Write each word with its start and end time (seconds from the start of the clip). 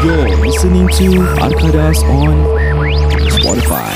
You're 0.00 0.32
listening 0.40 0.88
to 0.96 1.28
Arkadas 1.44 2.00
on 2.08 2.32
Spotify. 3.36 3.92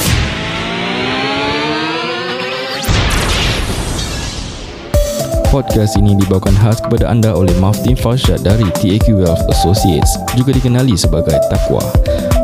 Podcast 5.49 5.97
ini 5.97 6.13
dibawakan 6.21 6.53
khas 6.61 6.85
kepada 6.85 7.09
anda 7.09 7.33
oleh 7.33 7.57
Maftin 7.57 7.97
Farshad 7.97 8.45
dari 8.45 8.69
TAQ 8.77 9.17
Wealth 9.17 9.49
Associates 9.49 10.21
juga 10.37 10.53
dikenali 10.53 10.93
sebagai 10.93 11.41
Takwa. 11.49 11.81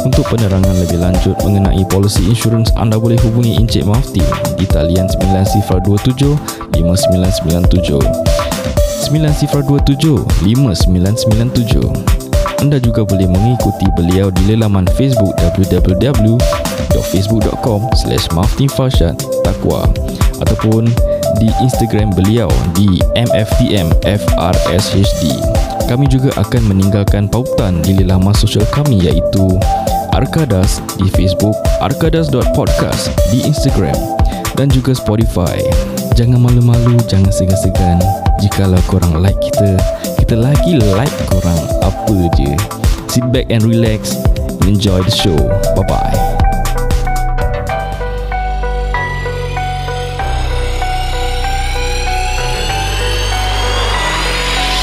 Untuk 0.09 0.25
penerangan 0.33 0.81
lebih 0.81 0.97
lanjut 0.97 1.37
mengenai 1.45 1.85
polisi 1.93 2.25
insurans 2.33 2.73
anda 2.81 2.97
boleh 2.97 3.21
hubungi 3.21 3.61
Encik 3.61 3.85
Maftin 3.85 4.25
di 4.57 4.65
talian 4.65 5.05
9027 5.05 6.33
5997 6.73 8.09
9027 9.05 10.17
5997 10.49 12.30
Anda 12.61 12.77
juga 12.77 13.09
boleh 13.09 13.25
mengikuti 13.25 13.89
beliau 13.97 14.29
di 14.29 14.53
laman 14.53 14.85
Facebook 15.01 15.33
www.facebook.com 15.41 17.81
slash 17.97 18.29
Takwa 19.41 19.89
ataupun 20.45 20.85
di 21.41 21.49
Instagram 21.65 22.13
beliau 22.13 22.53
di 22.77 23.01
MFTMFRSHD. 23.17 25.41
Kami 25.89 26.05
juga 26.07 26.31
akan 26.37 26.69
meninggalkan 26.69 27.33
pautan 27.33 27.81
di 27.81 27.97
laman 28.05 28.37
sosial 28.37 28.69
kami 28.71 29.09
iaitu 29.09 29.57
Arkadas 30.13 30.85
di 30.99 31.07
Facebook, 31.15 31.55
arkadas.podcast 31.81 33.09
di 33.33 33.41
Instagram 33.47 33.97
dan 34.59 34.69
juga 34.69 34.93
Spotify. 34.93 35.63
Jangan 36.19 36.43
malu-malu, 36.43 36.99
jangan 37.07 37.33
segan-segan. 37.33 38.03
Jikalau 38.43 38.83
korang 38.91 39.23
like 39.23 39.39
kita, 39.39 39.79
kita 40.31 40.47
lagi 40.47 40.79
like 40.95 41.11
korang 41.27 41.59
apa 41.83 42.15
je. 42.39 42.55
Sit 43.11 43.27
back 43.35 43.51
and 43.51 43.67
relax. 43.67 44.15
Enjoy 44.63 45.03
the 45.03 45.11
show. 45.11 45.35
Bye-bye. 45.75 46.15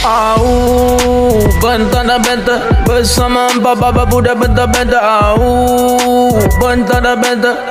Au 0.03 0.43
Bentana 1.63 2.19
benta 2.19 2.83
Bersama 2.83 3.47
empat 3.51 3.75
baba 3.75 4.03
budak 4.07 4.39
benta-benta 4.39 4.99
Au 4.99 6.31
Bentana 6.59 7.15
benta 7.19 7.66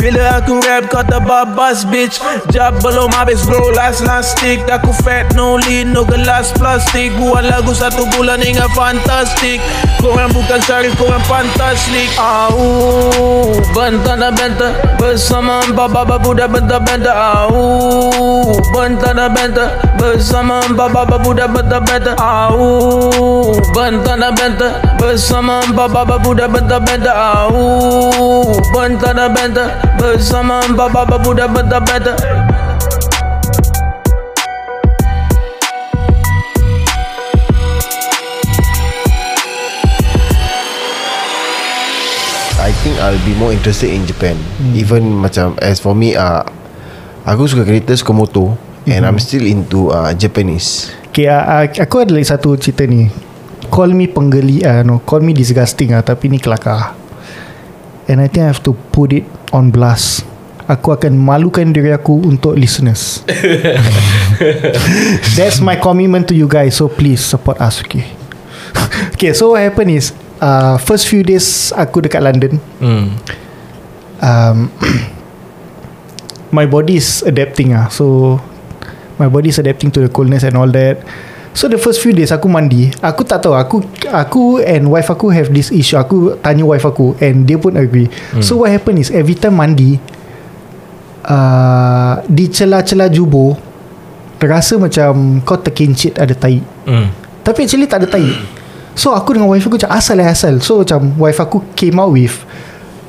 Bila 0.00 0.40
aku 0.40 0.60
rap 0.64 0.88
kata 0.88 1.20
babas 1.20 1.84
bitch. 1.84 2.18
Jab 2.50 2.80
belum 2.80 3.12
habis 3.12 3.44
bro 3.44 3.72
last 3.76 4.04
last 4.04 4.38
stick. 4.38 4.64
Aku 4.66 4.90
fat 5.04 5.32
no 5.36 5.60
lead 5.60 5.92
no 5.92 6.08
gelas 6.08 6.52
plastik. 6.56 7.12
Buat 7.20 7.48
lagu 7.48 7.76
satu 7.76 8.08
bulan 8.16 8.40
hingga 8.40 8.66
fantastik. 8.72 9.60
Korang 10.00 10.32
bukan 10.32 10.60
syarif 10.64 10.96
korang 10.96 11.22
fantastik. 11.28 12.08
Au 12.16 13.52
Bentar 13.70 14.16
dan 14.18 14.34
bentar 14.34 14.72
Bersama 14.98 15.62
empat 15.62 15.88
baba 15.94 16.16
budak 16.18 16.50
bentar-bentar 16.50 17.14
Au 17.14 18.39
Bentar 18.72 19.12
dan 19.12 19.30
bentar 19.36 19.68
Bersama 20.00 20.64
empat 20.64 20.88
baba 20.92 21.16
budak 21.20 21.52
bentar-bentar 21.52 22.16
Au 22.16 23.52
Bentar 23.76 24.16
dan 24.16 24.32
bentar 24.32 24.72
Bersama 24.96 25.60
empat 25.68 25.88
baba 25.92 26.16
budak 26.18 26.48
bentar-bentar 26.48 27.14
Au 27.14 28.48
Bentar 28.72 29.12
dan 29.12 29.30
bentar 29.36 29.68
Bersama 30.00 30.64
empat 30.64 30.88
baba 30.88 31.16
budak 31.20 31.48
bentar-bentar 31.52 32.16
I 42.60 42.72
think 42.84 43.00
I'll 43.02 43.18
be 43.26 43.34
more 43.34 43.50
interested 43.50 43.90
in 43.90 44.06
Japan. 44.06 44.36
Hmm. 44.60 44.78
Even 44.78 45.02
macam 45.18 45.58
as 45.58 45.82
for 45.82 45.96
me, 45.96 46.14
uh, 46.14 46.44
aku 47.24 47.46
suka 47.46 47.62
kereta, 47.64 47.92
suka 47.96 48.12
motor, 48.12 48.56
and 48.86 49.04
I'm 49.04 49.18
still 49.18 49.44
into 49.44 49.90
uh, 49.92 50.12
Japanese. 50.14 50.90
Okay, 51.10 51.26
uh, 51.26 51.66
aku 51.66 52.06
ada 52.06 52.14
lagi 52.14 52.30
satu 52.30 52.54
cerita 52.56 52.86
ni. 52.86 53.10
Call 53.70 53.94
me 53.94 54.10
penggeli, 54.10 54.62
uh, 54.66 54.82
no, 54.82 54.98
call 55.02 55.22
me 55.22 55.30
disgusting 55.30 55.94
ah, 55.94 56.02
tapi 56.02 56.26
ni 56.26 56.38
kelakar. 56.42 56.94
And 58.10 58.18
I 58.18 58.26
think 58.26 58.42
I 58.42 58.50
have 58.50 58.62
to 58.66 58.74
put 58.90 59.14
it 59.14 59.22
on 59.54 59.70
blast. 59.70 60.26
Aku 60.66 60.94
akan 60.94 61.18
malukan 61.18 61.70
diri 61.70 61.90
aku 61.90 62.18
untuk 62.22 62.54
listeners. 62.54 63.22
That's 65.38 65.58
my 65.58 65.74
commitment 65.78 66.30
to 66.30 66.34
you 66.34 66.46
guys. 66.46 66.78
So 66.78 66.86
please 66.86 67.22
support 67.22 67.58
us, 67.58 67.82
okay? 67.82 68.06
okay, 69.14 69.34
so 69.34 69.54
what 69.54 69.62
happened 69.66 69.90
is, 69.94 70.14
uh, 70.38 70.78
first 70.78 71.10
few 71.10 71.22
days 71.26 71.74
aku 71.74 72.06
dekat 72.06 72.22
London, 72.22 72.62
Hmm. 72.78 73.18
um, 74.22 74.70
my 76.50 76.66
body 76.66 76.98
is 76.98 77.22
adapting 77.26 77.74
ah. 77.74 77.90
So 77.90 78.38
my 79.18 79.26
body 79.26 79.50
is 79.50 79.58
adapting 79.58 79.90
to 79.96 80.06
the 80.06 80.10
coldness 80.10 80.46
and 80.46 80.54
all 80.54 80.70
that. 80.70 81.02
So 81.50 81.66
the 81.66 81.82
first 81.82 81.98
few 81.98 82.14
days 82.14 82.30
aku 82.30 82.46
mandi, 82.46 82.94
aku 83.02 83.26
tak 83.26 83.42
tahu 83.42 83.58
aku 83.58 83.82
aku 84.06 84.62
and 84.62 84.86
wife 84.86 85.10
aku 85.10 85.34
have 85.34 85.50
this 85.50 85.74
issue. 85.74 85.98
Aku 85.98 86.38
tanya 86.38 86.62
wife 86.62 86.86
aku 86.86 87.18
and 87.18 87.42
dia 87.42 87.58
pun 87.58 87.74
agree. 87.74 88.06
Hmm. 88.30 88.42
So 88.42 88.62
what 88.62 88.70
happen 88.70 89.02
is 89.02 89.10
every 89.10 89.34
time 89.34 89.58
mandi 89.58 89.98
uh, 91.26 92.22
di 92.30 92.46
celah-celah 92.46 93.10
jubur 93.10 93.58
terasa 94.38 94.78
macam 94.78 95.42
kau 95.42 95.58
terkincit 95.58 96.22
ada 96.22 96.34
tai. 96.38 96.62
Hmm. 96.86 97.10
Tapi 97.42 97.66
actually 97.66 97.88
tak 97.88 98.04
ada 98.04 98.08
tai 98.08 98.60
So 98.92 99.16
aku 99.16 99.32
dengan 99.32 99.48
wife 99.48 99.64
aku 99.64 99.80
macam 99.80 99.96
asal 99.96 100.20
lah 100.20 100.28
asal 100.28 100.60
So 100.60 100.84
macam 100.84 101.16
wife 101.16 101.40
aku 101.40 101.64
came 101.72 101.96
out 101.96 102.12
with 102.12 102.36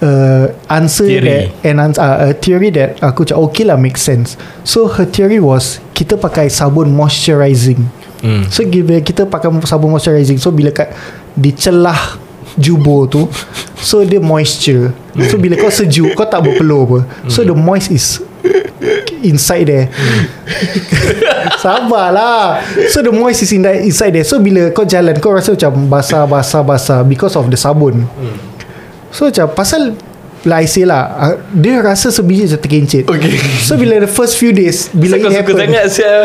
uh, 0.01 0.51
Answer 0.67 1.07
Theory. 1.07 1.47
that 1.53 1.66
And 1.66 1.78
uh, 1.97 2.34
a 2.34 2.34
theory 2.34 2.73
that 2.75 3.00
Aku 3.00 3.23
macam 3.23 3.38
okay 3.50 3.63
lah 3.63 3.78
make 3.78 3.95
sense. 3.95 4.35
So 4.66 4.89
her 4.89 5.06
theory 5.07 5.39
was 5.39 5.79
Kita 5.94 6.17
pakai 6.17 6.50
sabun 6.50 6.91
moisturizing. 6.91 7.88
Hmm. 8.22 8.45
So 8.50 8.66
bila 8.66 9.01
kita 9.01 9.29
pakai 9.29 9.50
sabun 9.63 9.94
moisturizing. 9.94 10.41
So 10.41 10.51
bila 10.51 10.73
kat 10.73 10.91
Di 11.38 11.53
celah 11.53 12.17
Jubur 12.59 13.07
tu 13.07 13.31
So 13.79 14.03
dia 14.03 14.19
moisture. 14.19 14.91
So 15.31 15.40
bila 15.40 15.56
kau 15.56 15.72
sejuk 15.72 16.13
Kau 16.19 16.28
tak 16.28 16.44
berpeluh 16.44 16.84
apa. 16.84 17.00
So 17.34 17.47
the 17.47 17.56
moist 17.56 17.94
is 17.94 18.19
Inside 19.22 19.69
there. 19.69 19.85
Sabarlah 21.61 22.59
So 22.90 23.06
the 23.06 23.13
moist 23.13 23.45
is 23.45 23.53
inside 23.53 24.17
there. 24.17 24.25
So 24.25 24.41
bila 24.41 24.73
kau 24.73 24.84
jalan 24.84 25.16
Kau 25.22 25.31
rasa 25.31 25.53
macam 25.53 25.88
Basah-basah-basah 25.88 27.06
Because 27.06 27.38
of 27.38 27.47
the 27.47 27.56
sabun 27.56 28.09
So 29.11 29.27
macam 29.27 29.45
Pasal 29.53 29.94
Like 30.41 30.66
I 30.66 30.69
say 30.72 30.89
lah 30.89 31.03
uh, 31.22 31.35
Dia 31.53 31.85
rasa 31.85 32.09
sebiji 32.09 32.49
macam 32.49 32.59
terkincit 32.66 33.03
Okay. 33.05 33.38
So 33.61 33.77
bila 33.77 34.01
the 34.01 34.09
first 34.09 34.41
few 34.41 34.49
days 34.49 34.89
Bila 34.89 35.22
Kau 35.22 35.29
it 35.29 35.38
suka 35.38 35.38
happen 35.38 35.55
sangat 35.61 35.85
sial. 35.94 36.22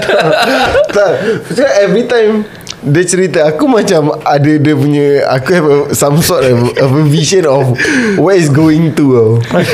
tak, 0.97 1.11
sebab 1.53 1.73
every 1.85 2.05
time 2.09 2.49
dia 2.87 3.03
cerita 3.03 3.43
aku 3.51 3.67
macam 3.67 4.15
ada 4.23 4.53
dia 4.63 4.75
punya 4.79 5.27
aku 5.27 5.49
have 5.51 5.67
a, 5.67 5.79
some 5.91 6.23
sort 6.23 6.47
of, 6.47 6.71
of 6.79 6.91
a 6.95 7.05
vision 7.09 7.43
of 7.43 7.75
where 8.15 8.39
is 8.39 8.47
going 8.47 8.95
to 8.95 9.05
tau. 9.11 9.33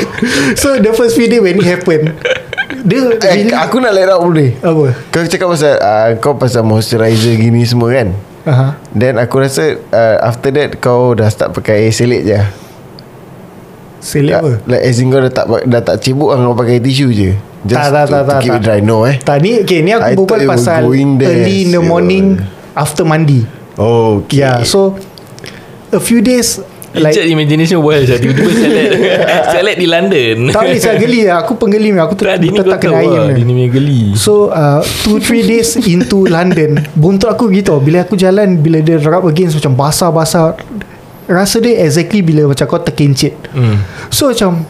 So 0.61 0.81
the 0.81 0.97
first 0.97 1.13
few 1.13 1.29
days 1.29 1.43
When 1.43 1.61
it 1.61 1.67
happen 1.67 2.17
Dia 2.83 3.13
eh, 3.21 3.47
really- 3.47 3.53
aku 3.53 3.79
nak 3.79 3.93
let 3.93 4.09
out 4.09 4.25
boleh 4.25 4.57
Apa 4.59 4.97
Kau 5.13 5.23
cakap 5.29 5.45
pasal 5.45 5.77
uh, 5.77 6.09
Kau 6.17 6.33
pasal 6.35 6.65
moisturizer 6.65 7.37
gini 7.37 7.61
semua 7.63 7.93
kan 7.93 8.17
uh-huh. 8.49 8.71
Then 8.91 9.21
aku 9.21 9.45
rasa 9.45 9.77
uh, 9.93 10.17
After 10.25 10.49
that 10.57 10.81
Kau 10.81 11.13
dah 11.13 11.29
start 11.29 11.53
pakai 11.53 11.93
selit 11.93 12.25
je 12.25 12.62
Apa? 14.03 14.51
Like 14.67 14.83
as 14.83 14.99
in 14.99 15.07
kau 15.07 15.23
dah 15.23 15.31
tak 15.31 15.45
Dah 15.63 15.79
tak 15.79 16.03
cibuk 16.03 16.35
Kau 16.35 16.51
pakai 16.53 16.83
tisu 16.83 17.07
je. 17.09 17.31
Just 17.63 17.79
Tak, 17.79 17.87
tak, 17.95 18.03
to, 18.05 18.11
tak, 18.11 18.21
to 18.21 18.27
tak, 18.27 18.39
keep 18.43 18.51
tak. 18.51 18.59
it 18.59 18.63
dry 18.67 18.79
No 18.83 19.07
eh? 19.07 19.15
Tak 19.23 19.37
ni 19.39 19.63
okay, 19.63 19.79
Ni 19.79 19.95
aku 19.95 20.27
berbual 20.27 20.43
pasal 20.45 20.83
going 20.83 21.15
there, 21.15 21.31
Early 21.31 21.55
in 21.63 21.69
the 21.71 21.79
morning 21.79 22.25
After 22.75 23.07
mandi. 23.07 23.47
Oh 23.79 24.19
okay. 24.21 24.43
Yeah 24.43 24.67
so 24.67 24.99
A 25.89 26.03
few 26.03 26.19
days 26.19 26.59
Like, 26.93 27.17
Like 27.17 27.25
imagination 27.25 27.81
wild 27.81 28.05
saya 28.05 28.21
Tiba-tiba 28.21 28.53
salad 28.53 28.85
Salad 29.49 29.75
di 29.81 29.87
London. 29.89 30.35
Tak 30.53 30.61
boleh 30.61 30.77
saya 30.77 30.95
geli 31.01 31.25
lah 31.25 31.41
Aku 31.41 31.57
penggeli 31.57 31.89
Aku 31.97 32.13
ter, 32.13 32.37
Tak 32.37 32.45
kau 32.53 32.61
tak 32.69 32.79
kena 32.85 33.01
air 33.01 33.09
lah. 33.09 33.25
ni. 33.33 33.41
Dini 33.41 33.51
punya 33.57 33.69
geli. 33.73 34.01
So 34.13 34.53
uh, 34.53 34.85
Two 35.01 35.17
three 35.17 35.41
days 35.41 35.73
Into 35.89 36.29
London 36.29 36.85
Buntut 36.93 37.33
aku 37.33 37.49
gitu. 37.49 37.81
Bila 37.81 38.05
aku 38.05 38.13
jalan 38.13 38.61
Bila 38.61 38.77
dia 38.77 39.01
rub 39.01 39.25
against 39.25 39.57
Macam 39.57 39.73
basah-basah 39.73 40.53
Rasa 41.33 41.57
dia 41.57 41.81
exactly 41.81 42.21
Bila 42.21 42.47
macam 42.47 42.63
kau 42.63 42.77
terkencit 42.77 43.33
Hmm. 43.49 43.81
So 44.07 44.29
macam 44.29 44.63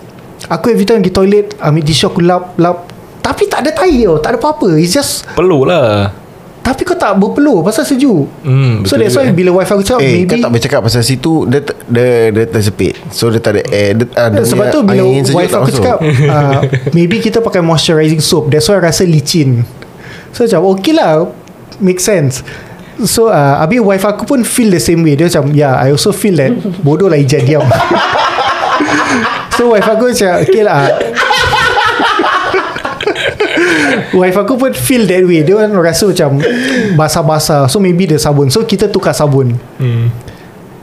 Aku 0.45 0.67
every 0.67 0.83
time 0.83 0.99
pergi 0.99 1.11
toilet 1.11 1.47
Ambil 1.57 1.83
tisu 1.83 2.07
aku 2.07 2.19
lap 2.19 2.55
lap. 2.55 2.87
Tapi 3.19 3.45
tak 3.45 3.63
ada 3.63 3.71
tai 3.71 4.01
tau 4.01 4.17
Tak 4.17 4.29
ada 4.29 4.37
apa-apa. 4.37 4.75
It's 4.75 4.91
just 4.91 5.23
Perlu 5.29 5.63
lah. 5.63 6.11
Tapi 6.59 6.83
kau 6.83 6.95
tak 6.95 7.15
berpeluh 7.15 7.59
Pasal 7.59 7.83
sejuk. 7.83 8.27
Hmm, 8.41 8.83
So 8.83 8.95
that's 8.95 9.11
why 9.13 9.27
juga. 9.27 9.35
Bila 9.35 9.49
wife 9.53 9.67
aku 9.69 9.83
cakap 9.83 9.99
Eh 9.99 10.11
Maybe 10.17 10.27
kau 10.29 10.39
tak 10.41 10.51
bercakap 10.53 10.79
pasal 10.81 11.01
situ 11.01 11.43
Dia, 11.45 11.59
t- 11.59 11.79
dia, 11.85 12.07
dia 12.29 12.43
tersepit. 12.45 12.95
So 13.09 13.27
dia 13.27 13.37
tak 13.37 13.51
ada 13.53 13.61
air 13.67 13.91
dia, 13.93 14.07
uh, 14.09 14.29
dia 14.29 14.43
Sebab 14.45 14.65
tu 14.69 14.79
bila 14.81 15.03
wife 15.29 15.51
aku 15.53 15.67
masuk. 15.69 15.75
cakap 15.77 15.97
uh, 16.01 16.59
Maybe 16.95 17.19
kita 17.19 17.39
pakai 17.39 17.59
moisturizing 17.59 18.19
soap. 18.19 18.47
That's 18.47 18.63
why 18.65 18.79
rasa 18.79 19.03
licin. 19.03 19.67
So 20.31 20.43
macam 20.43 20.63
okay 20.73 20.91
lah 20.91 21.27
Make 21.79 21.99
sense 21.99 22.43
So 23.01 23.33
uh, 23.33 23.57
Habis 23.61 23.81
wife 23.81 24.05
aku 24.05 24.29
pun 24.29 24.45
Feel 24.45 24.69
the 24.69 24.81
same 24.81 25.01
way. 25.01 25.17
Dia 25.17 25.29
macam 25.29 25.49
Yeah 25.53 25.73
I 25.73 25.89
also 25.89 26.13
feel 26.13 26.37
that 26.37 26.53
Bodoh 26.85 27.09
lah 27.09 27.17
ijat 27.17 27.45
diam. 27.45 27.65
So 29.53 29.69
wife 29.69 29.85
aku 29.85 30.09
macam 30.09 30.33
Okay 30.43 30.63
lah. 30.65 30.89
Wife 34.13 34.37
aku 34.37 34.53
pun 34.57 34.71
feel 34.73 35.05
that 35.09 35.25
way. 35.25 35.45
Dia 35.45 35.65
kan 35.65 35.73
rasa 35.77 36.09
macam 36.09 36.41
Basah-basah. 36.97 37.69
So 37.69 37.77
maybe 37.77 38.09
dia 38.09 38.17
sabun. 38.17 38.49
So 38.49 38.65
kita 38.65 38.89
tukar 38.89 39.13
sabun. 39.13 39.57
Hmm. 39.77 40.09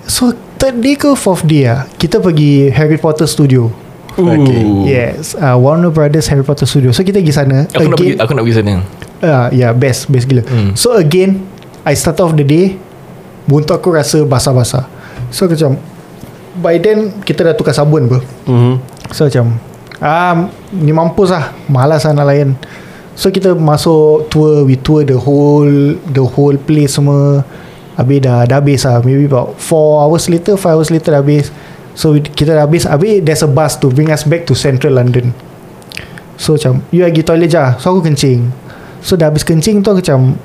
So 0.06 0.34
third 0.58 0.82
day 0.82 0.98
ke 0.98 1.14
fourth 1.14 1.46
day 1.46 1.70
lah 1.70 1.86
Kita 1.94 2.18
pergi 2.18 2.70
Harry 2.74 2.98
Potter 2.98 3.30
studio. 3.30 3.70
Okay. 4.18 4.62
Yes 4.90 5.38
uh, 5.38 5.54
Warner 5.54 5.94
Brothers 5.94 6.26
Harry 6.28 6.42
Potter 6.42 6.66
Studio. 6.66 6.90
So 6.90 7.06
kita 7.06 7.22
pergi 7.22 7.34
sana 7.34 7.64
Aku 7.70 7.86
nak 7.88 7.98
pergi 7.98 8.18
Aku 8.18 8.32
nak 8.34 8.42
pergi 8.42 8.56
sana. 8.58 8.74
Uh, 9.22 9.46
Yeah 9.54 9.70
best 9.70 10.10
Best 10.10 10.26
gila. 10.26 10.42
Hmm. 10.44 10.74
So 10.74 10.98
again 10.98 11.46
I 11.86 11.96
start 11.96 12.20
off 12.20 12.36
the 12.36 12.44
day 12.44 12.76
Buntut 13.48 13.74
aku 13.74 13.90
rasa 13.90 14.22
basah-basah. 14.22 14.84
So 15.32 15.48
aku 15.48 15.56
macam 15.56 15.80
By 16.60 16.76
then 16.78 17.22
Kita 17.24 17.42
dah 17.42 17.54
tukar 17.56 17.72
sabun 17.72 18.06
apa. 18.06 18.18
Mhm. 18.46 18.74
So 19.10 19.26
macam 19.26 19.56
ah, 19.98 20.48
Ni 20.70 20.92
mampus 20.92 21.32
lah. 21.32 21.50
Malas 21.66 22.04
lah 22.04 22.12
nak 22.12 22.26
layan. 22.28 22.54
So 23.16 23.28
kita 23.28 23.56
masuk 23.56 24.28
tour 24.28 24.62
We 24.64 24.76
tour 24.78 25.02
the 25.02 25.16
whole 25.16 25.96
The 26.08 26.24
whole 26.24 26.56
place 26.56 26.94
semua. 26.96 27.42
Habis 27.98 28.18
dah, 28.24 28.48
dah 28.48 28.64
habis 28.64 28.80
lah. 28.88 29.04
Maybe 29.04 29.28
about 29.28 29.60
4 29.60 30.04
hours 30.08 30.24
later 30.32 30.56
5 30.56 30.72
hours 30.72 30.88
later 30.88 31.12
dah 31.12 31.20
habis. 31.20 31.52
So 31.92 32.16
we- 32.16 32.24
kita 32.24 32.56
dah 32.56 32.64
habis. 32.64 32.88
Habis 32.88 33.20
there's 33.20 33.44
a 33.44 33.50
bus 33.50 33.76
to 33.76 33.92
bring 33.92 34.08
us 34.08 34.24
back 34.24 34.48
to 34.48 34.56
central 34.56 34.96
London. 34.96 35.36
So 36.40 36.56
macam 36.56 36.80
You 36.88 37.04
pergi 37.04 37.20
toilet 37.20 37.50
je 37.52 37.60
So 37.76 37.92
aku 37.92 38.08
kencing. 38.08 38.48
So 39.04 39.20
dah 39.20 39.28
habis 39.28 39.44
kencing 39.44 39.84
tu 39.84 39.92
aku 39.92 40.00
macam 40.00 40.38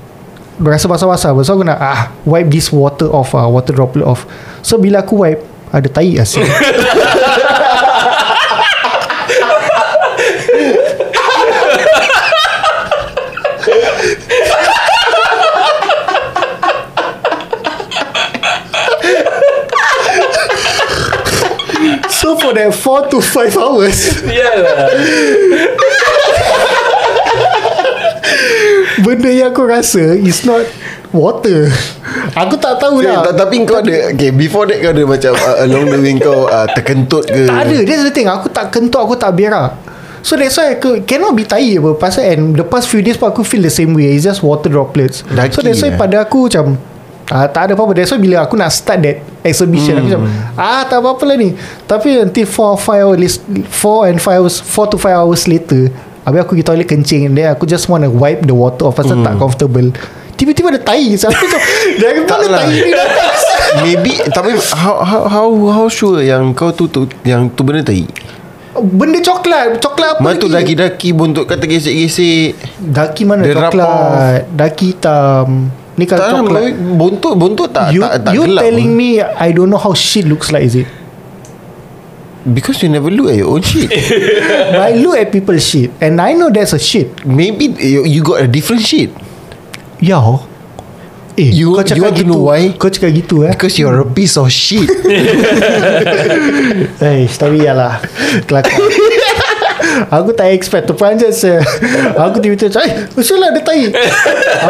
Rasa 0.56 0.88
basah-basah 0.88 1.36
So 1.44 1.60
aku 1.60 1.68
nak 1.68 1.80
ah 1.80 2.16
Wipe 2.24 2.48
this 2.48 2.72
water 2.72 3.12
off 3.12 3.36
ah, 3.36 3.48
Water 3.52 3.76
droplet 3.76 4.08
off. 4.08 4.24
So 4.64 4.80
bila 4.80 5.04
aku 5.04 5.20
wipe 5.20 5.44
Ada 5.76 5.92
tai 5.92 6.16
asyik 6.16 6.48
So 22.10 22.40
for 22.40 22.54
that 22.56 22.74
4 22.74 23.10
to 23.12 23.22
5 23.22 23.58
hours. 23.58 24.24
Yalah 24.26 24.90
Benda 29.16 29.30
yang 29.32 29.50
aku 29.50 29.64
rasa 29.64 30.14
Is 30.14 30.44
not 30.44 30.68
Water. 31.10 31.72
Aku 32.36 32.56
tak 32.56 32.76
tahu 32.76 33.00
Okay, 33.00 33.08
lah. 33.08 33.24
ta- 33.24 33.38
tapi 33.38 33.64
kau 33.64 33.80
ada 33.80 34.12
Okay 34.12 34.30
before 34.30 34.68
that 34.68 34.78
kau 34.78 34.92
ada 34.92 35.04
macam 35.04 35.32
uh, 35.32 35.64
Along 35.64 35.88
the 35.88 35.98
way 35.98 36.14
kau 36.16 36.44
uh, 36.46 36.68
Terkentut 36.70 37.24
ke? 37.24 37.48
Tak 37.48 37.60
ada 37.64 37.78
That's 37.82 38.04
the 38.04 38.12
thing. 38.12 38.28
Aku 38.28 38.48
tak 38.48 38.68
kentut 38.70 39.00
Aku 39.00 39.16
tak 39.16 39.32
berak 39.32 39.80
So 40.20 40.36
that's 40.36 40.54
why 40.54 40.76
aku 40.76 41.02
Cannot 41.04 41.32
be 41.32 41.44
tai 41.44 41.74
apa. 41.74 41.96
Pasal 41.96 42.28
and 42.28 42.54
The 42.54 42.64
past 42.64 42.86
few 42.86 43.00
days 43.00 43.16
pun 43.16 43.30
Aku 43.30 43.42
feel 43.42 43.62
the 43.62 43.72
same 43.72 43.92
way. 43.92 44.12
It's 44.12 44.24
just 44.24 44.42
water 44.42 44.68
droplets. 44.68 45.24
Daki 45.24 45.52
So 45.52 45.62
that's 45.62 45.80
why 45.80 45.90
lah. 45.90 45.98
pada 45.98 46.16
aku 46.20 46.46
macam 46.46 46.76
ah, 47.28 47.48
Tak 47.48 47.62
ada 47.62 47.72
apa-apa. 47.74 47.94
That's 47.94 48.12
why 48.12 48.20
bila 48.20 48.44
aku 48.44 48.54
nak 48.54 48.70
start 48.70 49.00
that 49.02 49.18
Exhibition 49.40 49.96
Aku 49.96 50.06
macam 50.10 50.22
Ah 50.54 50.84
tak 50.84 51.00
apa-apa 51.00 51.24
lah 51.24 51.38
ni. 51.38 51.56
Tapi 51.86 52.20
until 52.20 52.44
4 52.44 52.60
or 52.60 52.76
5 52.76 52.92
hours 53.06 53.34
4 53.72 54.10
and 54.10 54.18
5 54.18 54.36
hours 54.36 54.56
4 54.60 54.92
to 54.92 54.98
5 54.98 55.16
hours 55.16 55.42
later 55.46 55.94
Habis 56.26 56.40
aku 56.42 56.52
pergi 56.52 56.66
toilet 56.66 56.88
kencing 56.88 57.22
Then 57.32 57.48
aku 57.48 57.64
just 57.64 57.86
want 57.86 58.02
to 58.02 58.10
wipe 58.10 58.42
the 58.42 58.52
water 58.52 58.90
off 58.90 58.98
Pasal 58.98 59.22
tak 59.22 59.38
comfortable. 59.38 59.94
Tiba-tiba 60.34 60.68
ada 60.68 60.82
tai 60.82 61.14
So 61.16 61.30
aku 61.30 61.38
macam 61.40 61.62
Dari 61.96 62.20
mana 62.20 62.46
lah. 62.50 62.62
tai 62.62 62.76
ni 62.76 62.92
datang? 62.92 63.34
Maybe 63.84 64.12
Tapi 64.28 64.50
how, 64.74 65.00
how, 65.00 65.22
how, 65.26 65.48
how 65.72 65.86
sure 65.88 66.20
Yang 66.20 66.52
kau 66.52 66.70
tu, 66.70 66.90
tu 66.90 67.06
Yang 67.22 67.54
tu 67.54 67.62
benda 67.62 67.82
tai? 67.82 68.04
Benda 68.76 69.22
coklat. 69.22 69.80
Coklat 69.80 70.10
apa 70.12 70.20
Mana 70.20 70.36
tu 70.36 70.52
lagi? 70.52 70.76
daki-daki 70.76 71.16
Buntut 71.16 71.46
kata 71.46 71.64
gesek-gesek? 71.64 72.60
Daki 72.82 73.24
mana 73.24 73.46
Dia 73.46 73.56
rub 73.56 73.72
coklat? 73.72 74.52
Daki 74.52 74.86
hitam. 74.92 75.48
Ni 75.96 76.04
kalau 76.04 76.44
coklat. 76.44 76.76
Buntut 76.76 77.34
Buntut 77.38 77.70
tak 77.72 77.96
You, 77.96 78.04
tak, 78.04 78.28
tak 78.28 78.34
you 78.36 78.44
gelap. 78.44 78.68
telling 78.68 78.92
pun. 78.92 79.00
me 79.00 79.10
I 79.24 79.56
don't 79.56 79.72
know 79.72 79.80
how 79.80 79.96
shit 79.96 80.26
looks 80.26 80.52
like 80.52 80.66
is 80.66 80.76
it 80.76 80.90
Because 82.46 82.78
you 82.86 82.90
never 82.94 83.10
look 83.10 83.34
at 83.34 83.42
your 83.42 83.50
own 83.58 83.66
shit. 83.66 83.90
But 83.90 84.86
I 84.90 85.02
look 85.02 85.18
at 85.18 85.34
people's 85.34 85.66
shit 85.66 85.90
And 85.98 86.22
I 86.22 86.38
know 86.38 86.54
that's 86.54 86.74
a 86.74 86.80
shit. 86.80 87.26
Maybe 87.26 87.74
you, 87.82 88.06
you 88.06 88.22
got 88.22 88.42
a 88.42 88.48
different 88.48 88.86
shit. 88.86 89.10
Ya 89.98 90.22
Eh 91.36 91.52
You- 91.52 91.74
kau 91.76 91.82
you 91.82 91.90
cakap 91.90 92.16
to 92.16 92.22
gitu. 92.22 92.30
know 92.30 92.48
why? 92.48 92.70
Kau 92.78 92.88
cakap 92.88 93.12
gitu 93.12 93.44
eh. 93.44 93.52
Because 93.52 93.76
you're 93.76 93.98
a 93.98 94.08
piece 94.08 94.38
of 94.38 94.48
shit. 94.48 94.86
Eh 97.02 97.26
tapi 97.34 97.66
ya 97.66 97.74
lah. 97.74 97.98
Kelakar. 98.46 98.78
Aku 100.12 100.34
tak 100.36 100.52
expect 100.52 100.90
Terperanjat 100.92 101.32
saya 101.32 101.62
Aku 102.20 102.42
tiba-tiba 102.44 102.68
macam 102.68 102.84
Eh 102.84 102.94
Macam 103.16 103.36
lah 103.38 103.48
ada 103.54 103.62
tai. 103.64 103.82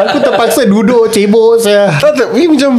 Aku 0.05 0.17
terpaksa 0.21 0.61
duduk 0.67 1.07
Cebok 1.09 1.65
saya 1.65 1.87
Tak 1.97 2.13
tapi 2.13 2.45
macam 2.45 2.77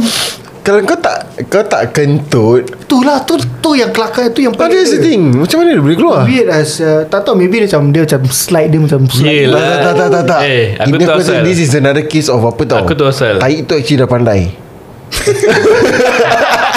Kalau 0.67 0.83
kau 0.83 0.99
tak 0.99 1.17
Kau 1.47 1.63
tak 1.63 1.95
kentut. 1.95 2.67
Tu 2.91 2.97
lah 2.99 3.23
Tu, 3.23 3.39
tu 3.63 3.71
yang 3.71 3.87
kelakar 3.95 4.27
Tu 4.35 4.43
yang 4.43 4.51
What 4.51 4.67
is 4.75 4.91
the 4.91 4.99
thing. 4.99 5.31
Macam 5.31 5.63
mana 5.63 5.79
dia 5.79 5.79
boleh 5.79 5.95
keluar? 5.95 6.27
Weird 6.27 6.51
as 6.51 6.83
uh, 6.83 7.07
Tak 7.07 7.23
tahu 7.23 7.39
maybe 7.39 7.63
dia 7.63 7.71
macam 7.71 7.95
Dia 7.95 8.03
macam 8.03 8.27
slide 8.27 8.75
Dia 8.75 8.79
macam 8.83 8.99
slide 9.07 9.47
Yelah. 9.47 9.63
Tak 9.63 9.79
tak 9.79 9.95
tak 9.95 10.09
tak 10.11 10.23
tak. 10.27 10.41
Eh, 10.43 10.75
aku 10.75 10.91
Ini 10.91 11.05
tahu 11.07 11.19
rasa 11.23 11.31
asal. 11.39 11.47
This 11.47 11.59
is 11.63 11.71
another 11.71 12.03
case 12.03 12.27
of 12.27 12.43
apa 12.43 12.67
tau? 12.67 12.83
Aku 12.83 12.91
tahu 12.99 13.07
asal. 13.07 13.39
Tai 13.39 13.55
tu 13.63 13.73
actually 13.79 13.99
dah 14.03 14.09
pandai. 14.11 14.51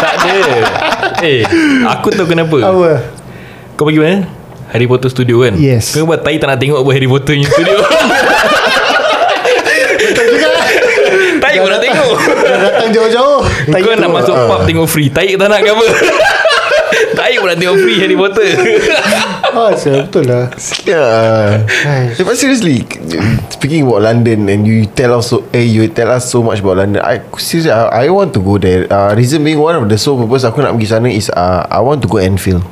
Tak 0.00 0.14
ada. 0.22 0.42
Eh 1.26 1.42
Aku 1.98 2.14
tahu 2.14 2.30
kenapa. 2.30 2.56
Apa? 2.62 2.90
Kau 3.74 3.90
pergi 3.90 3.98
mana? 3.98 4.30
Harry 4.70 4.86
Potter 4.86 5.10
studio 5.10 5.42
kan? 5.42 5.58
Yes. 5.58 5.98
Kau 5.98 6.06
buat 6.06 6.22
tai 6.22 6.38
tak 6.38 6.46
nak 6.46 6.62
tengok 6.62 6.78
apa 6.78 6.90
Harry 6.94 7.10
Potter 7.10 7.34
punya 7.34 7.48
studio. 7.50 7.78
Tai 11.40 11.56
pun 11.58 11.70
nak 11.72 11.82
tengok. 11.82 12.14
Dah 12.46 12.58
datang 12.62 12.90
jauh-jauh 12.94 13.40
Kau 13.68 13.92
nak 13.98 14.10
masuk 14.10 14.36
pub 14.48 14.60
tengok 14.64 14.88
free? 14.88 15.12
Tai 15.12 15.26
tak 15.26 15.48
nak 15.50 15.60
ke 15.60 15.68
apa? 15.68 15.86
Tai 17.10 17.32
pun 17.36 17.46
nak 17.50 17.58
tengok 17.58 17.76
free 17.82 17.98
Harry 18.00 18.16
Potter. 18.16 18.50
Ah, 19.50 19.74
saya 19.74 20.06
betul 20.06 20.30
lah. 20.30 20.46
Yeah 20.86 21.66
Hai. 21.66 22.14
Yeah, 22.14 22.22
But 22.22 22.38
seriously 22.38 22.86
Speaking 23.50 23.82
about 23.82 24.06
London 24.06 24.46
And 24.46 24.62
you 24.62 24.86
tell 24.86 25.18
us 25.18 25.34
so 25.34 25.42
eh, 25.50 25.66
You 25.66 25.90
tell 25.90 26.06
us 26.14 26.30
so 26.30 26.38
much 26.38 26.62
about 26.62 26.78
London 26.78 27.02
I 27.02 27.18
Seriously 27.34 27.74
I, 27.74 28.06
I 28.06 28.14
want 28.14 28.30
to 28.38 28.40
go 28.40 28.62
there. 28.62 28.86
Uh, 28.86 29.10
Reason 29.10 29.42
being 29.42 29.58
One 29.58 29.74
of 29.74 29.90
the 29.90 29.98
sole 29.98 30.22
purpose 30.22 30.46
Aku 30.46 30.62
nak 30.62 30.78
pergi 30.78 30.86
sana 30.86 31.10
Is 31.10 31.34
uh, 31.34 31.66
I 31.66 31.82
want 31.82 31.98
to 31.98 32.08
go 32.08 32.22
Anfield 32.22 32.62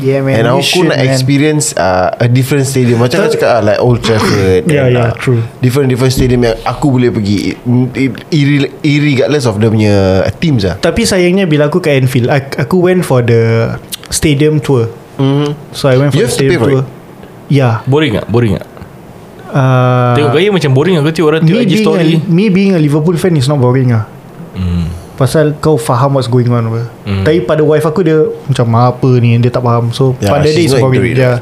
Yeah 0.00 0.26
man 0.26 0.34
And 0.42 0.46
you 0.50 0.58
aku 0.58 0.66
should, 0.66 0.90
nak 0.90 0.98
man. 0.98 1.06
experience 1.06 1.66
uh, 1.78 2.10
A 2.18 2.26
different 2.26 2.66
stadium 2.66 2.98
Macam 2.98 3.22
kau 3.24 3.30
cakap 3.30 3.50
uh, 3.50 3.62
Like 3.62 3.80
Old 3.80 4.02
Trafford 4.02 4.66
Yeah, 4.70 4.90
and, 4.90 4.96
yeah, 4.98 5.10
uh, 5.10 5.12
true. 5.14 5.40
Different-different 5.62 6.12
stadium 6.12 6.40
Yang 6.42 6.58
aku 6.66 6.86
boleh 6.90 7.10
pergi 7.14 7.54
Irre- 8.34 8.74
Irregardless 8.82 9.46
of 9.46 9.62
Dia 9.62 9.70
punya 9.70 9.94
Teams 10.42 10.66
lah 10.66 10.76
Tapi 10.82 11.06
sayangnya 11.06 11.46
Bila 11.46 11.70
aku 11.70 11.78
ke 11.78 11.94
Anfield 11.94 12.26
aku, 12.26 12.54
aku 12.58 12.76
went 12.82 13.06
for 13.06 13.22
the 13.22 13.74
Stadium 14.10 14.58
tour 14.58 14.90
mm-hmm. 15.20 15.54
So 15.70 15.86
I 15.86 15.96
went 16.00 16.10
for 16.10 16.18
You 16.18 16.26
the 16.26 16.34
stadium 16.34 16.60
tour 16.60 16.82
Yeah 17.46 17.86
Boring 17.86 18.18
tak? 18.18 18.26
Boring 18.26 18.58
tak? 18.58 18.66
uh, 19.54 20.14
Tengok 20.18 20.32
gaya 20.34 20.48
macam 20.50 20.70
boring 20.74 20.98
aku 20.98 21.14
tengok 21.14 21.28
orang 21.30 21.42
tengok 21.46 21.62
me 21.62 21.66
IG 21.66 21.70
being, 21.70 21.84
story 21.86 22.10
a, 22.18 22.26
me 22.26 22.44
being 22.50 22.72
a 22.74 22.80
Liverpool 22.82 23.14
fan 23.14 23.38
Is 23.38 23.46
not 23.46 23.62
boring 23.62 23.94
lah 23.94 24.04
hmm. 24.58 25.03
Pasal 25.14 25.54
kau 25.56 25.74
faham 25.74 26.14
what's 26.14 26.26
going 26.26 26.46
on 26.48 26.66
apa. 26.66 26.82
Hmm. 27.02 27.22
Tapi 27.22 27.38
pada 27.40 27.62
wife 27.62 27.82
aku 27.82 28.02
dia 28.02 28.18
Macam 28.44 28.66
apa 28.74 29.10
ni 29.16 29.38
Dia 29.38 29.48
tak 29.48 29.62
faham 29.62 29.88
So 29.88 30.18
Yeah, 30.18 30.28
pada 30.28 30.42
dia 30.44 30.66
into 30.66 31.00
it, 31.00 31.14
yeah. 31.14 31.38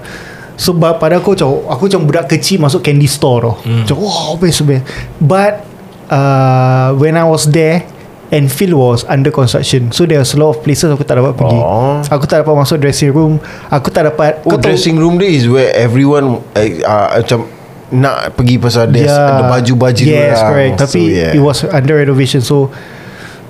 So 0.54 0.72
ba- 0.72 0.94
pada 0.94 1.16
aku 1.16 1.32
macam 1.32 1.48
Aku 1.66 1.88
macam 1.88 2.00
budak 2.02 2.28
kecil 2.28 2.58
Masuk 2.58 2.80
candy 2.80 3.06
store 3.06 3.40
tau 3.42 3.54
Hmm. 3.58 3.82
Macam 3.82 3.96
wow 3.98 4.36
best 4.36 4.60
best 4.62 4.84
But 5.16 5.64
uh, 6.06 6.92
When 6.94 7.14
I 7.14 7.24
was 7.24 7.46
there 7.46 7.88
Enfield 8.28 8.72
was 8.74 9.04
under 9.06 9.28
construction 9.28 9.88
So 9.90 10.04
there 10.04 10.16
was 10.16 10.32
a 10.32 10.38
lot 10.38 10.50
of 10.50 10.60
places 10.60 10.88
Aku 10.88 11.00
tak 11.00 11.16
dapat 11.16 11.32
pergi 11.32 11.52
Oh. 11.54 12.00
Aku 12.02 12.24
tak 12.24 12.40
dapat 12.40 12.52
masuk 12.54 12.76
dressing 12.78 13.08
room 13.10 13.40
Aku 13.68 13.88
tak 13.88 14.04
dapat 14.06 14.40
Oh 14.42 14.50
kau 14.50 14.58
tahu- 14.58 14.68
dressing 14.68 14.96
room 14.96 15.16
dia 15.16 15.28
is 15.28 15.44
where 15.44 15.72
everyone 15.72 16.40
uh, 16.52 16.60
uh, 16.82 17.08
macam 17.18 17.48
nak 17.90 18.32
pergi 18.32 18.56
pasal 18.56 18.88
there's 18.88 19.04
Yeah. 19.06 19.36
ada 19.36 19.44
baju-baju 19.50 20.00
Yes 20.02 20.32
orang. 20.34 20.48
correct 20.48 20.74
So, 20.74 20.80
Tapi 20.82 21.00
yeah. 21.10 21.32
it 21.32 21.40
was 21.40 21.60
under 21.62 21.94
renovation 21.94 22.40
So 22.40 22.72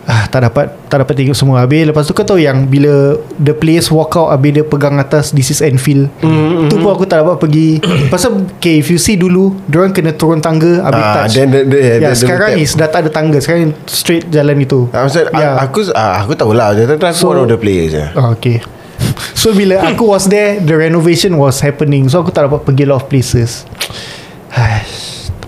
ah, 0.05 0.27
tak 0.27 0.43
dapat 0.43 0.67
tak 0.87 1.01
dapat 1.01 1.15
tengok 1.15 1.33
semua. 1.33 1.61
Habis 1.61 1.87
lepas 1.87 2.03
tu 2.03 2.13
kau 2.13 2.23
tahu 2.23 2.37
yang 2.37 2.65
bila 2.65 3.15
the 3.37 3.53
players 3.53 3.87
walk 3.89 4.15
out 4.15 4.31
habis 4.31 4.53
dia 4.53 4.63
pegang 4.63 4.97
atas 4.97 5.31
this 5.31 5.49
is 5.49 5.59
Anfield. 5.59 6.11
Mm, 6.21 6.67
tu 6.67 6.77
pun 6.77 6.91
aku 6.91 7.05
tak 7.05 7.23
dapat 7.23 7.39
pergi. 7.39 7.79
Pasal 8.09 8.45
okay 8.53 8.79
if 8.79 8.89
you 8.89 8.97
see 8.97 9.15
dulu 9.15 9.55
diorang 9.65 9.91
kena 9.91 10.13
turun 10.13 10.39
tangga 10.39 10.83
habis 10.83 11.01
Ah, 11.01 11.15
touch. 11.19 11.35
then 11.35 11.49
the- 11.49 11.65
the- 11.65 11.81
ya, 11.81 11.95
the- 12.01 12.03
the 12.05 12.19
sekarang 12.19 12.51
is 12.57 12.73
dah 12.73 12.87
tak 12.87 13.07
ada 13.07 13.11
tangga. 13.11 13.39
Sekarang 13.39 13.75
straight 13.85 14.27
jalan 14.29 14.59
itu. 14.59 14.91
Ah, 14.91 15.07
maksud, 15.07 15.31
Ya. 15.31 15.57
aku 15.57 15.81
ah, 15.93 16.21
aku 16.21 16.33
tahu 16.35 16.53
lah. 16.53 16.73
Dia 16.73 16.87
aku 16.89 17.15
So- 17.15 17.31
one 17.31 17.41
of 17.41 17.49
the 17.49 17.57
players 17.57 17.93
je. 17.93 18.05
Oh, 18.15 18.33
okay. 18.33 18.59
So 19.35 19.51
bila 19.51 19.83
aku 19.83 20.07
was 20.07 20.27
there 20.27 20.63
The 20.63 20.79
renovation 20.79 21.35
was 21.35 21.59
happening. 21.59 22.07
So 22.07 22.23
aku 22.23 22.31
tak 22.31 22.47
dapat 22.47 22.63
pergi 22.63 22.87
a 22.87 22.95
lot 22.95 23.03
of 23.03 23.07
places 23.07 23.67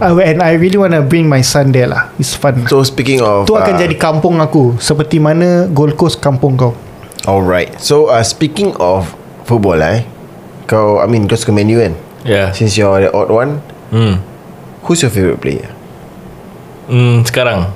Ah, 0.02 0.10
And 0.10 0.42
I 0.42 0.58
really 0.58 0.74
want 0.74 0.90
to 0.90 1.06
bring 1.06 1.30
my 1.30 1.38
son 1.38 1.70
there 1.70 1.86
lah. 1.86 2.10
It's 2.18 2.34
fun. 2.34 2.66
So 2.66 2.82
speaking 2.82 3.22
of 3.22 3.46
Tu 3.46 3.54
akan 3.54 3.74
ah, 3.74 3.78
jadi 3.78 3.94
kampung 3.94 4.42
aku. 4.42 4.74
Seperti 4.82 5.22
mana 5.22 5.70
Gold 5.70 5.94
Coast 5.94 6.18
kampung 6.18 6.58
kau? 6.58 6.74
Alright. 7.24 7.78
So 7.78 8.10
uh, 8.10 8.26
speaking 8.26 8.74
of 8.82 9.14
Football 9.44 9.80
eh 9.80 10.08
Kau 10.64 10.98
I 10.98 11.06
mean 11.06 11.28
kau 11.28 11.36
suka 11.36 11.52
Man 11.52 11.68
U 11.68 11.78
kan? 11.78 11.94
Ya 12.24 12.50
Since 12.50 12.74
you're 12.74 13.04
the 13.04 13.10
odd 13.12 13.28
one 13.28 13.60
Hmm. 13.92 14.18
Who's 14.84 15.04
your 15.04 15.12
favourite 15.12 15.38
player? 15.38 15.68
Hmm 16.88 17.22
sekarang? 17.22 17.70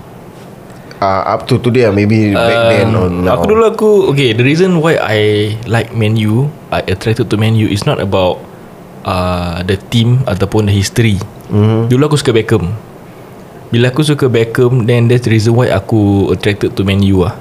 Uh, 0.98 1.22
Up 1.28 1.46
to 1.46 1.62
today 1.62 1.87
lah 1.87 1.94
Maybe 1.94 2.34
back 2.34 2.75
then 2.75 2.96
or 2.96 3.06
Um, 3.06 3.22
now. 3.22 3.38
Aku 3.38 3.54
dulu 3.54 3.64
aku 3.68 3.90
Okay 4.10 4.34
the 4.34 4.42
reason 4.42 4.80
why 4.82 4.98
I 4.98 5.18
like 5.70 5.94
Man 5.94 6.18
U 6.18 6.50
I 6.75 6.82
attracted 6.88 7.30
to 7.30 7.37
Man 7.38 7.54
U 7.54 7.68
Is 7.68 7.87
not 7.87 8.00
about 8.02 8.42
uh, 9.08 9.64
The 9.64 9.80
team 9.88 10.20
Ataupun 10.28 10.68
the 10.68 10.74
history. 10.76 11.16
Mm-hmm. 11.48 11.88
Dulu 11.88 12.02
aku 12.12 12.20
suka 12.20 12.36
Beckham. 12.36 12.76
Bila 13.68 13.88
aku 13.92 14.04
suka 14.04 14.28
Beckham 14.28 14.84
Then 14.84 15.08
that's 15.08 15.24
the 15.24 15.32
reason 15.32 15.52
why 15.56 15.68
Aku 15.72 16.28
attracted 16.32 16.72
to 16.76 16.84
Man 16.84 17.04
U 17.04 17.24
lah 17.24 17.36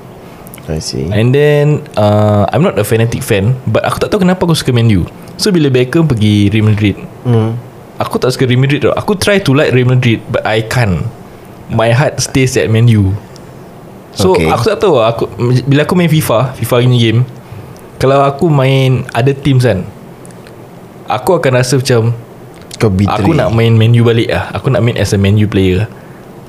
I 0.68 0.84
see. 0.84 1.08
And 1.08 1.32
then 1.32 1.80
uh, 1.96 2.44
I'm 2.52 2.60
not 2.60 2.76
a 2.76 2.84
fanatic 2.84 3.24
fan 3.24 3.56
But 3.64 3.88
aku 3.88 4.04
tak 4.04 4.12
tahu 4.12 4.28
kenapa 4.28 4.44
aku 4.44 4.52
suka 4.52 4.76
Man 4.76 4.92
U. 4.92 5.08
So 5.40 5.48
bila 5.52 5.72
Beckham 5.72 6.08
pergi 6.08 6.52
Real 6.52 6.68
Madrid 6.68 7.00
mm. 7.24 7.52
Aku 8.04 8.20
tak 8.20 8.36
suka 8.36 8.44
Real 8.44 8.60
Madrid 8.60 8.84
tau. 8.84 8.92
Aku 8.92 9.16
try 9.16 9.40
to 9.40 9.56
like 9.56 9.72
Real 9.72 9.88
Madrid 9.88 10.20
But 10.28 10.44
I 10.44 10.68
can't. 10.68 11.08
My 11.72 11.96
heart 11.96 12.20
stays 12.20 12.60
at 12.60 12.68
Man 12.68 12.92
U. 12.92 13.16
So 14.12 14.36
Okay. 14.36 14.52
aku 14.52 14.64
tak 14.68 14.78
tahu 14.84 15.00
aku 15.00 15.24
Bila 15.64 15.88
aku 15.88 15.96
main 15.96 16.12
FIFA 16.12 16.52
FIFA 16.60 16.76
punya 16.84 17.00
game 17.00 17.20
Kalau 18.02 18.20
aku 18.26 18.52
main 18.52 19.08
Other 19.16 19.38
teams 19.38 19.64
kan 19.64 19.88
Aku 21.08 21.40
akan 21.40 21.52
rasa 21.56 21.80
macam 21.80 22.12
Kau 22.78 22.92
bitterly 22.94 23.24
Aku 23.26 23.32
nak 23.34 23.50
main 23.56 23.74
Man 23.74 23.96
U 23.98 24.04
balik 24.06 24.30
lah. 24.30 24.52
Aku 24.54 24.70
nak 24.70 24.84
main 24.84 25.00
as 25.00 25.16
a 25.16 25.20
Man 25.20 25.40
U 25.40 25.48
player. 25.50 25.88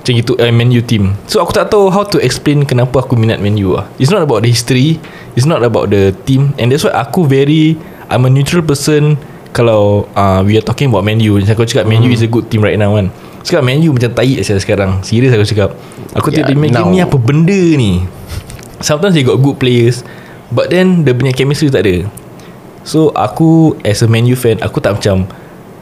Macam 0.02 0.14
itu 0.14 0.32
uh, 0.36 0.52
Man 0.52 0.74
U 0.74 0.82
team. 0.82 1.14
So 1.30 1.40
aku 1.40 1.54
tak 1.54 1.70
tahu 1.70 1.88
How 1.88 2.04
to 2.10 2.18
explain 2.18 2.66
Kenapa 2.66 3.00
aku 3.00 3.14
minat 3.16 3.38
Man 3.38 3.56
U 3.56 3.78
lah. 3.78 3.86
It's 3.96 4.10
not 4.10 4.20
about 4.20 4.44
the 4.44 4.50
history. 4.50 4.98
It's 5.38 5.46
not 5.46 5.62
about 5.62 5.94
the 5.94 6.12
team. 6.26 6.52
And 6.58 6.68
that's 6.74 6.84
why 6.84 6.92
aku 6.92 7.24
very 7.24 7.78
I'm 8.10 8.26
a 8.26 8.30
neutral 8.30 8.66
person 8.66 9.16
Kalau 9.54 10.10
uh, 10.12 10.42
We 10.44 10.58
are 10.58 10.66
talking 10.66 10.90
about 10.92 11.06
Man 11.06 11.22
U. 11.22 11.38
Macam 11.38 11.54
aku 11.54 11.64
cakap 11.64 11.86
Man 11.86 12.02
U 12.04 12.10
is 12.12 12.20
a 12.20 12.30
good 12.30 12.50
team 12.50 12.60
right 12.60 12.76
now 12.76 12.98
kan. 12.98 13.08
Cakap 13.46 13.62
Man 13.64 13.80
U 13.80 13.94
macam 13.94 14.10
tahi 14.12 14.42
saya 14.44 14.58
sekarang. 14.60 15.00
Serius 15.06 15.32
aku 15.32 15.46
cakap. 15.46 15.70
Aku 16.18 16.28
Yeah, 16.34 16.50
yeah, 16.50 16.68
tengok 16.74 16.90
now. 16.90 16.92
ni 16.92 16.98
apa 17.00 17.16
benda 17.16 17.60
ni. 17.78 18.04
Sometimes 18.78 19.14
they 19.18 19.26
got 19.26 19.38
good 19.42 19.58
players 19.58 20.06
But 20.54 20.70
then 20.70 21.02
Dia 21.02 21.12
punya 21.12 21.34
chemistry 21.34 21.68
tak 21.68 21.82
ada 21.82 22.06
So 22.88 23.12
aku 23.12 23.76
As 23.84 24.00
a 24.00 24.08
Man 24.08 24.24
U 24.24 24.32
fan 24.32 24.56
Aku 24.64 24.80
tak 24.80 24.96
macam 24.96 25.28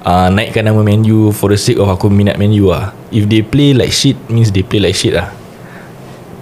uh, 0.03 0.27
Naikkan 0.27 0.67
nama 0.67 0.83
Man 0.83 1.07
U 1.07 1.31
For 1.31 1.55
the 1.55 1.59
sake 1.59 1.79
of 1.79 1.87
aku 1.87 2.11
minat 2.11 2.35
Man 2.35 2.51
U 2.51 2.75
lah 2.75 2.91
If 3.15 3.31
they 3.31 3.47
play 3.47 3.71
like 3.79 3.95
shit 3.95 4.19
Means 4.27 4.51
they 4.51 4.67
play 4.67 4.83
like 4.83 4.99
shit 4.99 5.15
lah 5.15 5.31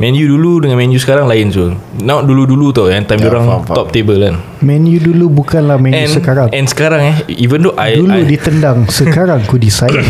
Man 0.00 0.16
U 0.16 0.24
dulu 0.24 0.64
Dengan 0.64 0.80
Man 0.80 0.88
U 0.88 0.96
sekarang 0.96 1.28
lain 1.28 1.52
so 1.52 1.76
Not 2.00 2.24
dulu-dulu 2.24 2.72
tau 2.72 2.88
Yang 2.88 3.12
time 3.12 3.20
yeah, 3.20 3.30
orang 3.36 3.44
faham, 3.44 3.62
faham. 3.68 3.76
Top 3.76 3.88
table 3.92 4.16
kan. 4.16 4.40
Man 4.64 4.88
U 4.88 4.96
dulu 4.96 5.44
bukanlah 5.44 5.76
Man 5.76 5.92
U 5.92 6.00
and, 6.00 6.10
sekarang. 6.16 6.48
And 6.48 6.64
sekarang 6.64 7.00
eh 7.12 7.16
Even 7.28 7.60
though 7.60 7.76
I, 7.76 8.00
Dulu 8.00 8.16
I 8.16 8.24
ditendang 8.24 8.88
Sekarang 9.04 9.44
ku 9.44 9.60
disayang 9.60 10.08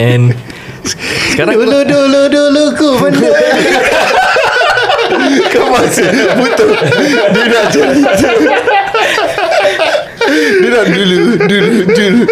And 0.00 0.32
Sekarang 1.36 1.60
Dulu 1.60 1.84
dulu 1.84 2.20
dulu 2.32 2.62
ku 2.72 2.88
benda. 3.04 3.28
Kau 5.52 5.68
masih 5.76 6.08
Betul 6.40 6.72
Dia 7.36 7.44
nak 7.52 7.64
cerita 7.68 8.75
Dia 10.36 10.68
nak 10.70 10.86
dulu 10.90 11.18
Dulu 11.40 11.70
Dulu 11.88 12.24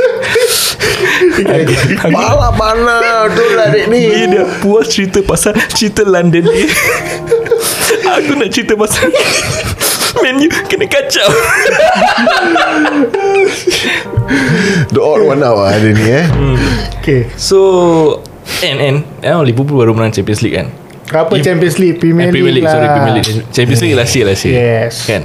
Malah 2.10 2.52
mana 2.54 2.96
Tu 3.32 3.44
lah 3.56 3.66
dek 3.70 3.86
ni. 3.88 4.08
Dia 4.08 4.26
dah 4.30 4.46
puas 4.60 4.88
cerita 4.88 5.20
pasal 5.20 5.52
Cerita 5.72 6.04
London 6.04 6.44
ni. 6.44 6.64
Aku 8.04 8.36
nak 8.36 8.48
cerita 8.52 8.76
pasal 8.76 9.08
Man 10.22 10.38
U. 10.38 10.48
Kena 10.70 10.86
kacau. 10.86 11.28
The 14.94 15.00
odd 15.00 15.22
one 15.26 15.42
out 15.42 15.58
lah 15.58 15.74
Dia 15.76 15.90
ni 15.92 16.06
eh. 16.08 16.26
Okay. 17.00 17.28
So 17.36 18.20
And 18.60 18.78
and 18.80 18.98
oh, 19.24 19.40
Liverpool 19.42 19.80
baru 19.80 19.92
menang 19.92 20.12
Champions 20.12 20.40
League 20.40 20.56
kan? 20.56 20.68
Apa 21.10 21.36
Champions 21.40 21.76
League? 21.76 22.00
Premier 22.00 22.28
Eh, 22.28 22.32
Premier 22.32 22.52
League 22.52 22.64
lah 22.64 22.76
Sorry 22.76 22.88
Premier 22.88 23.14
League. 23.20 23.28
Champions 23.52 23.80
League 23.82 23.96
last 23.96 24.12
year 24.16 24.26
last 24.28 24.42
year. 24.44 24.54
Yes. 24.56 25.04
Kan 25.04 25.24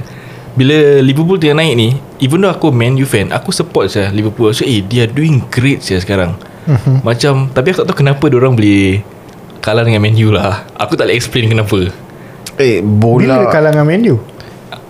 Bila 0.52 0.98
Liverpool 0.98 1.38
tengah 1.38 1.62
naik 1.62 1.74
ni 1.74 1.88
Even 2.18 2.42
though 2.42 2.50
aku 2.50 2.68
Man 2.68 2.94
U 2.94 3.04
fan 3.04 3.30
Aku 3.30 3.50
support 3.50 3.86
saya 3.86 4.10
Liverpool 4.10 4.50
So 4.50 4.62
eh 4.62 4.82
they 4.82 5.00
are 5.00 5.10
doing 5.10 5.42
great 5.48 5.80
saya 5.80 5.98
sekarang 5.98 6.34
Mhm. 6.60 7.00
Macam 7.02 7.48
Tapi 7.48 7.72
aku 7.72 7.82
tak 7.82 7.88
tahu 7.88 7.98
kenapa 8.00 8.20
orang 8.28 8.52
boleh 8.52 9.00
Kalah 9.58 9.80
dengan 9.80 10.04
Man 10.04 10.12
U 10.14 10.28
lah 10.30 10.68
Aku 10.76 10.92
tak 10.92 11.08
boleh 11.08 11.16
explain 11.16 11.48
kenapa 11.48 11.88
Eh 12.56 12.84
Bila 12.84 13.16
dia 13.16 13.40
bola 13.40 13.48
kalah 13.48 13.70
dengan 13.72 13.86
Man 13.88 14.02
U 14.04 14.16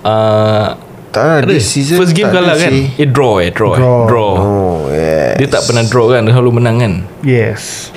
uh, 0.02 0.68
Tak 1.10 1.22
lah 1.22 1.36
ada. 1.40 1.46
This 1.46 1.70
season 1.70 1.94
First 1.96 2.12
game 2.12 2.26
tak 2.26 2.42
kalah 2.42 2.58
kan. 2.58 2.72
Eh 2.74 3.06
draw 3.06 3.38
eh 3.38 3.54
Draw, 3.54 3.72
Draw. 3.78 4.00
Eh. 4.02 4.06
draw. 4.10 4.32
Oh 4.34 4.78
yes 4.90 5.34
Dia 5.38 5.46
tak 5.46 5.62
pernah 5.62 5.84
draw 5.84 6.06
kan 6.08 6.20
Dia 6.22 6.32
selalu 6.34 6.52
menang 6.58 6.76
kan 6.78 6.92
Yes 7.22 7.94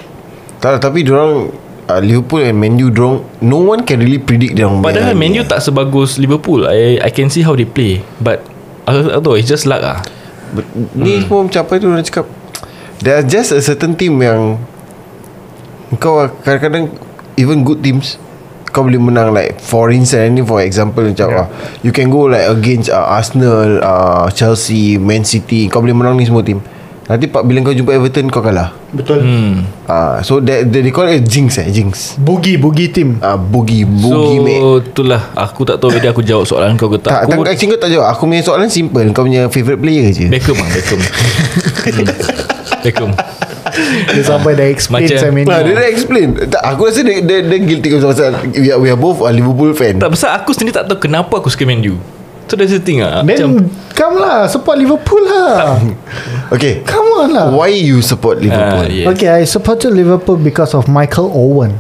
Tak 0.62 0.78
tapi 0.78 1.02
diorang 1.02 1.50
uh, 1.90 2.00
Liverpool 2.00 2.44
and 2.44 2.56
Man 2.60 2.80
U 2.80 2.88
diorang 2.92 3.24
No 3.44 3.64
one 3.64 3.84
can 3.84 4.00
really 4.00 4.20
predict 4.20 4.56
diorang 4.56 4.84
Padahal 4.84 5.16
Man 5.16 5.36
U 5.36 5.44
tak 5.44 5.60
sebagus 5.64 6.20
Liverpool. 6.20 6.68
I 6.68 7.00
I 7.02 7.10
can 7.12 7.28
see 7.28 7.44
how 7.44 7.56
they 7.56 7.68
play. 7.68 8.04
But 8.20 8.44
tahu 8.88 9.40
It's 9.40 9.48
just 9.48 9.68
luck 9.68 9.84
lah 9.84 10.00
But, 10.54 10.66
Ni 10.96 11.24
semua 11.24 11.48
macam 11.48 11.62
apa 11.66 11.74
tu 11.80 11.88
orang 11.90 12.06
cakap? 12.06 12.26
There's 13.04 13.26
just 13.28 13.50
a 13.52 13.62
certain 13.64 13.98
team 13.98 14.20
yang 14.22 14.60
Kau 16.00 16.28
kadang-kadang 16.44 16.94
Even 17.36 17.66
good 17.66 17.82
teams 17.84 18.20
Kau 18.74 18.82
boleh 18.86 18.98
menang 18.98 19.34
like 19.34 19.62
For 19.62 19.94
instance 19.94 20.34
ni 20.34 20.42
For 20.42 20.62
example 20.66 21.06
macam 21.06 21.28
Yeah. 21.30 21.46
yeah. 21.46 21.82
You 21.86 21.92
can 21.94 22.10
go 22.10 22.26
like 22.26 22.46
Against 22.50 22.90
uh, 22.90 23.06
Arsenal 23.06 23.82
uh, 23.82 24.28
Chelsea 24.34 24.98
Man 24.98 25.24
City 25.24 25.70
Kau 25.70 25.82
boleh 25.82 25.94
menang 25.94 26.18
ni 26.18 26.26
semua 26.26 26.42
team 26.42 26.62
Nanti 27.04 27.28
pak 27.28 27.44
bila 27.44 27.60
kau 27.62 27.76
jumpa 27.76 27.92
Everton 27.92 28.32
Kau 28.32 28.40
kalah. 28.40 28.72
Betul. 28.90 29.20
Hmm. 29.20 29.68
Uh, 29.84 30.24
So 30.24 30.40
that, 30.40 30.66
they, 30.66 30.80
they 30.80 30.90
call 30.90 31.04
it 31.06 31.24
jinx 31.24 31.58
eh 31.58 31.68
Jinx. 31.68 32.16
Boogie 32.16 32.56
Boogie 32.56 32.88
team. 32.88 33.20
Uh, 33.20 33.36
Boogie 33.36 33.84
So 33.84 34.08
Boogie 34.08 34.40
mate. 34.40 34.64
itulah. 34.88 35.22
Aku 35.36 35.64
tak 35.64 35.78
tahu 35.78 35.92
Whether 35.92 36.10
aku 36.10 36.24
jawab 36.24 36.48
soalan 36.48 36.74
kau 36.74 36.88
ke 36.88 36.98
tak. 36.98 37.12
Tak, 37.12 37.20
Aku 37.28 37.44
tak, 37.44 37.52
actually 37.52 37.70
kau 37.70 37.82
tak 37.82 37.92
jawab. 37.92 38.08
Aku 38.08 38.24
punya 38.26 38.40
soalan 38.40 38.72
simple. 38.72 39.04
Kau 39.12 39.24
punya 39.24 39.52
favourite 39.52 39.80
player 39.80 40.08
je. 40.10 40.32
Beckham 40.32 40.56
lah 40.56 40.70
Beckham. 40.70 41.00
Hmm. 41.00 42.08
Beckham. 42.84 43.12
Dia 44.06 44.22
sampai 44.22 44.54
dah 44.54 44.68
explain 44.70 45.10
Macam- 45.10 45.34
Nah, 45.44 45.60
dia 45.60 45.74
dah 45.74 45.88
explain. 45.90 46.28
Tak, 46.46 46.62
Aku 46.62 46.88
rasa 46.88 47.02
dia, 47.02 47.20
dia, 47.20 47.42
dia 47.42 47.58
guilty 47.58 47.90
Pasal 47.92 48.38
we 48.54 48.70
are, 48.70 48.80
we 48.80 48.88
are 48.88 48.96
both 48.96 49.20
a 49.20 49.34
Liverpool 49.34 49.74
fan. 49.74 49.98
Tak 49.98 50.14
pasal 50.14 50.30
aku 50.32 50.54
sendiri 50.54 50.72
tak 50.72 50.86
tahu 50.86 51.02
Kenapa 51.02 51.36
aku 51.36 51.50
suka 51.50 51.66
Man 51.66 51.84
U 51.84 51.98
So 52.54 52.58
that's 52.62 52.70
the 52.70 52.78
thing 52.86 53.02
lah 53.02 53.26
Then 53.26 53.34
Macam 53.34 53.50
Come 53.98 54.16
lah 54.22 54.46
Support 54.46 54.78
Liverpool 54.78 55.26
lah. 55.26 55.82
Okay. 56.54 56.86
Come 56.86 57.10
on 57.18 57.34
lah. 57.34 57.50
Why 57.50 57.74
you 57.74 58.06
support 58.06 58.38
Liverpool? 58.38 58.86
Ah, 58.86 58.94
yes. 58.94 59.10
Okay 59.10 59.26
I 59.26 59.42
supported 59.50 59.90
Liverpool 59.90 60.38
Because 60.38 60.78
of 60.78 60.86
Michael 60.86 61.34
Owen 61.34 61.74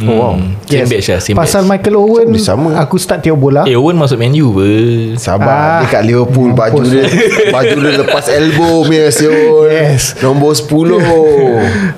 Oh 0.00 0.14
wow. 0.14 0.32
Same 0.64 0.86
batch 0.86 1.08
lah 1.08 1.18
Same 1.18 1.34
Pasal 1.34 1.60
batch. 1.60 1.82
Michael 1.82 1.96
Owen 1.98 2.28
sama. 2.36 2.78
Aku 2.78 2.94
start 2.94 3.20
tengok 3.20 3.40
bola. 3.42 3.62
Eh 3.64 3.74
Owen 3.74 3.94
masuk 3.94 4.16
Man 4.16 4.30
U 4.32 4.54
ber 4.54 4.70
Sabar 5.16 5.50
Ah, 5.50 5.78
Dia 5.82 5.90
kat 5.90 6.02
Liverpool 6.04 6.54
Baju 6.54 6.78
mampus. 6.78 6.88
dia 6.88 7.04
Baju 7.54 7.74
dia 7.76 7.92
lepas 7.98 8.24
elbow 8.28 8.86
punya 8.86 9.10
siul 9.10 9.66
Yes. 9.66 10.14
Nombor 10.20 10.54
10 10.54 10.62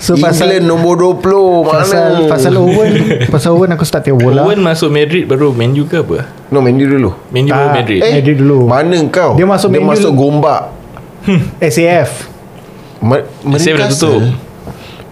So, 0.01 0.17
England 0.17 0.25
pasal- 0.25 0.65
nombor 0.65 0.95
20 0.97 1.21
Mana 1.63 1.69
Pasal 1.69 2.11
Pasal 2.27 2.53
Owen 2.57 2.93
Pasal 3.29 3.51
Owen 3.53 3.71
aku 3.71 3.85
start 3.85 4.03
tengok 4.03 4.25
bola. 4.25 4.41
Owen 4.43 4.59
masuk 4.59 4.89
Madrid 4.89 5.25
baru 5.25 5.53
Man 5.53 5.71
U 5.73 5.85
ke 5.85 6.01
apa? 6.01 6.25
No 6.49 6.59
Man 6.59 6.75
U 6.75 6.87
dulu. 6.87 7.11
Man 7.29 7.45
U 7.45 7.53
Tak. 7.53 7.77
Madrid. 7.77 8.01
Eh, 8.01 8.13
Madrid 8.15 8.37
dulu. 8.37 8.59
Mana 8.67 8.97
kau? 9.07 9.37
Dia 9.37 9.45
masuk 9.45 9.69
Dia 9.69 9.79
Man 9.79 9.85
U 9.85 9.91
masuk 9.93 10.11
dulu. 10.11 10.21
gombak. 10.33 10.63
SAF 11.63 12.11
Mer- 12.99 13.29
Saya 13.57 13.77
dah 13.77 13.89
tutup. 13.91 14.33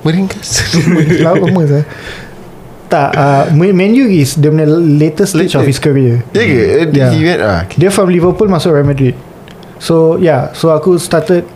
Meringkasel 0.00 0.80
Lama 1.20 1.44
saya 1.62 1.84
Tak 2.90 3.09
uh, 3.14 3.44
Man 3.54 3.94
U 3.94 4.04
is 4.04 4.35
The 4.35 4.50
punya 4.50 4.66
latest 4.66 5.38
stage 5.38 5.54
of 5.54 5.62
his 5.62 5.78
career. 5.78 6.26
Ya 6.35 6.42
ke? 6.42 6.59
Eh, 6.59 6.87
Dia 6.90 6.99
Yeah. 6.99 7.11
he 7.14 7.20
went 7.23 7.40
ah, 7.40 7.62
Dia 7.70 7.88
from 7.88 8.11
Liverpool 8.11 8.50
Masuk 8.50 8.75
Real 8.75 8.82
Madrid. 8.82 9.14
So 9.78 10.18
yeah. 10.18 10.50
So 10.52 10.68
aku 10.68 10.99
started 10.99 11.47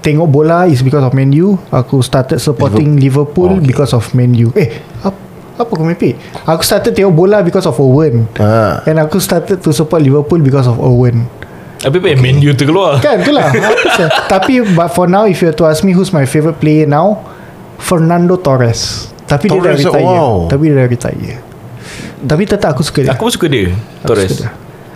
Tengok 0.00 0.28
bola 0.28 0.64
Is 0.64 0.80
because 0.80 1.00
of 1.00 1.12
Man 1.12 1.32
U. 1.32 1.56
Aku 1.68 2.00
started 2.00 2.36
supporting 2.36 2.96
Liverpool, 2.96 3.56
Okay. 3.56 3.64
Because 3.66 3.92
of 3.92 4.04
Man 4.12 4.32
U. 4.34 4.52
Eh 4.52 4.72
up, 5.00 5.12
Apa 5.54 5.70
kau 5.70 5.80
merepek 5.80 6.16
Aku 6.44 6.60
started 6.60 6.92
tengok 6.92 7.14
bola 7.14 7.40
Because 7.40 7.64
of 7.64 7.76
Owen. 7.76 8.24
Ha. 8.36 8.84
And 8.84 8.98
aku 8.98 9.20
started 9.20 9.60
to 9.60 9.70
support 9.70 10.00
Liverpool 10.00 10.40
Because 10.40 10.64
of 10.64 10.76
Owen. 10.76 11.28
Habis 11.80 12.00
apa 12.00 12.08
yang 12.08 12.20
Man 12.20 12.36
U 12.40 12.52
tu 12.52 12.64
keluar. 12.64 12.96
Kan 12.98 13.20
itulah 13.20 13.52
Apa 13.52 13.88
sah? 14.00 14.08
Tapi 14.26 14.64
But 14.66 14.90
for 14.90 15.04
now 15.04 15.24
If 15.24 15.40
you 15.40 15.48
were 15.48 15.58
to 15.60 15.68
ask 15.68 15.84
me 15.84 15.92
Who's 15.92 16.08
my 16.10 16.24
favourite 16.24 16.56
player 16.56 16.84
now 16.84 17.20
Fernando 17.76 18.36
Torres 18.36 19.12
Tapi 19.24 19.44
dia 19.46 19.56
dah 19.56 19.64
Torres, 19.64 19.80
retire 19.82 20.04
wow. 20.04 20.34
Tapi 20.46 20.62
dia 20.64 20.76
dah 20.76 20.86
retire 20.86 21.34
Tapi 22.20 22.42
tetap 22.44 22.68
aku 22.72 22.82
suka 22.82 23.00
dia. 23.00 23.10
Aku 23.10 23.22
pun 23.22 23.32
suka 23.32 23.46
dia 23.46 23.72
Torres. 24.02 24.28
suka 24.28 24.36
dia. 24.38 24.50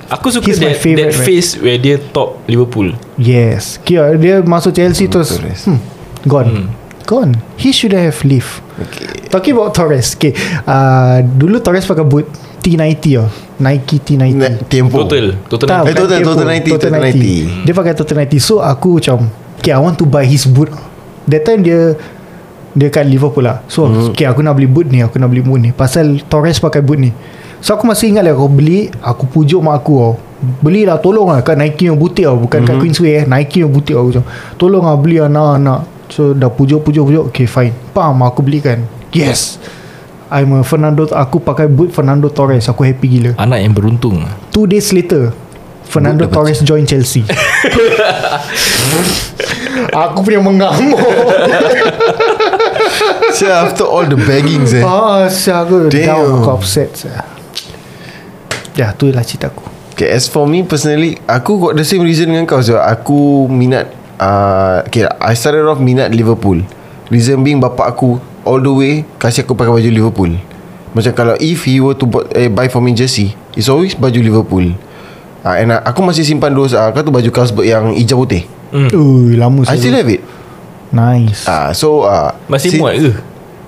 Aku 0.09 0.27
suka 0.33 0.47
He's 0.47 0.57
my 0.57 0.73
that, 0.73 0.79
favourite, 0.79 1.13
that 1.13 1.13
man. 1.15 1.27
phase 1.27 1.49
Where 1.59 1.77
dia 1.77 1.97
top 2.01 2.41
Liverpool. 2.45 2.97
Yes. 3.15 3.77
Kira 3.79 4.17
dia 4.17 4.41
masuk 4.41 4.73
Chelsea 4.73 5.05
terus 5.05 5.29
Torres. 5.31 5.65
hmm, 5.65 5.81
Gone. 6.25 6.73
Gone. 7.05 7.33
He 7.57 7.73
should 7.73 7.93
have 7.93 8.17
leave. 8.23 8.49
Okay. 8.79 9.29
Talking 9.29 9.53
about 9.53 9.73
Torres 9.73 10.13
Okay. 10.13 10.33
Uh, 10.63 11.21
Dulu 11.23 11.59
Torres 11.59 11.85
pakai 11.85 12.05
boot 12.05 12.25
T90 12.59 13.05
oh. 13.17 13.29
Nike 13.59 13.97
T90 13.99 14.33
Na- 14.35 14.61
Tempo. 14.63 15.05
Total 15.05 15.37
Total 15.47 15.67
Tak, 15.67 15.81
Eh, 15.83 15.85
bukan 15.87 15.97
total- 15.99 16.21
Tempo, 16.21 16.31
total 16.31 16.47
90, 16.47 16.69
total 16.71 16.91
90. 16.95 17.65
Dia 17.65 17.75
pakai 17.75 17.93
total 17.93 18.17
90 18.23 18.39
So 18.39 18.55
aku 18.61 18.89
macam 18.97 19.19
Okay 19.59 19.73
I 19.73 19.81
want 19.81 19.97
to 19.97 20.07
buy 20.07 20.25
his 20.25 20.45
boot. 20.45 20.73
That 21.27 21.45
time 21.45 21.61
dia 21.61 21.93
Dia 22.73 22.89
kat 22.89 23.05
Liverpool 23.05 23.45
lah. 23.45 23.65
So 23.67 23.85
Hmm. 23.85 24.11
okay 24.11 24.25
aku 24.25 24.41
nak 24.41 24.55
beli 24.55 24.67
boot 24.67 24.87
ni 24.87 25.01
Aku 25.01 25.17
nak 25.17 25.29
beli 25.29 25.41
boot 25.41 25.59
ni. 25.59 25.71
Pasal 25.71 26.21
Torres 26.25 26.57
pakai 26.57 26.81
boot 26.81 26.99
ni. 26.99 27.11
So 27.59 27.73
aku 27.73 27.85
masih 27.85 28.13
ingat 28.13 28.23
lah 28.23 28.33
Aku 28.33 28.47
beli 28.47 28.87
Aku 28.99 29.27
pujuk 29.27 29.59
mak 29.59 29.79
aku 29.79 29.95
tau 29.97 30.13
Beli 30.61 30.85
lah 30.85 30.97
tolong 30.97 31.29
lah. 31.29 31.41
Kat 31.41 31.57
Nike 31.57 31.87
yang 31.87 31.97
butik 31.97 32.23
tau 32.23 32.39
Bukan 32.39 32.63
Hmm. 32.63 32.69
kat 32.69 32.77
Queensway 32.79 33.13
eh. 33.13 33.25
Nike 33.25 33.61
yang 33.61 33.71
butik 33.71 33.93
tau 33.93 34.03
Aku 34.03 34.11
macam 34.13 34.25
Tolong 34.55 34.85
lah 34.85 34.95
beli 34.95 35.17
lah 35.19 35.27
nak 35.27 35.59
nak 35.59 35.81
So 36.09 36.33
dah 36.33 36.49
pujuk 36.49 36.81
pujuk 36.81 37.05
pujuk. 37.05 37.25
Okay 37.29 37.45
fine. 37.45 37.75
Pam 37.91 38.23
aku 38.23 38.41
belikan. 38.41 38.81
Yes! 39.11 39.61
I'm 40.29 40.53
a 40.53 40.63
Fernando 40.63 41.05
Aku 41.05 41.37
pakai 41.39 41.67
boot 41.67 41.91
Fernando 41.91 42.29
Torres. 42.29 42.65
Aku 42.65 42.81
happy 42.81 43.07
gila. 43.11 43.31
Anak 43.37 43.59
yang 43.59 43.73
beruntung 43.73 44.23
Two 44.49 44.65
days 44.65 44.89
later 44.91 45.33
Fernando 45.83 46.25
Torres 46.27 46.61
join 46.61 46.85
Chelsea. 46.85 47.25
Aku 49.91 50.21
punya 50.21 50.37
mengamuk 50.37 51.01
So 53.35 53.45
after 53.51 53.85
all 53.85 54.09
the 54.09 54.17
beggings 54.17 54.73
eh. 54.73 54.85
Ah, 54.85 55.29
saya 55.29 55.67
aku 55.67 55.93
Damn. 55.93 56.07
down 56.07 56.29
Aku 56.41 56.51
upset 56.57 56.95
saya. 56.97 57.25
Ya 58.79 58.95
tu 58.95 59.11
lah 59.11 59.27
cerita 59.27 59.51
aku 59.51 59.79
Okay, 59.99 60.15
as 60.15 60.31
for 60.31 60.47
me 60.47 60.63
personally, 60.63 61.19
aku 61.27 61.59
got 61.59 61.75
the 61.75 61.83
same 61.83 62.07
reason 62.07 62.31
dengan 62.31 62.47
kau. 62.47 62.63
So, 62.63 62.79
aku 62.79 63.51
minat, 63.51 63.91
uh, 64.23 64.87
okay, 64.87 65.03
I 65.11 65.35
started 65.35 65.67
off 65.67 65.83
minat 65.83 66.15
Liverpool. 66.15 66.63
Reason 67.11 67.35
being 67.43 67.59
bapak 67.59 67.99
aku 67.99 68.23
all 68.47 68.63
the 68.63 68.71
way 68.71 69.03
kasih 69.19 69.43
aku 69.43 69.59
pakai 69.59 69.75
baju 69.75 69.91
Liverpool. 69.91 70.31
Macam 70.95 71.11
kalau 71.19 71.35
if 71.43 71.67
he 71.67 71.83
were 71.83 71.99
to 71.99 72.07
buy, 72.07 72.23
eh, 72.31 72.47
buy 72.47 72.71
for 72.71 72.79
me 72.79 72.95
jersey, 72.95 73.35
it's 73.59 73.67
always 73.67 73.99
baju 73.99 74.23
Liverpool. 74.23 74.71
Uh, 75.43 75.59
and 75.59 75.75
uh, 75.75 75.83
aku 75.83 75.99
masih 76.07 76.23
simpan 76.23 76.55
dua, 76.55 76.71
uh, 76.79 76.95
kau 76.95 77.03
tu 77.03 77.11
baju 77.11 77.31
Carlsberg 77.35 77.67
yang 77.67 77.91
hijau 77.91 78.23
putih. 78.23 78.47
Hmm. 78.71 78.95
Ui 78.95 79.35
lama 79.35 79.67
I 79.67 79.83
still 79.83 79.99
have 79.99 80.07
it. 80.07 80.23
Nice 80.91 81.45
Uh, 81.45 81.71
so, 81.71 82.03
uh, 82.03 82.33
Masih 82.47 82.71
si- 82.71 82.81
muat 82.81 82.97
ke? 82.97 83.13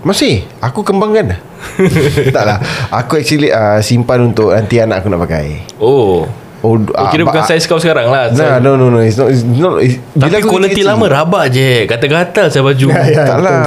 Masih 0.00 0.49
Aku 0.59 0.81
kembangkan 0.81 1.37
Tak 2.35 2.45
lah 2.45 2.59
Aku 2.91 3.17
actually 3.17 3.49
uh, 3.49 3.79
simpan 3.81 4.27
untuk 4.27 4.50
Nanti 4.50 4.81
anak 4.81 5.05
aku 5.05 5.09
nak 5.09 5.21
pakai 5.23 5.61
Oh 5.77 6.25
Oh, 6.61 6.77
Oh, 6.77 7.09
kira 7.09 7.25
bukan 7.25 7.41
saiz 7.41 7.65
kau 7.65 7.81
sekarang 7.81 8.12
lah 8.12 8.29
Nah, 8.31 8.61
no, 8.61 8.77
no, 8.77 8.93
no. 8.93 9.00
It's 9.00 9.17
not. 9.17 9.33
It's 9.33 9.41
not 9.41 9.81
it's, 9.81 9.97
Tapi 10.12 10.45
aku 10.45 10.49
quality 10.50 10.85
lama 10.85 11.09
rabak 11.09 11.49
je 11.49 11.89
Gatal-gatal 11.89 12.53
saya 12.53 12.61
baju 12.61 12.87
Ya, 12.87 13.00
ya. 13.03 13.25
Tak 13.25 13.39
lah. 13.41 13.61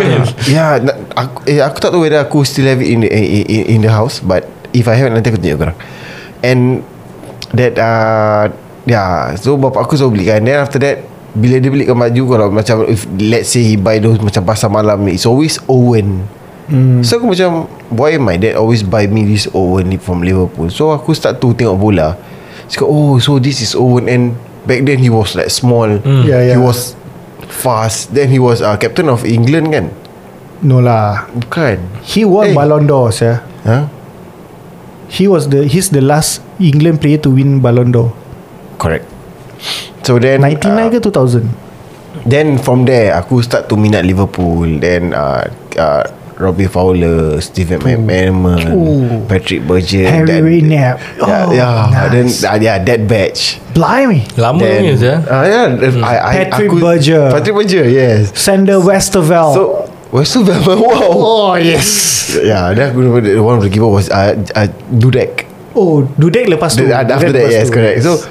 Ya, 0.45 0.65
nak- 0.77 1.01
aku, 1.11 1.37
eh, 1.49 1.57
aku 1.57 1.77
tak 1.79 1.89
tahu 1.89 2.05
whether 2.05 2.21
aku 2.21 2.45
still 2.45 2.65
have 2.65 2.77
it 2.77 2.85
in 2.87 3.01
the 3.01 3.09
in, 3.09 3.25
in, 3.43 3.63
in 3.67 3.79
the 3.81 3.89
house, 3.89 4.21
but 4.21 4.45
if 4.71 4.85
I 4.85 4.93
have 4.93 5.09
nanti 5.09 5.25
aku 5.25 5.37
tunjuk 5.37 5.57
korang. 5.57 5.77
And 6.45 6.85
that 7.51 7.77
uh, 7.77 8.53
yeah, 8.85 9.33
so 9.35 9.57
bapak 9.57 9.83
aku 9.83 9.97
selalu 9.97 10.21
belikan. 10.21 10.45
Then 10.45 10.61
after 10.61 10.77
that, 10.77 11.01
bila 11.33 11.57
dia 11.57 11.69
belikan 11.73 11.97
baju 11.97 12.23
kalau 12.29 12.47
macam 12.53 12.85
if 12.85 13.09
let's 13.17 13.49
say 13.49 13.65
he 13.65 13.75
buy 13.75 13.97
those 13.97 14.21
macam 14.21 14.45
pasar 14.45 14.69
malam 14.69 15.01
ni, 15.05 15.17
it's 15.17 15.25
always 15.25 15.57
Owen. 15.65 16.25
Hmm. 16.63 17.03
So 17.03 17.19
aku 17.19 17.35
macam 17.35 17.67
Why 17.91 18.15
my 18.15 18.39
dad 18.39 18.55
always 18.55 18.87
buy 18.87 19.03
me 19.11 19.27
this 19.27 19.51
Owen 19.51 19.91
ni 19.91 19.99
from 19.99 20.23
Liverpool 20.23 20.71
So 20.71 20.95
aku 20.95 21.11
start 21.11 21.43
to 21.43 21.51
tengok 21.51 21.75
bola 21.75 22.15
Cakap 22.71 22.87
oh 22.87 23.19
so 23.19 23.35
this 23.35 23.59
is 23.59 23.75
Owen 23.75 24.07
And 24.07 24.39
back 24.63 24.87
then 24.87 25.03
he 25.03 25.11
was 25.11 25.35
like 25.35 25.51
small 25.51 25.91
Hmm. 25.99 26.23
Ya, 26.23 26.39
ya. 26.39 26.55
He 26.55 26.59
was 26.63 26.95
fast 27.51 28.15
Then 28.15 28.31
he 28.31 28.39
was 28.39 28.63
uh, 28.63 28.79
captain 28.79 29.11
of 29.11 29.27
England 29.27 29.75
kan 29.75 29.91
No 30.63 30.79
lah 30.79 31.27
Bukan 31.35 31.83
He 31.99 32.23
won 32.23 32.51
Eh. 32.51 32.55
Ballon 32.55 32.87
d'Or 32.87 33.11
saya. 33.11 33.43
Huh? 33.67 33.91
He 35.11 35.27
was 35.27 35.51
the 35.51 35.67
He's 35.67 35.91
the 35.91 35.99
last 35.99 36.39
England 36.63 37.03
player 37.03 37.19
to 37.21 37.29
win 37.29 37.59
Ballon 37.59 37.91
d'Or 37.91 38.15
Correct 38.79 39.03
So 40.03 40.19
then 40.19 40.43
99 40.43 40.91
ke 40.91 40.99
2000 40.99 41.47
Then 42.23 42.55
from 42.59 42.85
there 42.85 43.15
Aku 43.17 43.41
start 43.41 43.67
to 43.67 43.75
minat 43.75 44.03
Liverpool 44.03 44.67
Then 44.79 45.11
uh, 45.11 45.47
uh, 45.75 46.03
Robbie 46.33 46.65
Fowler 46.65 47.37
Steven 47.39 47.77
McManaman. 47.79 49.29
Patrick 49.29 49.63
Berger 49.63 50.09
Harry 50.09 50.25
then- 50.27 50.43
Redknapp 50.43 50.95
Yeah, 51.19 51.45
Oh, 51.45 51.51
yeah. 51.53 52.09
Then 52.09 52.25
nice. 52.25 52.41
uh, 52.43 52.57
yeah, 52.59 52.77
that 52.81 53.05
batch. 53.05 53.61
Blimey 53.73 54.25
Lama 54.35 54.65
ni 54.65 54.97
saya 54.97 55.21
uh, 55.25 55.45
yeah, 55.45 55.65
hmm. 55.69 56.01
I, 56.01 56.15
I, 56.17 56.33
Patrick 56.49 56.69
aku, 56.73 56.77
Berger. 56.81 57.23
Patrick 57.33 57.55
Berger, 57.57 57.85
yes. 57.85 58.33
Sander 58.33 58.77
Westerveld 58.81 59.53
So, 59.57 59.63
West 60.13 60.37
of 60.37 60.45
wow. 60.69 61.09
Oh 61.17 61.53
yes 61.57 61.89
Yeah, 62.33 62.73
then 62.73 62.93
aku 62.93 63.01
remember 63.01 63.21
the 63.25 63.37
one 63.41 63.57
of 63.57 63.63
the 63.65 63.69
giver 63.69 63.89
was 63.89 64.09
uh, 64.09 64.33
uh, 64.53 64.69
Dudek. 64.89 65.45
Oh 65.77 66.05
Dudek 66.17 66.49
lepas 66.49 66.73
tu 66.73 66.85
The, 66.85 66.93
uh, 66.97 67.05
after 67.05 67.29
Dudek 67.29 67.45
that, 67.45 67.49
yes, 67.49 67.67
tu. 67.69 67.77
correct. 67.77 67.97
So, 68.05 68.21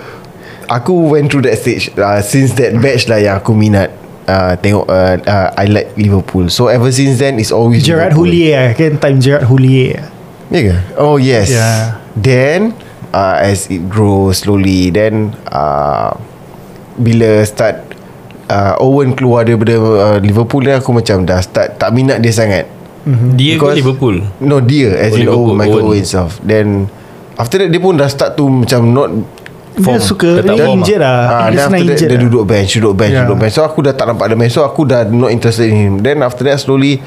aku 0.73 1.13
went 1.13 1.29
through 1.29 1.45
that 1.45 1.55
stage 1.55 1.93
uh, 1.95 2.19
since 2.19 2.57
that 2.57 2.73
batch 2.75 3.05
lah 3.07 3.21
yang 3.21 3.37
aku 3.37 3.53
minat. 3.53 3.93
Uh, 4.23 4.55
tengok 4.57 4.87
uh, 4.87 5.19
uh, 5.19 5.51
I 5.59 5.67
like 5.67 5.99
Liverpool 5.99 6.47
So 6.47 6.71
ever 6.71 6.95
since 6.95 7.19
then 7.19 7.43
It's 7.43 7.51
always 7.51 7.83
Gerard. 7.83 8.15
Houllier 8.15 8.71
Kan 8.71 9.03
time 9.03 9.19
Gerard 9.19 9.51
Houllier 9.51 9.99
Ya 10.47 10.61
ke? 10.63 10.77
Oh 10.95 11.19
yes 11.19 11.51
Yeah. 11.51 11.99
Then 12.15 12.71
uh, 13.11 13.43
As 13.43 13.67
it 13.67 13.91
grows 13.91 14.47
slowly 14.47 14.95
Then 14.95 15.35
uh, 15.51 16.15
Bila 16.95 17.43
start 17.43 17.83
uh, 18.47 18.79
Owen 18.79 19.19
keluar 19.19 19.43
daripada 19.43 19.75
uh, 19.75 20.19
Liverpool 20.23 20.63
Then 20.63 20.79
aku 20.79 20.95
macam 20.95 21.27
dah 21.27 21.43
start 21.43 21.83
Tak 21.83 21.91
minat 21.91 22.23
dia 22.23 22.31
sangat 22.31 22.71
Dia 23.35 23.59
ke 23.59 23.59
Because- 23.59 23.75
Liverpool 23.75 24.23
No 24.39 24.63
dia 24.63 24.95
Oh, 24.95 25.03
As 25.03 25.19
in 25.19 25.27
Liverpool, 25.27 25.51
oh, 25.51 25.59
Michael 25.59 25.83
Owen. 25.83 25.87
Owen 25.89 25.99
himself 25.99 26.39
Then 26.47 26.87
After 27.35 27.59
that 27.59 27.75
dia 27.75 27.83
pun 27.83 27.99
dah 27.99 28.07
start 28.07 28.39
to 28.39 28.47
Macam 28.47 28.87
not 28.87 29.11
Dia 29.11 29.42
Form. 29.75 29.97
suka 29.99 30.31
Dia 30.37 30.45
tak 30.45 30.55
Dia 30.55 30.65
form 30.65 30.79
injet 30.79 30.99
lah 30.99 31.17
Ah, 31.17 31.39
Dia 31.49 31.55
then 31.55 31.65
senang 31.65 31.81
injet 31.83 31.99
Dia 32.03 32.13
lah. 32.13 32.23
duduk 32.23 32.45
bench 32.45 32.71
Duduk 32.75 32.95
bench 32.95 33.13
Yeah. 33.13 33.25
Duduk 33.25 33.39
bench 33.39 33.53
So 33.53 33.63
aku 33.63 33.79
dah 33.81 33.93
tak 33.93 34.07
nampak 34.07 34.27
dia 34.27 34.37
main 34.37 34.49
So 34.49 34.61
aku 34.61 34.85
dah 34.85 35.01
not 35.05 35.31
interested 35.31 35.67
in 35.67 35.77
him 35.77 35.95
Then 35.99 36.21
after 36.21 36.45
that 36.45 36.57
slowly 36.57 37.01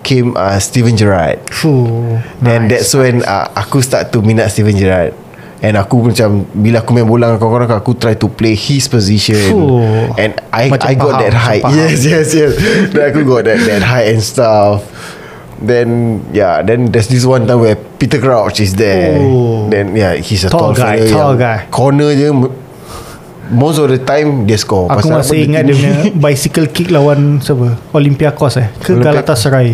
Came 0.00 0.34
uh, 0.34 0.54
Steven 0.56 0.94
Gerrard 0.94 1.42
And 1.58 1.90
nice. 2.38 2.70
that's 2.70 2.90
when 2.92 3.22
uh, 3.22 3.50
Aku 3.56 3.80
start 3.80 4.10
to 4.10 4.20
minat 4.20 4.48
Steven 4.48 4.70
Gerrard 4.72 5.18
And 5.58 5.74
aku 5.74 5.98
macam 6.04 6.46
Bila 6.52 6.78
aku 6.78 6.90
main 6.92 7.02
bola 7.02 7.26
dengan 7.26 7.40
kawan-kawan 7.40 7.66
aku, 7.74 7.90
aku 7.90 7.92
try 7.96 8.14
to 8.14 8.28
play 8.28 8.54
his 8.54 8.86
position 8.86 9.40
Fuh. 9.50 10.14
And 10.14 10.38
I 10.50 10.70
Macam 10.70 10.86
I 10.86 10.94
got 10.94 11.10
faham, 11.10 11.22
that 11.22 11.34
height. 11.34 11.62
Yes 11.72 12.04
yes 12.04 12.30
yes 12.30 12.54
Then 12.92 13.02
aku 13.08 13.24
got 13.24 13.44
that 13.44 13.58
that 13.60 13.82
height 13.82 14.14
and 14.14 14.22
stuff 14.22 14.86
Then 15.56 16.20
yeah 16.30 16.60
Then 16.60 16.92
there's 16.92 17.08
this 17.08 17.24
one 17.24 17.44
time 17.44 17.60
Where 17.60 17.76
Peter 17.96 18.20
Crouch 18.20 18.60
is 18.60 18.74
there. 18.74 19.16
Oh. 19.16 19.64
Then 19.66 19.92
yeah 19.92 20.12
He's 20.14 20.44
a 20.44 20.50
Tall 20.50 20.72
tall, 20.72 20.72
guy, 20.74 21.00
fella 21.00 21.10
tall 21.10 21.34
guy. 21.34 21.58
Corner 21.70 22.12
je 22.12 22.28
Most 23.46 23.78
of 23.78 23.88
the 23.88 23.96
time 23.96 24.44
Dia 24.44 24.58
score. 24.58 24.90
Aku 24.90 25.06
Pasal 25.06 25.22
masih 25.22 25.38
ingat 25.46 25.64
dia 25.64 25.74
punya 25.74 25.94
Bicycle 26.24 26.68
kick 26.68 26.90
lawan 26.90 27.38
Siapa? 27.38 27.78
Olympiakos 27.90 28.58
eh? 28.58 28.68
Ke 28.76 28.92
Olympiak- 28.92 29.22
Galatasaray? 29.22 29.70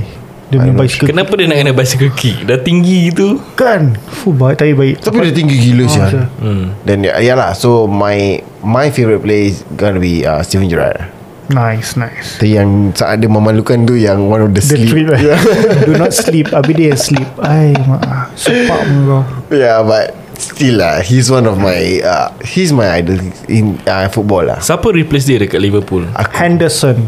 Dia 0.52 0.60
punya 0.60 0.76
bicycle 0.76 1.08
Kenapa 1.08 1.32
dia 1.32 1.48
nak 1.48 1.56
kena 1.58 1.72
bicycle 1.72 2.12
kick? 2.12 2.44
Dah 2.44 2.60
tinggi 2.60 3.08
gitu. 3.08 3.40
Kan? 3.56 3.96
Fuh 4.20 4.30
baik 4.30 4.60
Tapi 4.60 4.76
baik. 4.76 4.94
Tapi 5.00 5.16
dia 5.24 5.32
tinggi 5.32 5.56
gila 5.56 5.82
Oh, 5.82 5.88
sih 5.88 6.02
sure. 6.04 6.28
hmm. 6.38 6.64
Then 6.84 6.98
yeah, 7.02 7.16
yeah 7.18 7.32
lah. 7.32 7.56
So 7.56 7.88
my 7.88 8.36
My 8.60 8.92
favourite 8.92 9.18
player 9.18 9.48
is 9.48 9.64
Gonna 9.72 9.96
be 9.96 10.22
uh, 10.22 10.44
Steven 10.44 10.68
Gerrard 10.68 11.08
Nice 11.44 11.98
nice. 11.98 12.38
Tu 12.38 12.54
yang 12.54 12.92
saat 12.92 13.18
dia 13.18 13.26
memalukan 13.26 13.74
tu 13.82 13.92
Yang 13.92 14.18
one 14.22 14.42
of 14.42 14.50
the, 14.50 14.62
The 14.62 14.78
sleep. 14.78 14.88
trip 14.88 15.08
eh 15.16 15.34
Do 15.82 15.92
not 15.94 16.10
sleep 16.10 16.46
Habis 16.48 16.74
dia 16.74 16.92
sleep. 16.94 17.26
Ay 17.38 17.74
mak 17.82 18.30
Sepak 18.34 18.80
mu 18.86 18.98
kau. 19.08 19.22
Yeah 19.50 19.82
but 19.82 20.14
Still 20.32 20.78
lah 20.78 21.00
He's 21.00 21.26
one 21.26 21.44
of 21.44 21.56
my 21.56 21.76
uh, 22.00 22.30
He's 22.40 22.70
my 22.70 22.88
idol 22.92 23.18
In 23.46 23.78
uh, 23.84 24.06
football 24.06 24.46
lah. 24.46 24.58
Siapa 24.58 24.86
replace 24.88 25.24
dia 25.24 25.38
dekat 25.38 25.58
Liverpool? 25.58 26.06
Aku. 26.10 26.30
Henderson. 26.32 26.98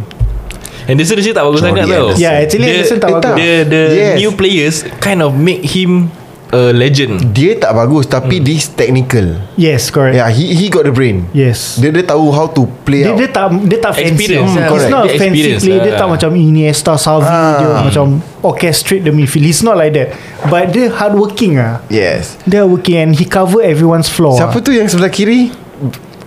Henderson 0.85 1.17
actually 1.17 1.33
tak 1.33 1.45
bagus 1.45 1.59
Jordi 1.59 1.71
sangat 1.73 1.85
tau. 1.85 1.95
Henderson. 1.97 2.21
Yeah, 2.21 2.35
actually 2.37 2.61
Dia- 2.61 2.73
Henderson 2.77 2.99
tak 2.99 3.11
bagus. 3.13 3.35
The, 3.35 3.49
the 3.65 3.83
Yes. 3.89 4.15
new 4.19 4.31
players 4.33 4.77
Kind 4.99 5.21
of 5.21 5.33
make 5.33 5.63
him 5.65 6.11
a 6.55 6.71
legend. 6.71 7.19
Dia 7.31 7.59
tak 7.59 7.75
bagus 7.75 8.07
Tapi 8.07 8.39
Hmm. 8.39 8.47
this 8.47 8.71
technical. 8.71 9.27
Yes 9.55 9.91
correct. 9.91 10.15
Yeah 10.15 10.31
he 10.31 10.55
he 10.55 10.67
got 10.67 10.83
the 10.83 10.91
brain. 10.91 11.27
Yes. 11.31 11.75
Dia 11.77 11.91
dia 11.91 12.03
tahu 12.03 12.31
how 12.31 12.47
to 12.47 12.63
play 12.81 13.03
dia, 13.03 13.11
out. 13.11 13.19
dia 13.19 13.29
tak 13.29 13.47
dia 13.67 13.79
tak 13.79 13.93
fancy. 13.93 14.15
Experience 14.15 14.47
Hmm, 14.47 14.55
lah. 14.55 14.63
It's 14.63 14.71
Correct. 14.71 14.91
not 14.91 15.03
Dia 15.03 15.13
fancy 15.13 15.27
experience 15.35 15.63
play. 15.63 15.77
Dia 15.77 15.91
lah. 15.91 15.99
tak 15.99 16.09
macam 16.09 16.31
Iniesta 16.33 16.93
Xavi 16.95 17.27
Ah. 17.27 17.55
Dia 17.59 17.67
macam 17.83 18.05
Orchestrate 18.41 19.03
the 19.03 19.11
midfield. 19.11 19.45
It's 19.45 19.61
not 19.61 19.75
like 19.75 19.93
that. 19.93 20.13
But 20.47 20.71
dia 20.71 20.89
hardworking 20.89 21.57
ah. 21.57 21.83
Yes. 21.89 22.37
Dia 22.45 22.63
hardworking 22.63 22.97
And 22.97 23.11
he 23.13 23.25
cover 23.25 23.59
everyone's 23.59 24.07
flaw 24.07 24.37
Siapa 24.37 24.61
tu 24.61 24.71
yang 24.71 24.87
sebelah 24.87 25.09
kiri? 25.09 25.49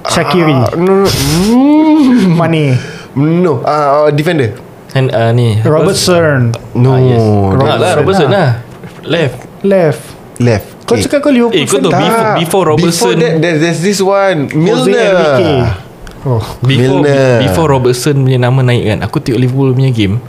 Shakiri. 0.03 0.51
Ah, 0.51 0.73
No 0.73 1.03
no. 1.03 1.07
Mm, 1.07 2.33
Mane. 2.33 2.65
No 3.13 3.61
uh, 3.61 4.09
Defender. 4.09 4.57
And 4.91 5.11
uh, 5.11 5.29
ni. 5.29 5.61
Robertson. 5.61 6.57
No 6.73 6.91
Ah, 6.91 6.99
yes. 6.99 7.21
dia- 7.21 7.65
Ah, 7.65 7.77
lah 7.77 7.91
Robertson 7.95 8.27
lah. 8.27 8.49
Left. 9.03 9.37
Left 9.61 10.16
Left. 10.39 10.65
Kau 10.83 10.93
Okay. 10.93 11.03
cakap 11.03 11.19
kau 11.19 11.31
Liverpool 11.31 11.55
Eh, 11.55 11.63
kau 11.63 11.73
fan 11.73 11.81
tahu 11.81 11.91
tak? 11.91 11.99
before, 11.99 12.33
before 12.37 12.63
Robertson 12.67 12.93
Before 12.93 13.15
that 13.17 13.33
there, 13.37 13.57
There's 13.57 13.79
this 13.79 13.99
one 13.99 14.37
Milner. 14.49 15.13
Oh. 16.19 16.43
Before, 16.59 17.01
Milner. 17.01 17.39
before 17.41 17.67
Robertson 17.69 18.15
punya 18.19 18.37
nama 18.37 18.59
naik 18.61 18.83
kan 18.85 18.99
Aku 19.01 19.17
tengok 19.17 19.39
Liverpool 19.39 19.71
punya 19.71 19.89
game 19.89 20.19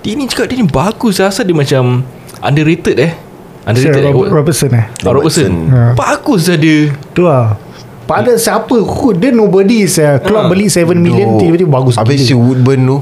Dia 0.00 0.12
ni 0.12 0.24
cakap 0.24 0.46
dia 0.46 0.56
ni 0.56 0.64
bagus 0.64 1.18
Asal 1.18 1.42
dia 1.42 1.52
macam 1.52 2.02
Underrated 2.38 2.96
eh. 2.96 3.12
Underrated 3.62 3.94
Sir, 3.96 4.04
eh 4.04 4.12
Rob- 4.12 4.32
Robertson 4.32 4.70
eh. 4.72 4.84
Ah, 4.98 5.10
Robertson. 5.10 5.52
Ya. 5.66 5.84
Bagus 5.92 6.42
lah 6.46 6.56
dia. 6.56 6.78
Tu 7.10 7.20
lah. 7.20 7.58
Pada 8.04 8.32
siapa 8.34 8.72
Who- 8.72 9.12
Dia 9.12 9.28
nobody 9.28 9.84
saya 9.84 10.16
Club 10.16 10.40
Ah. 10.40 10.48
beli 10.48 10.66
7 10.66 10.96
million 10.96 11.28
No. 11.28 11.36
Tiba-tiba 11.36 11.68
bagus 11.68 11.94
Habis 11.94 12.24
si 12.24 12.32
Woodburn 12.32 12.80
tu 12.80 12.98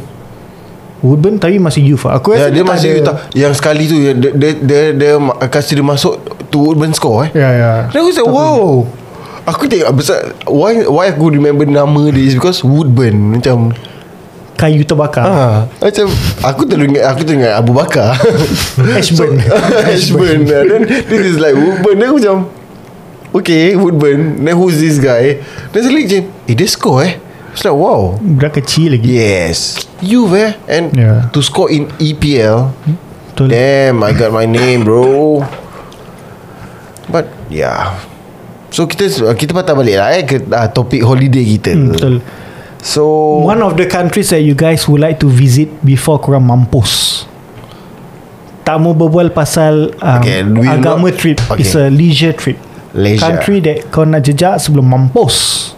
Woodburn 1.06 1.36
tapi 1.36 1.56
masih 1.56 1.82
youth 1.84 2.02
lah. 2.02 2.18
Aku 2.18 2.30
Ya, 2.30 2.44
rasa 2.44 2.50
dia 2.50 2.60
tak 2.60 2.68
masih 2.68 2.90
ada- 2.92 3.04
tak, 3.06 3.16
Yang 3.32 3.52
sekali 3.54 3.82
tu 3.84 3.96
Dia, 3.96 4.12
dia, 4.12 4.30
dia, 4.32 4.50
dia, 4.56 4.80
dia 4.92 5.10
Kasih 5.46 5.74
dia 5.74 5.86
masuk 5.86 6.14
To 6.46 6.58
Woodburn 6.60 6.90
score 6.90 7.26
eh. 7.26 7.30
Ya 7.32 7.48
ya. 7.52 7.72
Dan 7.88 7.98
aku 7.98 8.10
cakap 8.12 8.28
wow. 8.28 8.82
Aku 9.46 9.62
tengok 9.64 9.92
besar 9.92 10.18
Why 10.44 10.82
why 10.84 11.06
aku 11.08 11.30
remember 11.30 11.62
nama 11.62 12.02
dia 12.08 12.20
Is 12.20 12.34
because 12.34 12.60
Woodburn 12.60 13.14
Macam 13.32 13.70
Kayu 14.54 14.82
terbakar. 14.82 15.20
Ah, 15.22 15.56
Macam 15.78 16.08
Aku 16.42 16.64
teringat 16.64 17.04
Aku 17.06 17.22
teringat 17.22 17.54
Abu 17.54 17.70
Bakar. 17.70 18.16
Ashburn. 18.98 19.36
Ashburn. 19.84 20.44
Then 20.44 20.82
this 21.04 21.22
is 21.26 21.36
like 21.36 21.52
Woodburn. 21.52 21.94
Then 21.94 22.08
aku 22.08 22.18
macam 22.18 22.36
Okay 23.36 23.76
Woodburn. 23.76 24.40
Then 24.40 24.56
who's 24.56 24.76
this 24.76 24.96
guy? 24.96 25.44
Then 25.70 25.80
suddenly 25.80 26.08
macam 26.08 26.22
Eh 26.44 26.54
dia 26.54 26.64
score 26.66 27.04
eh 27.04 27.14
It's 27.56 27.64
like 27.64 27.72
wow. 27.72 28.20
Budak 28.20 28.60
kecil 28.60 29.00
lagi. 29.00 29.16
Yes. 29.16 29.80
You 30.04 30.28
eh? 30.36 30.52
And 30.68 30.92
Yeah. 30.92 31.32
To 31.32 31.40
score 31.40 31.72
in 31.72 31.88
EPL 31.96 32.68
Betul. 33.32 33.48
Damn 33.48 34.04
I 34.04 34.12
got 34.12 34.28
my 34.28 34.44
name 34.44 34.84
bro. 34.84 35.40
But 37.08 37.32
Yeah. 37.48 37.96
So 38.68 38.84
kita 38.84 39.08
Kita 39.32 39.56
patah 39.56 39.72
balik 39.72 39.96
lah 39.96 40.12
eh 40.12 40.28
Ke 40.28 40.36
uh, 40.44 40.68
topik 40.68 41.00
holiday 41.00 41.48
kita. 41.56 41.72
Hmm, 41.72 41.96
Betul. 41.96 42.14
So 42.84 43.08
One 43.48 43.64
of 43.64 43.80
the 43.80 43.88
countries 43.88 44.36
that 44.36 44.44
you 44.44 44.52
guys 44.52 44.84
would 44.84 45.00
like 45.00 45.16
to 45.24 45.28
visit 45.32 45.72
Before 45.80 46.20
korang 46.20 46.44
mampus. 46.44 47.24
Tak 48.68 48.84
mau 48.84 48.92
berbual 48.92 49.32
pasal 49.32 49.96
um, 49.96 50.20
Okay, 50.20 50.44
Agama 50.68 51.08
not- 51.08 51.16
trip. 51.16 51.40
Okay. 51.40 51.64
It's 51.64 51.72
a 51.72 51.88
leisure 51.88 52.36
trip. 52.36 52.60
Leisure. 52.92 53.24
Country 53.24 53.64
that 53.64 53.88
kau 53.88 54.04
nak 54.04 54.28
jejak 54.28 54.60
sebelum 54.60 54.92
mampus 54.92 55.72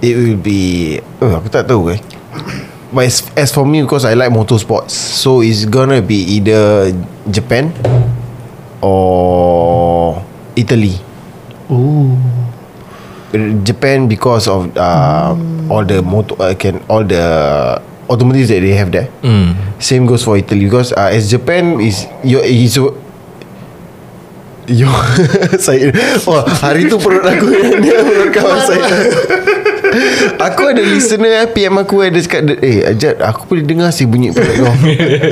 It 0.00 0.16
will 0.16 0.40
be 0.40 0.96
uh, 1.20 1.38
Aku 1.40 1.48
tak 1.52 1.68
tahu 1.68 1.92
eh. 1.92 2.00
But 2.90 3.06
as, 3.06 3.22
as 3.38 3.48
for 3.54 3.62
me 3.62 3.86
Because 3.86 4.02
I 4.02 4.18
like 4.18 4.34
motorsports 4.34 4.90
So 4.90 5.44
it's 5.44 5.62
gonna 5.68 6.02
be 6.02 6.40
either 6.40 6.90
Japan 7.30 7.70
Or 8.80 10.24
Italy. 10.56 10.96
Oh. 11.68 12.16
Japan 13.62 14.10
because 14.10 14.50
of 14.50 14.74
uh, 14.74 15.38
all 15.70 15.86
the 15.86 16.02
motor 16.02 16.34
uh, 16.42 16.50
can 16.58 16.82
all 16.90 17.06
the 17.06 17.22
automotives 18.10 18.50
that 18.50 18.58
they 18.58 18.74
have 18.74 18.90
there. 18.90 19.06
Hmm. 19.22 19.54
Same 19.78 20.04
goes 20.04 20.26
for 20.26 20.34
Italy 20.34 20.66
because 20.66 20.90
uh, 20.92 21.14
as 21.14 21.30
Japan 21.30 21.78
is 21.78 22.10
you 22.26 22.42
is 22.42 22.74
Yo 24.70 24.86
saya 25.66 25.90
Wah 26.30 26.46
hari 26.62 26.86
tu 26.86 26.94
perut 26.94 27.26
aku 27.26 27.50
Dia 27.82 28.06
perut 28.06 28.30
kawan 28.30 28.60
saya 28.62 28.86
Aku 30.46 30.62
ada 30.70 30.82
listener 30.82 31.44
eh, 31.44 31.46
PM 31.50 31.74
aku 31.76 32.04
ada 32.04 32.16
cakap 32.16 32.62
Eh 32.62 32.86
Ajat 32.86 33.18
Aku 33.20 33.46
boleh 33.46 33.66
dengar 33.66 33.90
si 33.90 34.06
bunyi 34.06 34.30
perut 34.30 34.54
kau 34.54 34.74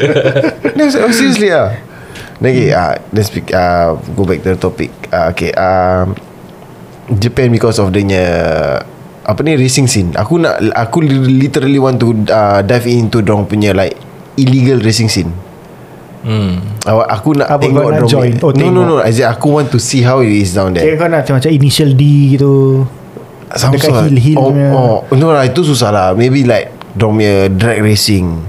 Then 0.76 0.86
like, 0.90 1.02
oh, 1.04 1.14
seriously 1.14 1.50
lah 1.50 1.78
Then 2.42 2.50
okay 2.54 2.70
uh, 2.74 2.94
Let's 3.10 3.30
speak 3.30 3.54
uh, 3.54 3.94
Go 4.12 4.26
back 4.26 4.42
to 4.42 4.54
the 4.54 4.58
topic 4.58 4.90
uh, 5.10 5.30
Okay 5.30 5.54
um, 5.54 6.18
Japan 7.08 7.48
because 7.48 7.80
of 7.80 7.88
the 7.88 8.04
apa 9.28 9.44
ni 9.44 9.60
racing 9.60 9.84
scene. 9.84 10.16
Aku 10.16 10.40
nak 10.40 10.56
aku 10.72 11.04
literally 11.04 11.76
want 11.76 12.00
to 12.00 12.16
uh, 12.28 12.64
dive 12.64 12.88
into 12.88 13.20
dong 13.20 13.44
punya 13.44 13.76
like 13.76 13.92
illegal 14.40 14.80
racing 14.80 15.12
scene. 15.12 15.28
Hmm 16.18 16.58
Awak 16.82 17.08
aku 17.12 17.30
nak 17.36 17.46
Apa 17.46 17.62
tengok 17.62 17.84
nak 17.94 18.02
join? 18.08 18.32
punya- 18.34 18.42
Oh, 18.42 18.50
no, 18.50 18.58
no 18.58 18.80
tengok. 18.82 18.84
no 18.90 18.94
I 19.04 19.12
say 19.12 19.22
aku 19.22 19.46
want 19.54 19.68
to 19.70 19.78
see 19.78 20.00
how 20.00 20.18
it 20.18 20.32
is 20.32 20.50
down 20.50 20.72
Kira 20.72 20.82
there. 20.82 20.96
kau 20.98 21.06
nak 21.06 21.28
macam 21.28 21.50
initial 21.52 21.92
D 21.94 22.34
gitu 22.34 22.82
Some 23.56 23.72
dekat 23.76 23.88
sort- 23.88 24.04
hill-hill 24.12 24.36
oh, 24.36 24.50
punya. 24.52 24.68
oh, 24.74 24.98
no 25.16 25.32
lah 25.32 25.44
itu 25.48 25.64
susah 25.64 25.88
lah. 25.88 26.06
Maybe 26.12 26.44
like 26.44 26.72
dorang 26.98 27.16
punya 27.20 27.48
drag 27.48 27.80
racing. 27.80 28.44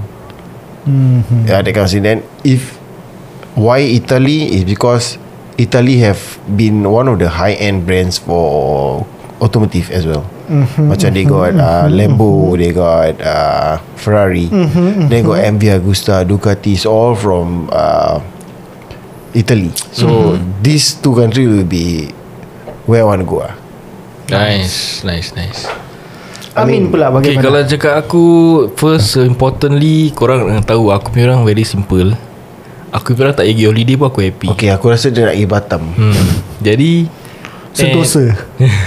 hmm. 0.90 1.48
Yeah, 1.48 1.62
that 1.64 1.72
kind 1.72 1.86
of 1.86 1.92
thing. 1.92 2.04
Then 2.04 2.20
if 2.44 2.76
why 3.56 3.84
Italy 3.84 4.60
is 4.60 4.64
because 4.64 5.20
Italy 5.60 6.00
have 6.00 6.40
been 6.56 6.88
one 6.88 7.12
of 7.12 7.20
the 7.20 7.28
high 7.28 7.60
end 7.60 7.84
brands 7.84 8.16
for 8.18 9.04
automotive 9.44 9.92
as 9.92 10.08
well. 10.08 10.24
Mm-hmm, 10.50 10.88
Macam 10.90 11.10
they 11.14 11.26
got 11.28 11.54
uh, 11.56 11.86
Lambo, 11.92 12.58
they 12.58 12.72
got 12.74 13.14
uh, 13.22 13.78
Ferrari, 13.96 14.48
mm-hmm, 14.48 15.08
they 15.08 15.22
got 15.22 15.44
MV 15.46 15.78
Agusta, 15.78 16.26
Ducati, 16.26 16.74
it's 16.74 16.88
all 16.90 17.14
from 17.14 17.70
uh, 17.72 18.18
Italy. 19.36 19.70
So 19.94 20.08
mm-hmm. 20.36 20.64
these 20.64 20.96
two 20.98 21.14
countries 21.14 21.48
will 21.48 21.70
be 21.70 22.10
where 22.90 23.02
I 23.02 23.06
want 23.06 23.22
to 23.22 23.28
go. 23.30 23.46
Ah. 23.46 23.54
Nice 24.30 25.02
Nice 25.02 25.30
nice. 25.34 25.62
Amin 26.58 26.89
pula 26.89 27.13
Okay 27.13 27.38
bagaimana 27.38 27.44
kalau 27.46 27.62
cakap 27.65 27.94
aku 28.00 28.26
First 28.74 29.18
uh, 29.18 29.26
importantly 29.26 30.10
Korang 30.12 30.62
tahu 30.65 30.89
Aku 30.89 31.13
punya 31.13 31.30
orang 31.34 31.46
very 31.46 31.63
simple. 31.63 32.13
Aku 32.89 33.13
punya 33.13 33.30
orang 33.30 33.38
tak 33.38 33.46
pergi 33.46 33.63
holiday 33.70 33.96
pun 33.96 34.08
aku 34.10 34.20
happy. 34.26 34.48
Okay, 34.58 34.70
aku 34.74 34.89
rasa 34.89 35.13
dia 35.13 35.30
nak 35.30 35.38
pergi 35.38 35.46
Batam. 35.46 35.84
hmm. 35.94 36.28
Jadi 36.58 36.92
Sentosa. 37.70 38.34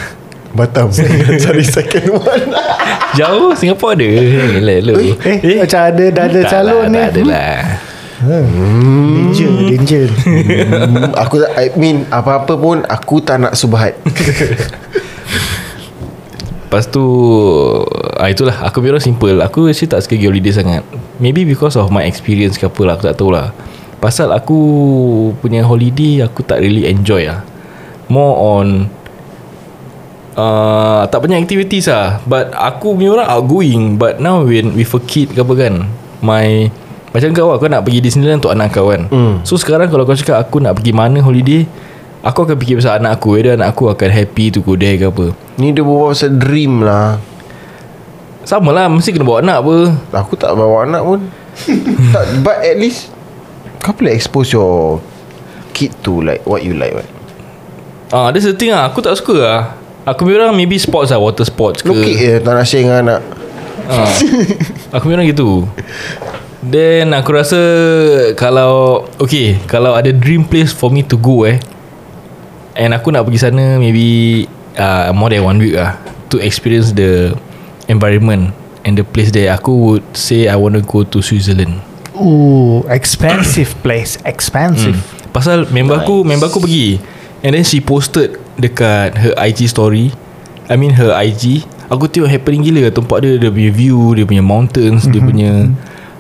Batam. 0.59 0.91
Cari 1.47 1.65
second 1.65 2.19
one. 2.19 2.51
Jauh 3.19 3.55
Singapura 3.55 3.95
ada. 3.95 4.05
Elok 4.59 4.77
elok 4.83 4.97
Eh, 5.23 5.63
macam 5.63 5.81
ada 5.87 6.05
Dah 6.11 6.25
ada 6.29 6.41
tak 6.43 6.51
calon 6.51 6.77
lah, 6.77 6.85
ni. 6.91 6.99
Tak 6.99 7.09
ada 7.09 7.23
lah. 7.25 7.57
Danger 8.23 9.51
Danger. 9.71 10.07
Hmm, 10.23 11.11
aku 11.19 11.43
tak 11.43 11.51
I 11.59 11.67
mean 11.75 12.07
apa-apa 12.07 12.55
pun 12.55 12.87
aku 12.87 13.19
tak 13.19 13.43
nak 13.43 13.55
subhat. 13.59 13.99
Lepas 16.73 16.89
tu 16.89 17.05
ah, 18.17 18.33
Itulah. 18.33 18.65
Aku 18.65 18.81
orang 18.81 19.05
simple. 19.05 19.37
Aku 19.45 19.69
actually 19.69 19.93
tak 19.93 20.01
suka 20.01 20.17
pergi 20.17 20.33
holiday 20.33 20.53
sangat. 20.57 20.83
Maybe 21.21 21.45
because 21.45 21.77
of 21.77 21.93
my 21.93 22.09
experience 22.09 22.57
ke 22.57 22.65
apa 22.65 22.81
lah 22.89 22.97
Aku 22.97 23.05
tak 23.05 23.21
tahu 23.21 23.29
lah. 23.37 23.53
Pasal 24.01 24.33
aku 24.33 24.57
punya 25.45 25.61
holiday 25.69 26.25
Aku 26.25 26.41
tak 26.41 26.65
really 26.65 26.89
enjoy 26.89 27.29
lah 27.29 27.45
More 28.09 28.35
on 28.41 28.89
uh, 30.33 31.05
Tak 31.13 31.21
banyak 31.21 31.45
activities 31.45 31.93
lah 31.93 32.25
But 32.25 32.57
aku 32.57 32.97
punya 32.97 33.21
orang 33.21 33.29
outgoing. 33.29 33.83
But 34.01 34.17
now 34.17 34.41
when 34.41 34.73
with 34.73 34.97
a 34.97 35.01
kid 35.05 35.37
ke 35.37 35.45
apa 35.45 35.53
kan 35.53 35.85
My 36.25 36.73
Macam 37.13 37.37
kau 37.37 37.53
lah 37.53 37.61
Kau 37.61 37.69
nak 37.69 37.85
pergi 37.85 38.01
Disneyland 38.01 38.41
untuk 38.41 38.57
anak 38.57 38.73
kau 38.73 38.89
kan. 38.89 39.13
Hmm. 39.13 39.45
So 39.45 39.61
sekarang 39.61 39.93
kalau 39.93 40.09
kau 40.09 40.17
cakap 40.17 40.41
Aku 40.41 40.57
nak 40.57 40.81
pergi 40.81 40.97
mana 40.97 41.21
holiday 41.21 41.69
Aku 42.23 42.47
akan 42.47 42.55
fikir 42.55 42.79
pasal 42.79 43.03
anak 43.03 43.19
aku 43.19 43.35
Whether 43.35 43.59
anak 43.59 43.75
aku 43.75 43.91
akan 43.91 44.07
happy 44.07 44.55
to 44.55 44.63
go 44.63 44.79
there 44.79 44.95
ke 44.95 45.11
apa 45.11 45.35
Ni 45.59 45.75
dia 45.75 45.83
bawa 45.83 46.15
pasal 46.15 46.39
dream 46.39 46.87
lah. 46.87 47.19
Sama 48.47 48.71
lah 48.71 48.87
Mesti 48.87 49.11
kena 49.11 49.27
bawa 49.27 49.43
anak 49.43 49.59
apa 49.59 49.77
Aku 50.23 50.39
tak 50.39 50.55
bawa 50.55 50.87
anak 50.87 51.03
pun. 51.03 51.21
tak, 52.15 52.25
but 52.47 52.63
at 52.63 52.79
least 52.79 53.11
kau 53.83 53.91
boleh 53.91 54.15
expose 54.15 54.55
your 54.55 55.03
kid 55.75 55.91
to 56.07 56.23
like 56.23 56.39
what 56.47 56.63
you 56.63 56.79
like. 56.79 56.95
Right? 56.95 57.11
Ah, 58.15 58.31
that's 58.31 58.47
the 58.47 58.55
thing 58.55 58.71
lah 58.71 58.87
Aku 58.87 59.03
tak 59.03 59.19
suka 59.19 59.35
lah 59.37 59.61
Aku 60.07 60.23
punya 60.23 60.47
orang 60.47 60.55
maybe 60.55 60.79
sports 60.79 61.11
lah 61.11 61.19
Water 61.19 61.43
sports 61.43 61.83
ke 61.83 61.91
Lukit 61.91 62.15
je 62.15 62.33
tak 62.39 62.55
nak 62.55 62.63
share 62.63 62.87
dengan 62.87 62.99
anak. 63.03 63.21
ah. 63.91 64.07
Aku 64.95 65.11
punya 65.11 65.19
orang 65.19 65.27
gitu 65.27 65.67
Then 66.63 67.11
aku 67.11 67.35
rasa 67.35 67.59
Kalau 68.39 69.03
Okay 69.19 69.59
Kalau 69.67 69.99
ada 69.99 70.15
dream 70.15 70.47
place 70.47 70.71
for 70.71 70.87
me 70.87 71.03
to 71.03 71.19
go 71.19 71.43
eh 71.43 71.59
And 72.77 72.97
aku 72.97 73.13
nak 73.13 73.29
pergi 73.29 73.41
sana 73.49 73.77
Maybe 73.77 74.45
uh, 74.77 75.13
More 75.13 75.33
than 75.33 75.45
one 75.45 75.59
week 75.61 75.77
lah 75.77 76.01
To 76.33 76.41
experience 76.41 76.97
the 76.97 77.37
Environment 77.89 78.57
And 78.83 78.99
the 78.99 79.07
place 79.07 79.31
there 79.31 79.53
Aku 79.55 79.73
would 79.73 80.07
say 80.17 80.49
I 80.51 80.59
want 80.59 80.75
to 80.75 80.83
go 80.83 81.07
to 81.07 81.23
Switzerland. 81.23 81.79
Ooh, 82.19 82.83
expensive 82.91 83.79
place. 83.87 84.19
Expensive. 84.27 84.99
Pasal 85.31 85.71
member 85.71 86.03
aku 86.03 86.27
Member 86.27 86.51
aku 86.51 86.67
pergi. 86.67 86.99
And 87.47 87.55
then 87.55 87.63
she 87.63 87.79
posted 87.79 88.43
Dekat 88.59 89.17
her 89.23 89.33
IG 89.39 89.71
story. 89.71 90.11
I 90.67 90.75
mean 90.75 90.99
her 90.99 91.15
IG 91.15 91.63
Aku 91.87 92.11
tengok 92.11 92.31
happening 92.31 92.67
gila. 92.67 92.91
Tempat 92.91 93.23
dia 93.23 93.39
Dia 93.39 93.51
punya 93.55 93.71
view 93.71 94.19
Dia 94.19 94.27
punya 94.27 94.43
mountains 94.43 95.07
Dia 95.07 95.23
punya 95.23 95.71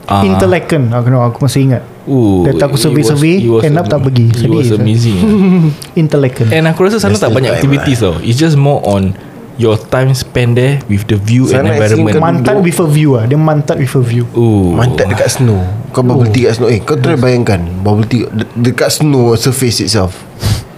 uh, 0.06 0.22
Interlaken 0.22 0.94
aku, 0.94 1.06
know, 1.10 1.22
aku 1.26 1.42
masih 1.46 1.66
ingat 1.66 1.82
Ooh, 2.02 2.42
Data 2.42 2.66
aku 2.66 2.74
survey-survey, 2.74 3.46
was 3.46 3.62
end 3.62 3.78
up 3.78 3.86
tak 3.86 4.02
pergi. 4.02 4.26
It 4.34 4.50
was 4.50 4.74
amazing 4.74 5.22
Interlaken 6.02 6.50
And 6.50 6.66
aku 6.66 6.90
rasa 6.90 6.98
sana 6.98 7.14
That's 7.14 7.22
tak 7.22 7.30
banyak 7.30 7.54
activities 7.54 8.02
tau 8.02 8.18
It's 8.18 8.34
just 8.34 8.58
more 8.58 8.82
on 8.82 9.14
Your 9.54 9.78
time 9.78 10.10
spent 10.16 10.58
there 10.58 10.82
With 10.88 11.06
the 11.06 11.14
view 11.14 11.46
and 11.46 11.62
Sana 11.62 11.76
environment. 11.76 12.10
actually 12.10 12.24
Mantat 12.24 12.56
with 12.58 12.78
a 12.80 12.88
view 12.88 13.10
ah. 13.14 13.24
Dia 13.28 13.38
mantat 13.38 13.76
with 13.78 13.94
a 13.94 14.02
view. 14.02 14.24
Ooh. 14.32 14.72
Mantat 14.74 15.06
dekat 15.06 15.28
snow. 15.30 15.60
Kau 15.92 16.02
bubble 16.02 16.26
tea 16.26 16.48
kat 16.48 16.56
snow. 16.56 16.72
Eh 16.72 16.80
kau 16.80 16.96
try 16.96 17.14
bayangkan 17.14 17.60
Bubble 17.84 18.08
tea 18.08 18.24
de- 18.26 18.48
Dekat 18.56 18.90
snow 18.90 19.36
Surface 19.36 19.84
itself. 19.84 20.16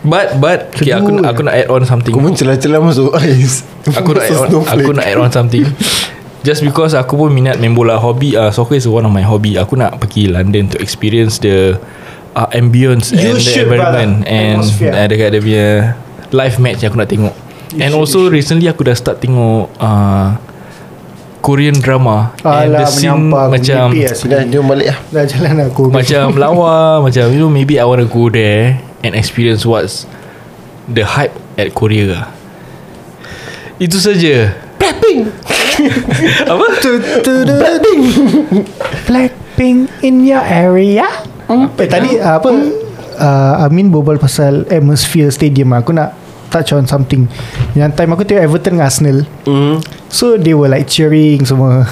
But 0.05 0.37
But 0.37 0.75
okay, 0.77 0.93
aku, 0.93 1.23
aku 1.25 1.41
nak 1.41 1.55
add 1.57 1.73
on 1.73 1.87
something. 1.89 2.13
Kau 2.13 2.21
pun 2.21 2.37
celah-celah 2.37 2.83
masuk. 2.83 3.15
Ais 3.17 3.65
aku 3.97 4.13
nak 4.13 4.29
add 4.29 4.37
on, 4.37 4.67
aku 4.69 4.91
nak 4.93 5.07
add 5.07 5.17
on 5.17 5.31
something 5.33 5.65
just 6.45 6.61
because 6.61 6.93
aku 6.93 7.17
pun 7.17 7.33
minat 7.33 7.57
main 7.57 7.73
bola 7.73 7.97
hobby 7.97 8.37
uh, 8.37 8.53
soccer 8.53 8.77
is 8.77 8.85
one 8.85 9.03
of 9.03 9.11
my 9.11 9.25
hobby 9.25 9.57
aku 9.57 9.75
nak 9.75 9.97
pergi 9.97 10.29
London 10.29 10.69
to 10.69 10.77
experience 10.79 11.41
the 11.41 11.81
uh, 12.37 12.49
ambience 12.53 13.11
You 13.11 13.33
and 13.33 13.41
the 13.41 13.43
should, 13.43 13.67
environment 13.67 14.23
brother. 14.23 14.31
and 14.31 14.61
Atmosphere. 14.61 14.93
uh, 14.93 15.07
dekat 15.09 15.29
dia 15.33 15.41
punya 15.41 15.69
live 16.31 16.57
match 16.61 16.79
yang 16.85 16.91
aku 16.93 16.99
nak 17.01 17.09
tengok 17.09 17.35
and 17.75 17.91
also 17.91 18.29
recently 18.29 18.69
aku 18.69 18.85
dah 18.85 18.93
start 18.93 19.19
tengok 19.19 19.73
uh, 19.81 20.37
Korean 21.41 21.77
drama 21.77 22.33
and 22.41 22.73
the 22.73 22.81
Alah 22.81 22.89
scene 22.89 23.13
menyampah 23.13 23.45
macam 23.53 23.85
Mimpi 23.93 24.01
lah 24.01 24.15
sini. 24.17 24.31
Dah 24.33 24.43
jom 24.49 24.65
balik 24.65 24.87
lah 24.89 24.99
Dah 25.13 25.25
jalan 25.29 25.55
aku 25.69 25.83
macam 25.93 26.25
lawa 26.45 26.77
macam 27.01 27.25
you 27.29 27.41
know 27.41 27.53
maybe 27.53 27.77
I 27.77 27.85
want 27.85 28.01
to 28.01 28.09
go 28.09 28.33
there 28.33 28.81
and 29.05 29.13
experience 29.13 29.65
what's 29.65 30.09
the 30.89 31.05
hype 31.05 31.37
at 31.57 31.73
Korea. 31.73 32.33
Itu 33.77 34.01
saja. 34.01 34.57
Blackpink. 34.79 35.21
Apa? 36.51 36.65
Blackpink. 37.25 38.03
Blackpink 39.09 39.79
in 40.03 40.25
your 40.27 40.43
area? 40.43 41.07
Eh 41.79 41.89
tadi 41.89 42.17
uh, 42.17 42.41
apa? 42.41 42.49
Uh, 43.15 43.65
Amin 43.69 43.93
berbual 43.93 44.17
pasal 44.17 44.65
Atmosphere 44.73 45.31
stadium. 45.31 45.77
Aku 45.77 45.93
nak 45.93 46.17
touch 46.49 46.73
on 46.73 46.87
something. 46.87 47.27
Yang 47.75 47.99
time 47.99 48.15
aku 48.15 48.23
tengok 48.23 48.43
Everton 48.47 48.79
dengan 48.79 48.87
Arsenal. 48.87 49.19
Mm. 49.47 49.77
So 50.09 50.39
they 50.39 50.55
were 50.55 50.71
like 50.71 50.87
cheering 50.87 51.43
semua. 51.43 51.87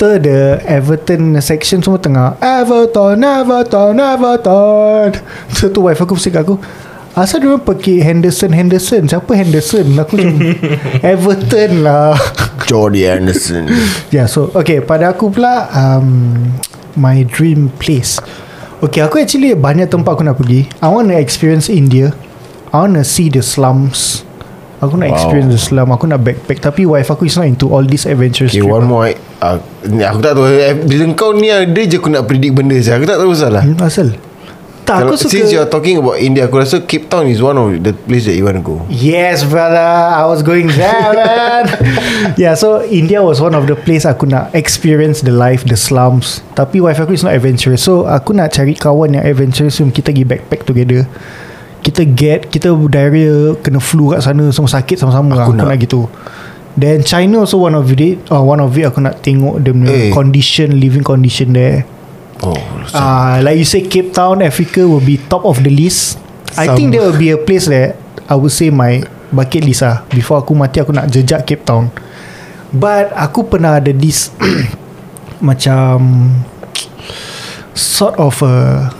Tu 0.00 0.08
the 0.18 0.58
Everton 0.64 1.36
section 1.44 1.84
semua 1.84 2.00
tengah 2.00 2.34
Everton 2.40 3.20
Everton 3.20 4.00
Everton. 4.00 5.08
So 5.56 5.68
tu 5.68 5.84
wife 5.84 6.00
aku 6.00 6.16
pusing 6.16 6.34
aku 6.34 6.56
Asal 7.12 7.44
dia 7.44 7.52
orang 7.52 7.60
pakai 7.60 8.00
Henderson 8.00 8.48
Henderson? 8.50 9.04
Siapa 9.04 9.36
Henderson? 9.36 9.84
Aku 10.00 10.16
macam 10.16 10.32
Everton 11.12 11.84
lah. 11.84 12.16
Jordi 12.64 13.04
Anderson 13.04 13.68
Yeah 14.14 14.24
so 14.24 14.48
Okay 14.54 14.80
pada 14.80 15.12
aku 15.12 15.28
pula 15.28 15.68
um, 15.70 16.32
My 16.96 17.20
dream 17.20 17.68
place. 17.76 18.16
Okay 18.80 19.04
aku 19.04 19.20
actually 19.20 19.52
Banyak 19.52 19.92
tempat 19.92 20.08
aku 20.08 20.24
nak 20.24 20.40
pergi. 20.40 20.64
I 20.80 20.88
want 20.88 21.12
to 21.12 21.16
experience 21.16 21.68
India. 21.68 22.16
I 22.72 22.80
want 22.80 22.96
to 22.96 23.04
see 23.04 23.28
the 23.28 23.44
slums. 23.44 24.24
Aku 24.80 24.96
nak 24.96 25.12
Wow. 25.12 25.16
experience 25.20 25.50
the 25.52 25.60
slum. 25.60 25.92
Aku 25.92 26.08
nak 26.08 26.24
backpack. 26.24 26.64
Tapi 26.64 26.88
wife 26.88 27.06
aku 27.06 27.28
is 27.28 27.36
not 27.36 27.44
into 27.44 27.68
All 27.68 27.84
these 27.84 28.08
adventures 28.08 28.56
Okay 28.56 28.64
one 28.64 28.88
more 28.88 29.12
uh, 29.38 29.60
Aku 29.84 30.18
tak 30.18 30.32
tahu. 30.32 30.48
Eh, 30.48 30.80
Bila 30.80 31.12
kau 31.12 31.36
ni 31.36 31.52
ada 31.52 31.68
je 31.76 32.00
Aku 32.00 32.08
nak 32.08 32.24
predict 32.24 32.56
benda 32.56 32.74
je 32.74 32.88
Aku 32.88 33.04
tak 33.04 33.20
tahu 33.20 33.36
salah 33.36 33.60
Hmm, 33.60 33.76
Asal 33.78 34.16
Tak 34.82 35.06
Kalau, 35.06 35.14
aku 35.14 35.16
suka 35.16 35.32
Since 35.38 35.54
you're 35.54 35.70
talking 35.70 36.02
about 36.02 36.18
India 36.18 36.50
Aku 36.50 36.58
rasa 36.58 36.82
Cape 36.82 37.06
Town 37.06 37.30
is 37.30 37.38
one 37.38 37.54
of 37.54 37.70
the 37.78 37.94
place 37.94 38.26
that 38.26 38.34
you 38.34 38.42
want 38.42 38.58
to 38.58 38.64
go. 38.64 38.82
Yes 38.90 39.46
brother. 39.46 39.78
I 40.10 40.26
was 40.26 40.42
going 40.42 40.66
there 40.68 41.14
man. 41.18 41.70
Yeah 42.34 42.58
so 42.58 42.82
India 42.82 43.22
was 43.22 43.38
one 43.38 43.54
of 43.54 43.70
the 43.70 43.78
place 43.78 44.02
Aku 44.02 44.26
nak 44.26 44.50
experience 44.52 45.22
the 45.22 45.30
life 45.30 45.62
The 45.62 45.78
slums. 45.78 46.42
Tapi 46.52 46.82
wife 46.82 46.98
aku 46.98 47.14
is 47.14 47.22
not 47.22 47.30
adventurous. 47.30 47.80
So 47.80 48.10
aku 48.10 48.34
nak 48.34 48.50
cari 48.50 48.74
kawan 48.74 49.14
yang 49.14 49.22
adventurous. 49.22 49.78
So 49.78 49.86
kita 49.86 50.10
pergi 50.10 50.26
backpack 50.26 50.66
together. 50.66 51.06
Kita 51.80 52.02
get 52.02 52.50
Kita 52.50 52.74
diarrhea 52.74 53.54
Kena 53.58 53.78
flu 53.78 54.10
kat 54.10 54.22
sana 54.22 54.50
Semua 54.50 54.70
sakit 54.70 54.98
sama-sama. 54.98 55.34
Aku 55.34 55.38
Aku, 55.38 55.50
aku 55.54 55.62
nak. 55.62 55.66
nak. 55.70 55.78
gitu. 55.78 56.00
Then 56.72 57.04
China 57.04 57.44
also 57.44 57.60
one 57.60 57.76
of 57.76 57.84
it 57.86 58.18
uh, 58.30 58.40
One 58.40 58.58
of 58.58 58.72
it 58.72 58.82
aku 58.82 58.98
nak 58.98 59.20
tengok 59.20 59.60
The 59.60 59.70
Eh. 59.86 60.10
condition 60.10 60.78
Living 60.78 61.02
condition 61.02 61.52
there 61.52 61.86
Oh 62.42 62.58
uh, 62.92 63.38
Like 63.40 63.58
you 63.58 63.66
say 63.66 63.86
Cape 63.86 64.10
Town 64.12 64.42
Africa 64.42 64.82
will 64.86 65.02
be 65.02 65.16
top 65.16 65.46
of 65.46 65.62
the 65.62 65.70
list. 65.70 66.18
I 66.58 66.66
Some- 66.68 66.76
think 66.76 66.86
there 66.92 67.02
will 67.06 67.16
be 67.18 67.30
a 67.30 67.38
place 67.40 67.70
that 67.70 67.96
I 68.28 68.34
would 68.34 68.52
say 68.52 68.68
my 68.68 69.00
bucket 69.32 69.64
list 69.64 69.80
lah 69.86 70.04
Before 70.12 70.42
aku 70.42 70.52
mati 70.52 70.82
Aku 70.82 70.92
nak 70.92 71.08
jejak 71.08 71.46
Cape 71.46 71.64
Town. 71.64 71.88
But 72.74 73.14
Aku 73.14 73.46
pernah 73.46 73.78
ada 73.78 73.94
this 73.94 74.34
Macam 75.48 75.98
Sort 77.72 78.18
of 78.20 78.36
a 78.44 78.90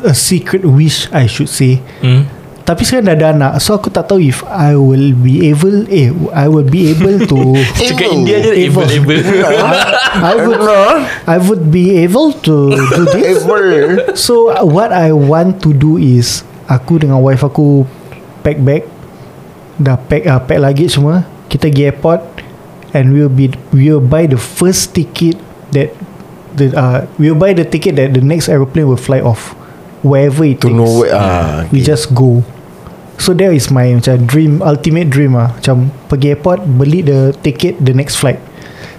A 0.00 0.16
secret 0.16 0.64
wish 0.64 1.12
I 1.12 1.28
should 1.28 1.52
say. 1.52 1.84
Hmm. 2.00 2.24
Tapi 2.70 2.86
sekarang 2.86 3.10
dah 3.10 3.16
ada 3.18 3.26
anak 3.34 3.52
So 3.58 3.74
aku 3.74 3.90
tak 3.90 4.06
tahu 4.06 4.22
if 4.22 4.46
I 4.46 4.78
will 4.78 5.10
be 5.10 5.50
able 5.50 5.90
Eh 5.90 6.14
I 6.30 6.46
will 6.46 6.62
be 6.62 6.94
able 6.94 7.18
to 7.26 7.38
Cakap 7.82 8.14
India 8.14 8.38
je 8.38 8.70
Evil. 8.70 8.86
Able-able. 8.86 9.26
I 10.30 10.34
would 10.38 10.62
I 11.26 11.36
would 11.42 11.74
be 11.74 11.98
able 11.98 12.30
to 12.46 12.70
do 12.70 13.02
this. 13.10 13.42
Ever 13.42 14.14
So 14.14 14.54
uh, 14.54 14.62
what 14.62 14.94
I 14.94 15.10
want 15.10 15.58
to 15.66 15.74
do 15.74 15.98
is 15.98 16.46
Aku 16.70 17.02
dengan 17.02 17.18
wife 17.18 17.42
aku 17.42 17.90
Pack 18.46 18.62
bag 18.62 18.86
Dah 19.74 19.98
pack 19.98 20.22
uh, 20.30 20.38
pack 20.38 20.62
luggage 20.62 20.94
semua 20.94 21.26
Kita 21.50 21.66
pergi 21.66 21.90
airport 21.90 22.22
And 22.94 23.10
we'll 23.10 23.32
be 23.32 23.50
We'll 23.74 23.98
buy 23.98 24.30
the 24.30 24.38
first 24.38 24.94
ticket 24.94 25.34
That 25.74 25.90
the 26.54 26.70
uh, 26.70 27.10
We'll 27.18 27.34
buy 27.34 27.50
the 27.50 27.66
ticket 27.66 27.98
That 27.98 28.14
the 28.14 28.22
next 28.22 28.46
aeroplane 28.46 28.86
will 28.86 29.00
fly 29.00 29.18
off 29.18 29.58
Wherever 30.06 30.46
it 30.46 30.62
To 30.62 30.70
takes. 30.70 30.78
know 30.78 31.02
where 31.02 31.10
ah, 31.18 31.66
We 31.74 31.82
just 31.82 32.14
go 32.14 32.46
So 33.20 33.36
that 33.36 33.52
is 33.52 33.68
my 33.68 33.92
Macam 33.92 34.24
dream 34.24 34.64
Ultimate 34.64 35.12
dream 35.12 35.36
ah. 35.36 35.52
Macam 35.52 35.92
pergi 36.08 36.32
airport 36.32 36.64
Beli 36.64 37.04
the 37.04 37.36
ticket 37.44 37.76
The 37.76 37.92
next 37.92 38.16
flight. 38.16 38.40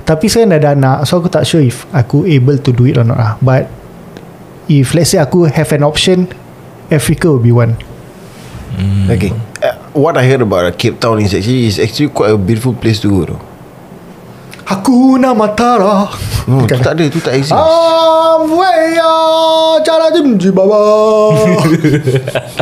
Tapi 0.05 0.29
sekarang 0.29 0.53
dah 0.53 0.59
ada 0.61 0.69
anak 0.77 0.97
So 1.09 1.17
aku 1.17 1.27
tak 1.33 1.49
sure 1.49 1.65
if 1.65 1.89
Aku 1.89 2.29
able 2.29 2.61
to 2.61 2.69
do 2.69 2.85
it 2.85 3.01
or 3.01 3.03
not 3.03 3.17
ah. 3.17 3.33
But 3.41 3.65
If 4.69 4.93
let's 4.93 5.09
say 5.11 5.17
aku 5.17 5.49
have 5.49 5.73
an 5.73 5.81
option 5.81 6.29
Africa 6.93 7.31
will 7.33 7.41
be 7.41 7.51
one. 7.51 7.79
Okay. 9.09 9.31
Uh, 9.63 9.75
What 9.91 10.15
I 10.15 10.23
heard 10.23 10.43
about 10.43 10.63
uh, 10.67 10.71
Cape 10.75 10.99
Town 10.99 11.19
is 11.19 11.33
actually 11.35 11.67
Is 11.67 11.79
actually 11.79 12.11
quite 12.11 12.31
a 12.31 12.39
beautiful 12.39 12.71
place 12.71 12.99
to 13.03 13.09
go 13.11 13.23
though. 13.25 13.41
Hakuna 14.67 15.35
Matata 15.35 16.07
No, 16.47 16.63
tu 16.63 16.79
tak 16.79 16.95
ada 16.95 17.03
Tu 17.11 17.19
tak 17.19 17.35
exist. 17.35 17.51
Amweya 17.51 19.11
Cara 19.83 20.07
jimji 20.15 20.51
baba 20.55 20.79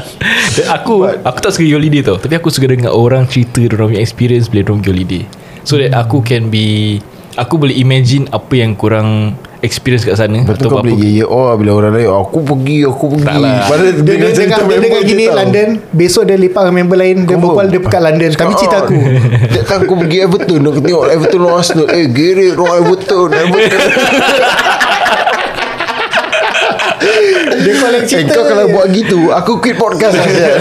Aku 0.76 1.08
Aku 1.08 1.38
tak 1.40 1.52
suka 1.56 1.64
pergi 1.64 1.76
holiday 1.76 2.02
tau. 2.04 2.18
Tapi 2.20 2.36
aku 2.36 2.52
suka 2.52 2.68
dengar 2.68 2.92
orang 2.92 3.24
cerita 3.26 3.64
Diorang 3.64 3.96
punya 3.96 4.04
experience 4.04 4.52
Bila 4.52 4.68
diorang 4.68 4.84
pergi 4.84 4.92
holiday. 4.92 5.24
So 5.64 5.80
that 5.80 5.96
aku 5.96 6.20
can 6.24 6.52
be 6.52 7.00
Aku 7.40 7.56
boleh 7.56 7.76
imagine 7.78 8.28
Apa 8.36 8.60
yang 8.60 8.76
kurang 8.76 9.40
Experience 9.60 10.08
kat 10.08 10.16
sana 10.16 10.40
Lepas 10.40 10.56
Atau 10.56 10.72
kau 10.72 10.80
apa 10.80 10.88
boleh 10.88 10.96
ye 11.04 11.20
ye 11.20 11.24
oh 11.28 11.52
bila 11.60 11.84
orang 11.84 11.92
lain 12.00 12.08
aku 12.08 12.48
pergi 12.48 12.88
aku 12.88 13.06
pergi. 13.12 13.28
Tak 13.28 13.38
lah. 13.44 13.60
Padahal 13.68 13.92
Dia, 13.92 14.00
dia, 14.00 14.16
dengar, 14.16 14.32
cerita 14.32 14.56
dia 14.56 14.64
member 14.64 14.80
dengar 14.88 15.02
gini 15.04 15.24
tahu. 15.28 15.36
London 15.36 15.68
Besok 15.92 16.24
dia 16.32 16.38
lepak 16.40 16.62
dengan 16.64 16.76
member 16.80 16.98
lain 17.00 17.18
Dia 17.28 17.36
berbual 17.36 17.68
dia 17.68 17.82
pekat 17.84 18.02
London. 18.08 18.30
Tapi 18.40 18.54
cerita 18.56 18.78
aku. 18.88 18.96
That 19.56 19.64
time 19.68 19.82
aku 19.84 19.96
pergi 20.00 20.18
Everton 20.24 20.62
Aku 20.64 20.80
tengok 20.80 21.04
Everton 21.12 21.42
Arsenal. 21.52 21.88
Eh 21.92 22.08
gerik 22.08 22.56
orang 22.56 22.76
Everton 22.88 23.30
Everton 23.36 23.80
Dia 27.70 27.76
collect 27.78 28.06
Eh 28.06 28.10
cerita 28.10 28.34
kau 28.34 28.46
kalau 28.50 28.66
buat 28.74 28.88
gitu 28.90 29.30
Aku 29.30 29.62
quit 29.62 29.78
podcast 29.78 30.18
saja 30.18 30.58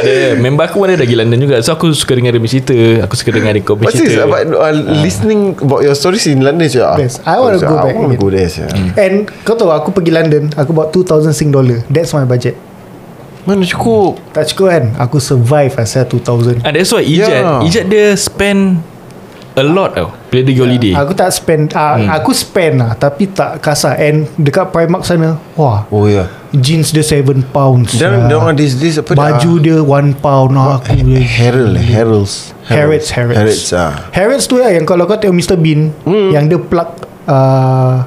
yeah, 0.00 0.32
Member 0.40 0.64
aku 0.64 0.80
mana 0.80 0.96
dah 0.96 1.04
pergi 1.04 1.16
London 1.20 1.38
juga 1.38 1.60
So 1.60 1.76
aku 1.76 1.92
suka 1.92 2.16
dengar 2.16 2.32
dia 2.32 2.40
punya 2.40 2.52
cerita 2.56 2.76
Aku 3.04 3.14
suka 3.14 3.30
dengar 3.36 3.52
dia 3.52 3.60
kau 3.60 3.76
punya 3.76 3.92
What's 3.92 4.00
this 4.00 4.16
cerita 4.16 4.24
about 4.24 4.48
uh, 4.48 4.72
listening 5.04 5.52
about 5.60 5.84
your 5.84 5.92
stories 5.92 6.24
in 6.24 6.40
London 6.40 6.64
je? 6.64 6.80
Best. 6.96 7.20
I 7.28 7.36
wanna 7.36 7.60
go 7.60 7.76
back 7.76 7.92
I 7.92 8.00
want 8.00 8.16
to 8.16 8.20
go 8.20 8.32
there. 8.32 8.48
Sir. 8.48 8.66
And 8.96 9.28
kau 9.44 9.52
tahu 9.54 9.68
aku 9.68 9.92
pergi 9.92 10.16
London 10.16 10.48
Aku 10.56 10.72
bawa 10.72 10.88
2000 10.88 11.36
Sing 11.36 11.52
dollar 11.52 11.84
That's 11.92 12.16
my 12.16 12.24
budget 12.24 12.56
Mana 13.44 13.62
cukup? 13.62 14.18
Tak 14.32 14.48
cukup 14.50 14.66
kan 14.72 14.84
Aku 14.96 15.20
survive 15.20 15.76
asal 15.76 16.08
2000 16.08 16.64
Ah, 16.64 16.72
That's 16.72 16.90
why 16.90 17.04
Ijat 17.04 17.28
Yeah. 17.28 17.60
Ijat 17.62 17.84
dia 17.86 18.16
spend 18.16 18.80
A 19.56 19.64
lot 19.64 19.96
tau 19.96 20.12
Bila 20.28 20.44
dia 20.44 20.52
pergi 20.52 20.60
holiday 20.60 20.92
Aku 21.00 21.16
tak 21.16 21.32
spend 21.32 21.72
uh, 21.72 21.96
hmm. 21.96 22.12
Aku 22.20 22.36
spend 22.36 22.76
lah 22.76 22.92
Tapi 22.92 23.32
tak 23.32 23.64
kasar 23.64 23.96
And 23.96 24.28
dekat 24.36 24.68
Primark 24.68 25.08
sana 25.08 25.40
Wah 25.56 25.88
Oh 25.88 26.04
ya. 26.04 26.28
Yeah. 26.52 26.60
Jeans 26.60 26.92
dia 26.92 27.00
7 27.00 27.24
pounds 27.56 27.96
Dan 27.96 28.28
lah. 28.28 28.28
dia 28.28 28.36
orang 28.36 28.52
this 28.52 28.76
this 28.76 29.00
apa? 29.00 29.16
Baju 29.16 29.52
dia 29.56 29.80
1 29.80 30.20
pound 30.20 30.52
lah 30.52 30.76
Aku 30.84 30.92
Harold, 31.24 31.72
Harold's. 31.80 32.52
Harrods 32.68 33.08
Harrods 33.16 33.38
Harrods 33.40 33.64
ah. 33.72 33.96
Harrods 34.12 34.44
tu 34.44 34.60
lah 34.60 34.68
Yang 34.68 34.92
kalau 34.92 35.08
kau 35.08 35.16
tengok 35.16 35.40
Mr 35.40 35.56
Bean 35.56 35.88
hmm. 36.04 36.36
Yang 36.36 36.44
dia 36.52 36.60
plug 36.60 36.90
uh, 37.24 38.04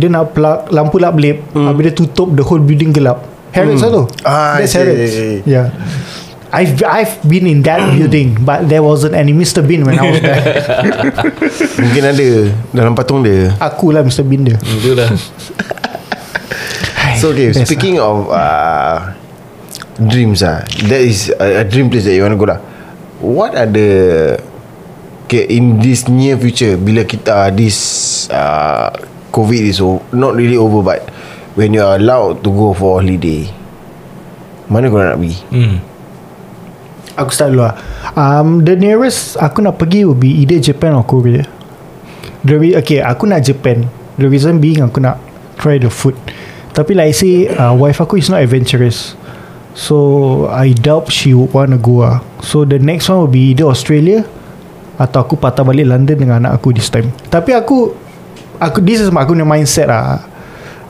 Dia 0.00 0.08
nak 0.08 0.32
plug 0.32 0.72
Lampu 0.72 0.96
lap 0.96 1.20
lip 1.20 1.44
hmm. 1.52 1.68
Habis 1.68 1.92
dia 1.92 1.94
tutup 1.94 2.32
The 2.32 2.40
whole 2.40 2.64
building 2.64 2.96
gelap 2.96 3.20
Harrods 3.52 3.84
hmm. 3.84 3.92
tu 3.92 4.02
Ah, 4.24 4.56
That's. 4.64 4.72
Harrods 4.72 5.12
Yeah 5.44 5.68
I've 6.54 6.78
I've 6.86 7.18
been 7.26 7.50
in 7.50 7.66
that 7.66 7.82
building 7.98 8.38
But 8.46 8.70
there 8.70 8.78
wasn't 8.78 9.18
any 9.18 9.34
Mr. 9.34 9.58
Bean 9.58 9.82
When 9.82 9.98
I 9.98 10.06
was 10.06 10.22
there 10.22 10.44
Mungkin 11.82 12.02
ada 12.06 12.28
Dalam 12.70 12.94
patung 12.94 13.26
dia 13.26 13.50
Aku 13.58 13.90
lah 13.90 14.06
Mr. 14.06 14.22
Bean 14.22 14.46
dia 14.46 14.54
Itulah 14.62 15.10
So 17.18 17.34
okay 17.34 17.50
Best 17.50 17.66
Speaking 17.66 17.98
of 17.98 18.30
uh, 18.30 19.18
Dreams 19.98 20.46
ah, 20.46 20.62
That 20.86 21.02
is 21.02 21.34
a, 21.34 21.62
a 21.62 21.64
dream 21.66 21.90
place 21.90 22.06
that 22.06 22.14
you 22.14 22.22
want 22.22 22.38
to 22.38 22.40
go 22.40 22.46
lah 22.46 22.62
What 23.18 23.58
are 23.58 23.66
the 23.66 23.90
Okay 25.26 25.50
in 25.50 25.82
this 25.82 26.06
near 26.06 26.38
future 26.38 26.78
Bila 26.78 27.02
kita 27.02 27.34
uh, 27.34 27.50
This 27.50 27.76
uh, 28.30 28.94
COVID 29.34 29.62
is 29.74 29.82
o- 29.82 30.06
Not 30.14 30.38
really 30.38 30.54
over 30.54 30.86
but 30.86 31.02
When 31.58 31.74
you 31.74 31.82
are 31.82 31.98
allowed 31.98 32.46
to 32.46 32.50
go 32.54 32.70
for 32.78 33.02
holiday 33.02 33.50
Mana 34.70 34.86
kau 34.86 35.02
nak 35.02 35.18
pergi 35.18 35.34
hmm. 35.50 35.93
Aku 37.14 37.30
start 37.30 37.54
dulu 37.54 37.62
lah. 37.62 37.78
Um, 38.18 38.66
The 38.66 38.74
nearest 38.74 39.38
Aku 39.38 39.62
nak 39.62 39.78
pergi 39.78 40.02
Will 40.02 40.18
be 40.18 40.34
either 40.42 40.58
Japan 40.58 40.98
or 40.98 41.06
Korea. 41.06 41.46
The 42.42 42.58
re- 42.58 42.76
Okay 42.78 42.98
aku 43.00 43.30
nak 43.30 43.46
Japan. 43.46 43.86
The 44.18 44.26
reason 44.26 44.58
being 44.58 44.82
Aku 44.82 44.98
nak 44.98 45.22
Try 45.58 45.78
the 45.78 45.88
food. 45.88 46.18
Tapi 46.74 46.90
like 46.92 47.10
I 47.10 47.16
say 47.16 47.34
uh, 47.48 47.70
Wife 47.70 48.02
aku 48.02 48.18
is 48.18 48.26
not 48.26 48.42
adventurous. 48.42 49.14
So 49.74 50.46
I 50.50 50.74
doubt 50.74 51.10
she 51.10 51.34
would 51.34 51.50
want 51.50 51.74
to 51.74 51.78
go 51.78 52.06
lah 52.06 52.22
So 52.42 52.62
the 52.62 52.78
next 52.78 53.06
one 53.06 53.22
will 53.22 53.30
be 53.30 53.54
Either 53.54 53.66
Australia 53.66 54.26
Atau 54.94 55.22
aku 55.22 55.34
patah 55.34 55.62
balik 55.62 55.86
London 55.86 56.14
Dengan 56.18 56.42
anak 56.42 56.58
aku 56.58 56.74
this 56.74 56.90
time. 56.90 57.14
Tapi 57.30 57.54
aku 57.54 57.94
aku 58.58 58.78
This 58.82 58.98
is 58.98 59.10
aku 59.10 59.34
punya 59.34 59.46
mindset 59.46 59.86
lah. 59.86 60.18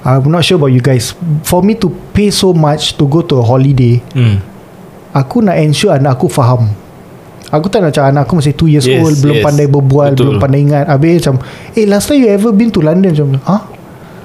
I'm 0.05 0.29
not 0.29 0.45
sure 0.45 0.57
about 0.57 0.69
you 0.69 0.85
guys. 0.85 1.17
For 1.49 1.65
me 1.65 1.73
to 1.81 1.89
pay 2.13 2.29
so 2.29 2.53
much 2.53 2.97
To 2.97 3.05
go 3.05 3.21
to 3.25 3.41
a 3.41 3.45
holiday 3.45 4.01
Hmm. 4.17 4.41
Aku 5.15 5.39
nak 5.41 5.55
ensure 5.55 5.95
anak 5.95 6.19
aku 6.19 6.27
faham. 6.27 6.75
Aku 7.55 7.71
tak 7.71 7.87
nak 7.87 7.95
macam 7.95 8.05
anak 8.11 8.23
aku 8.27 8.35
masih 8.43 8.55
2 8.57 8.73
years 8.73 8.87
Yes, 8.89 8.99
old 8.99 9.15
Belum 9.23 9.37
yes. 9.39 9.45
pandai 9.47 9.67
berbual 9.71 10.11
Betul. 10.17 10.25
Belum 10.27 10.37
pandai 10.43 10.61
ingat. 10.67 10.91
Habis 10.91 11.23
macam 11.23 11.37
Eh 11.79 11.87
last 11.87 12.11
time 12.11 12.19
you 12.25 12.31
ever 12.33 12.51
been 12.51 12.73
to 12.75 12.83
London? 12.83 13.15
Macam 13.15 13.29
huh? 13.47 13.63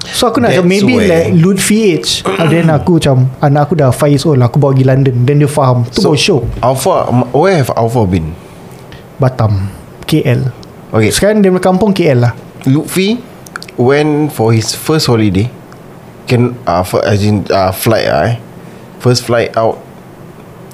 So 0.10 0.34
aku 0.34 0.42
nak 0.42 0.56
macam 0.56 0.66
Maybe 0.66 0.98
where- 0.98 1.06
like 1.06 1.38
Lutfi 1.38 1.94
age 1.94 2.26
And 2.26 2.50
then 2.50 2.74
aku 2.74 2.98
macam 2.98 3.30
Anak 3.38 3.70
aku 3.70 3.74
dah 3.78 3.94
5 3.94 4.10
years 4.10 4.26
old 4.26 4.42
Aku 4.42 4.58
bawa 4.58 4.74
pergi 4.74 4.88
London. 4.88 5.16
Then 5.30 5.46
dia 5.46 5.52
faham. 5.52 5.86
Tu 5.86 6.02
so, 6.02 6.10
baru 6.10 6.18
show. 6.18 6.40
Alpha 6.64 7.06
Where 7.36 7.60
have 7.62 7.70
Alpha 7.78 8.02
been? 8.10 8.34
Batam. 9.22 9.70
KL 10.10 10.50
Okay. 10.90 11.14
Sekarang 11.14 11.46
dia 11.46 11.54
kampung 11.62 11.94
KL 11.94 12.18
lah. 12.18 12.34
Lutfi 12.66 13.22
Went 13.78 14.34
for 14.34 14.50
his 14.50 14.74
first 14.74 15.06
holiday. 15.06 15.54
Can 16.26 16.58
uh, 16.66 16.82
for, 16.82 17.06
As 17.06 17.22
in 17.22 17.46
uh, 17.54 17.70
Flight 17.70 18.10
lah 18.10 18.22
eh. 18.34 18.36
First 18.98 19.24
flight 19.24 19.54
out 19.56 19.80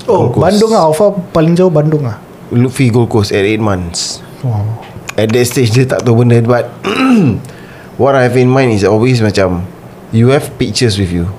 Oh 0.05 0.29
Gold 0.29 0.37
Coast. 0.37 0.43
Bandung 0.45 0.71
lah. 0.71 0.81
Alpha 0.89 1.05
paling 1.33 1.53
jauh 1.57 1.73
Bandung 1.73 2.03
lah. 2.05 2.17
Lutfi 2.53 2.93
Gold 2.93 3.09
Coast 3.09 3.33
At 3.33 3.41
8 3.41 3.57
months. 3.61 4.21
Oh. 4.45 4.61
At 5.17 5.33
that 5.33 5.45
stage 5.49 5.73
Dia 5.73 5.89
tak 5.89 6.05
tahu 6.05 6.21
benda 6.21 6.37
But 6.45 6.69
What 8.01 8.13
I 8.13 8.29
have 8.29 8.37
in 8.37 8.51
mind 8.51 8.75
Is 8.75 8.85
always 8.85 9.23
macam 9.23 9.65
You 10.13 10.29
have 10.31 10.53
pictures 10.61 11.01
with 11.01 11.09
you. 11.09 11.31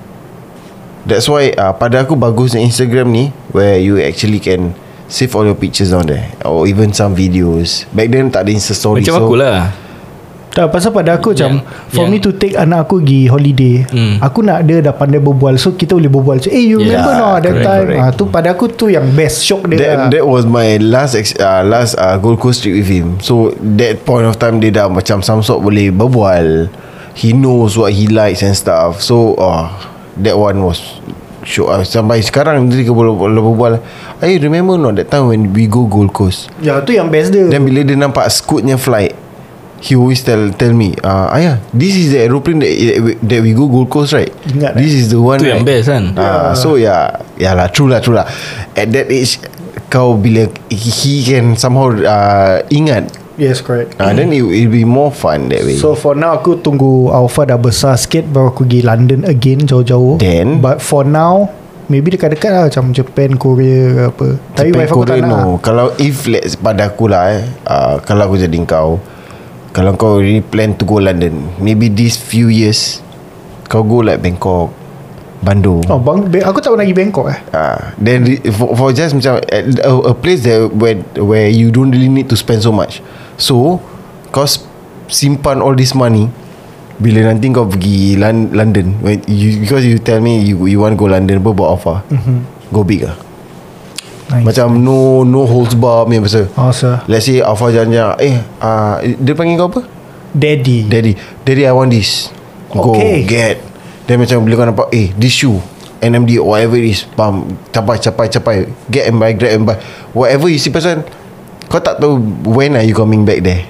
That's 1.07 1.31
why 1.31 1.55
uh, 1.55 1.71
Pada 1.71 2.03
aku 2.03 2.19
bagusnya 2.19 2.59
Instagram 2.59 3.13
ni 3.13 3.31
Where 3.55 3.79
you 3.79 4.01
actually 4.03 4.43
can 4.43 4.75
Save 5.07 5.31
all 5.39 5.47
your 5.47 5.55
pictures 5.55 5.95
on 5.95 6.11
there 6.11 6.27
Or 6.43 6.67
even 6.67 6.91
some 6.91 7.15
videos. 7.15 7.87
Back 7.95 8.11
then 8.11 8.27
tak 8.27 8.43
ada 8.43 8.51
Insta 8.51 8.75
story 8.75 9.07
Macam 9.07 9.15
so, 9.15 9.23
aku 9.23 9.35
lah 9.39 9.86
Tak 10.57 10.73
pasal 10.73 10.89
pada 10.89 11.13
aku 11.13 11.37
macam 11.37 11.61
Yang- 11.61 11.69
For 11.87 12.01
yang- 12.01 12.09
me 12.09 12.17
to 12.17 12.33
take 12.33 12.57
anak 12.57 12.79
aku 12.81 12.97
pergi 12.97 13.29
holiday 13.29 13.75
Hmm. 13.85 14.17
Aku 14.19 14.41
nak 14.41 14.65
dia 14.65 14.81
dah 14.81 14.89
pandai 14.89 15.21
berbual. 15.21 15.53
So 15.55 15.71
kita 15.71 15.93
boleh 15.93 16.09
berbual. 16.09 16.41
Macam, 16.41 16.49
Eh 16.49 16.65
you 16.65 16.81
Yeah, 16.81 16.97
remember 16.97 17.13
no 17.13 17.27
That 17.37 17.45
correct, 17.45 17.61
time? 17.63 17.85
correct. 17.85 18.01
ah, 18.01 18.11
Tu 18.11 18.23
pada 18.25 18.47
aku 18.49 18.65
tu 18.67 18.85
yang 18.87 19.05
best 19.11 19.45
Shock 19.45 19.69
dia 19.69 19.77
That, 19.77 19.93
lah. 19.95 20.07
that 20.09 20.25
was 20.25 20.43
my 20.43 20.75
last 20.79 21.13
ex, 21.13 21.31
uh, 21.35 21.61
last 21.61 21.93
uh, 21.95 22.17
Gold 22.17 22.41
Coast 22.41 22.65
trip 22.65 22.73
with 22.73 22.89
him. 22.89 23.21
So 23.21 23.53
that 23.53 24.01
point 24.01 24.25
of 24.25 24.35
time 24.35 24.57
Dia 24.57 24.73
dah 24.73 24.87
macam 24.89 25.21
Some 25.21 25.39
sort 25.39 25.61
boleh 25.61 25.93
berbual. 25.93 26.73
He 27.13 27.31
knows 27.31 27.73
what 27.73 27.93
he 27.93 28.05
likes 28.05 28.41
and 28.41 28.51
stuff. 28.51 28.97
So 28.99 29.37
uh, 29.37 29.69
That 30.17 30.33
one 30.33 30.57
was 30.59 30.81
Show 31.43 31.69
uh, 31.69 31.85
Sampai 31.85 32.19
sekarang 32.19 32.65
Dia 32.65 32.89
boleh 32.89 33.13
boleh 33.13 33.41
berbual. 33.45 33.73
I 34.17 34.35
remember 34.35 34.73
not 34.75 34.97
That 34.97 35.07
time 35.07 35.29
when 35.29 35.53
we 35.53 35.65
go 35.65 35.85
Gold 35.85 36.09
Coast. 36.09 36.49
Ya 36.57 36.81
tu 36.81 36.91
yang 36.91 37.07
best 37.07 37.29
dia. 37.29 37.45
Then 37.45 37.61
bila 37.61 37.85
dia 37.85 37.93
nampak 37.93 38.25
Scootnya 38.27 38.75
flight 38.75 39.13
He 39.77 39.93
always 39.93 40.25
tell 40.25 40.49
tell 40.57 40.73
me 40.73 40.97
uh, 41.05 41.29
Ayah 41.29 41.61
This 41.69 41.93
is 41.93 42.17
the 42.17 42.25
aeroplane 42.25 42.65
that, 42.65 42.73
that 43.21 43.39
we 43.45 43.53
go 43.53 43.69
Gold 43.69 43.93
Coast 43.93 44.13
right 44.17 44.33
Ingat, 44.49 44.73
This 44.73 44.93
is 44.93 45.13
the 45.13 45.21
one 45.21 45.37
Itu 45.37 45.53
yang 45.53 45.61
right? 45.61 45.77
best 45.77 45.85
kan 45.93 46.03
Ah, 46.17 46.57
so 46.57 46.81
yeah, 46.81 47.13
yeah 47.37 47.53
lah, 47.53 47.69
true 47.69 47.85
lah, 47.85 48.01
true 48.01 48.17
lah. 48.17 48.25
At 48.73 48.89
that 48.93 49.13
age, 49.13 49.37
kau 49.87 50.17
bila 50.17 50.49
he 50.73 51.21
can 51.21 51.53
somehow 51.55 51.93
uh, 51.93 52.65
ingat, 52.73 53.07
Yes 53.37 53.61
correct 53.61 53.93
uh, 54.01 54.09
then 54.17 54.33
it 54.33 54.41
will 54.41 54.73
be 54.73 54.81
more 54.81 55.13
fun 55.13 55.53
that 55.53 55.61
way. 55.61 55.77
So 55.77 55.93
for 55.93 56.17
now 56.17 56.41
aku 56.41 56.57
tunggu 56.57 57.13
Alpha 57.13 57.45
dah 57.45 57.61
besar 57.61 57.93
sikit 57.93 58.25
Baru 58.25 58.49
aku 58.49 58.65
pergi 58.65 58.81
London 58.81 59.21
again 59.29 59.61
Jauh-jauh 59.61 60.17
Then? 60.17 60.57
But 60.57 60.81
for 60.81 61.05
now 61.05 61.53
Maybe 61.87 62.17
dekat-dekat 62.17 62.49
lah 62.49 62.63
Macam 62.65 62.97
Japan 62.97 63.37
Korea 63.37 63.93
ke 63.93 64.01
apa 64.09 64.27
Tapi 64.57 64.73
Japan, 64.73 64.79
wife 64.81 64.91
aku 64.91 65.03
tak 65.05 65.15
Korea, 65.21 65.29
nak 65.29 65.37
no. 65.37 65.53
Kalau 65.61 65.85
if 66.01 66.25
let's 66.25 66.57
pada 66.57 66.89
aku 66.89 67.05
lah 67.07 67.23
eh, 67.37 67.45
uh, 67.69 68.01
kalau 68.01 68.25
aku 68.25 68.41
jadi 68.41 68.57
kau, 68.65 68.97
kalau 69.77 69.93
kau 69.93 70.17
really 70.17 70.41
plan 70.41 70.73
to 70.73 70.89
go 70.89 70.97
London, 70.97 71.53
maybe 71.61 71.85
these 71.85 72.17
few 72.17 72.49
years, 72.49 73.05
kau 73.69 73.85
go 73.85 74.01
like 74.01 74.25
Bangkok, 74.25 74.73
Bandung. 75.45 75.85
Oh 75.85 76.01
bang, 76.01 76.25
Ba- 76.33 76.49
aku 76.49 76.65
tak 76.65 76.73
pernah 76.73 76.81
pergi 76.81 76.97
Bangkok 76.97 77.29
eh 77.29 77.39
Ah, 77.53 77.93
then 78.01 78.25
re- 78.25 78.41
for, 78.49 78.73
for 78.73 78.89
just 78.89 79.13
macam 79.13 79.37
a, 79.53 79.59
a, 79.85 80.13
place 80.17 80.41
that 80.41 80.65
where 80.73 80.97
where 81.21 81.45
you 81.45 81.69
don't 81.69 81.93
really 81.93 82.09
need 82.09 82.25
to 82.25 82.33
spend 82.33 82.65
so 82.65 82.73
much. 82.73 83.05
So, 83.37 83.77
kau 84.33 84.49
simpan 85.13 85.61
all 85.61 85.77
this 85.77 85.93
money 85.93 86.25
bila 86.97 87.29
nanti 87.29 87.53
kau 87.53 87.69
pergi 87.69 88.17
Lon- 88.17 88.49
London 88.57 88.97
when 89.05 89.21
you 89.29 89.61
because 89.61 89.85
you 89.85 90.01
tell 90.01 90.17
me 90.17 90.41
you 90.41 90.57
you 90.65 90.81
want 90.81 90.97
go 90.97 91.05
London 91.05 91.37
apa 91.37 91.53
buat 91.53 91.69
apa? 91.77 92.01
Mm-hmm. 92.09 92.37
Go 92.73 92.81
big 92.81 93.05
ah. 93.05 93.13
Nice. 94.27 94.43
Macam 94.43 94.75
no 94.83 95.23
no 95.23 95.47
holds 95.47 95.71
bar 95.71 96.03
punya 96.03 96.19
pasal. 96.19 96.51
Oh 96.59 96.67
sir. 96.75 96.99
Let's 97.07 97.23
say 97.31 97.39
Alpha 97.39 97.71
jangan 97.71 98.19
Eh 98.19 98.35
uh, 98.59 98.99
Dia 99.23 99.31
panggil 99.31 99.55
kau 99.55 99.71
apa? 99.71 99.87
Daddy. 100.35 100.83
Daddy. 100.83 101.15
Daddy 101.47 101.63
I 101.63 101.71
want 101.71 101.95
this. 101.95 102.27
Go 102.67 102.91
Okay. 102.91 103.23
get. 103.23 103.63
Then 104.03 104.19
macam 104.19 104.43
bila 104.43 104.59
kau 104.59 104.67
nampak 104.67 104.87
Eh 104.91 105.15
this 105.15 105.31
shoe 105.31 105.63
NMD 106.03 106.43
or 106.43 106.53
whatever 106.59 106.75
it 106.75 106.91
is 106.91 107.07
Bam 107.15 107.55
Capai 107.71 108.03
capai 108.03 108.27
capai. 108.27 108.55
Get 108.91 109.07
and 109.07 109.15
buy 109.15 109.31
Grab 109.31 109.55
and 109.55 109.63
buy. 109.63 109.79
Whatever 110.11 110.51
you 110.51 110.59
see 110.59 110.75
person 110.75 111.07
Kau 111.71 111.79
tak 111.79 112.03
tahu 112.03 112.19
When 112.51 112.75
are 112.75 112.83
you 112.83 112.91
coming 112.91 113.23
back 113.23 113.47
there. 113.47 113.63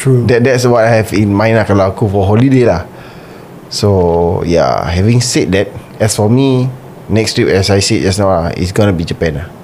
True. 0.00 0.24
That 0.32 0.48
That's 0.48 0.64
what 0.64 0.80
I 0.80 1.04
have 1.04 1.12
in 1.12 1.28
mind 1.28 1.60
lah 1.60 1.68
Kalau 1.68 1.92
aku 1.92 2.08
for 2.08 2.24
holiday 2.24 2.64
lah. 2.64 2.88
So 3.68 4.40
Yeah 4.48 4.80
Having 4.88 5.20
said 5.20 5.52
that 5.52 5.68
As 6.00 6.16
for 6.16 6.32
me 6.32 6.72
Next 7.12 7.36
trip 7.36 7.52
as 7.52 7.68
I 7.68 7.84
said 7.84 8.00
just 8.00 8.16
now 8.16 8.32
lah 8.32 8.48
It's 8.56 8.72
gonna 8.72 8.96
be 8.96 9.04
Japan 9.04 9.44
lah 9.44 9.59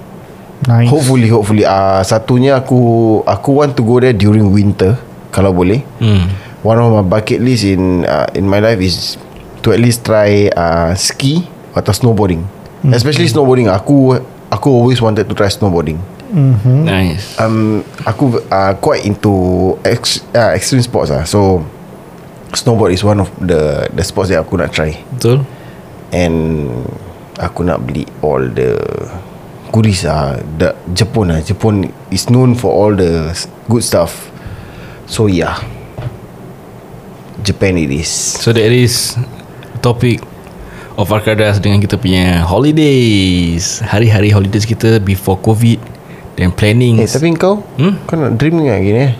Nice. 0.65 0.89
Hopefully 0.89 1.29
Hopefully. 1.29 1.63
Uh, 1.67 2.01
Satunya 2.01 2.57
aku 2.57 3.21
Aku 3.29 3.61
want 3.61 3.77
to 3.77 3.85
go 3.85 4.01
there 4.01 4.15
During 4.15 4.49
winter 4.49 4.97
Kalau 5.29 5.53
boleh. 5.53 5.85
Hmm. 6.01 6.33
One 6.65 6.81
of 6.81 6.89
my 6.89 7.05
bucket 7.05 7.45
list 7.45 7.61
In 7.67 8.07
uh, 8.09 8.25
in 8.33 8.49
my 8.49 8.57
life 8.57 8.81
is 8.81 9.21
To 9.61 9.69
at 9.69 9.77
least 9.77 10.01
try 10.01 10.49
uh, 10.49 10.97
Ski 10.97 11.45
Atau 11.77 11.93
snowboarding. 11.93 12.41
Hmm. 12.81 12.93
Especially 12.97 13.29
snowboarding. 13.29 13.69
Aku 13.69 14.17
Aku 14.49 14.67
always 14.71 14.97
wanted 15.03 15.27
to 15.29 15.35
try 15.35 15.51
snowboarding. 15.51 15.99
Mm-hmm. 16.27 16.79
Nice. 16.83 17.35
Um, 17.39 17.83
Aku 18.03 18.39
uh, 18.51 18.73
quite 18.79 19.07
into 19.07 19.75
ex, 19.87 20.23
uh, 20.35 20.51
Extreme 20.51 20.83
sports 20.83 21.07
lah 21.11 21.23
So 21.23 21.63
Snowboard 22.51 22.95
is 22.95 23.03
one 23.03 23.19
of 23.23 23.31
the 23.39 23.87
The 23.91 24.03
sports 24.03 24.31
that 24.31 24.43
aku 24.43 24.59
nak 24.59 24.75
try. 24.75 24.95
Betul. 25.15 25.43
And 26.11 26.71
Aku 27.37 27.63
nak 27.63 27.83
beli 27.85 28.07
All 28.23 28.43
the 28.43 28.75
Goodies 29.69 30.07
lah 30.07 30.39
the, 30.57 30.73
Jepun 30.91 31.31
lah 31.31 31.39
Jepun 31.43 31.87
is 32.09 32.27
known 32.27 32.55
for 32.55 32.71
all 32.73 32.93
the 32.95 33.31
Good 33.67 33.83
stuff. 33.83 34.31
So 35.07 35.27
yeah. 35.27 35.59
Japan 37.43 37.77
it 37.79 37.91
is. 37.93 38.09
So 38.09 38.51
that 38.51 38.71
is 38.73 39.15
Topic 39.79 40.19
Of 40.97 41.07
Arkadas 41.13 41.61
Dengan 41.63 41.79
kita 41.79 41.95
punya 41.95 42.43
Holidays. 42.43 43.79
Hari-hari 43.85 44.33
holidays 44.33 44.67
kita 44.67 44.99
Before 44.99 45.39
COVID 45.39 45.79
Dan 46.35 46.51
planning 46.51 46.99
Eh 46.99 47.07
tapi 47.07 47.31
kau 47.37 47.63
Hmm? 47.79 48.03
Kau 48.09 48.17
nak 48.19 48.35
dream 48.35 48.59
ni 48.59 48.67
lagi 48.67 48.91
ni 48.91 49.01
eh? 49.07 49.13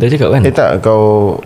Dah 0.00 0.06
cakap 0.08 0.28
kan? 0.32 0.42
Eh 0.46 0.54
tak 0.54 0.80
kau 0.80 1.36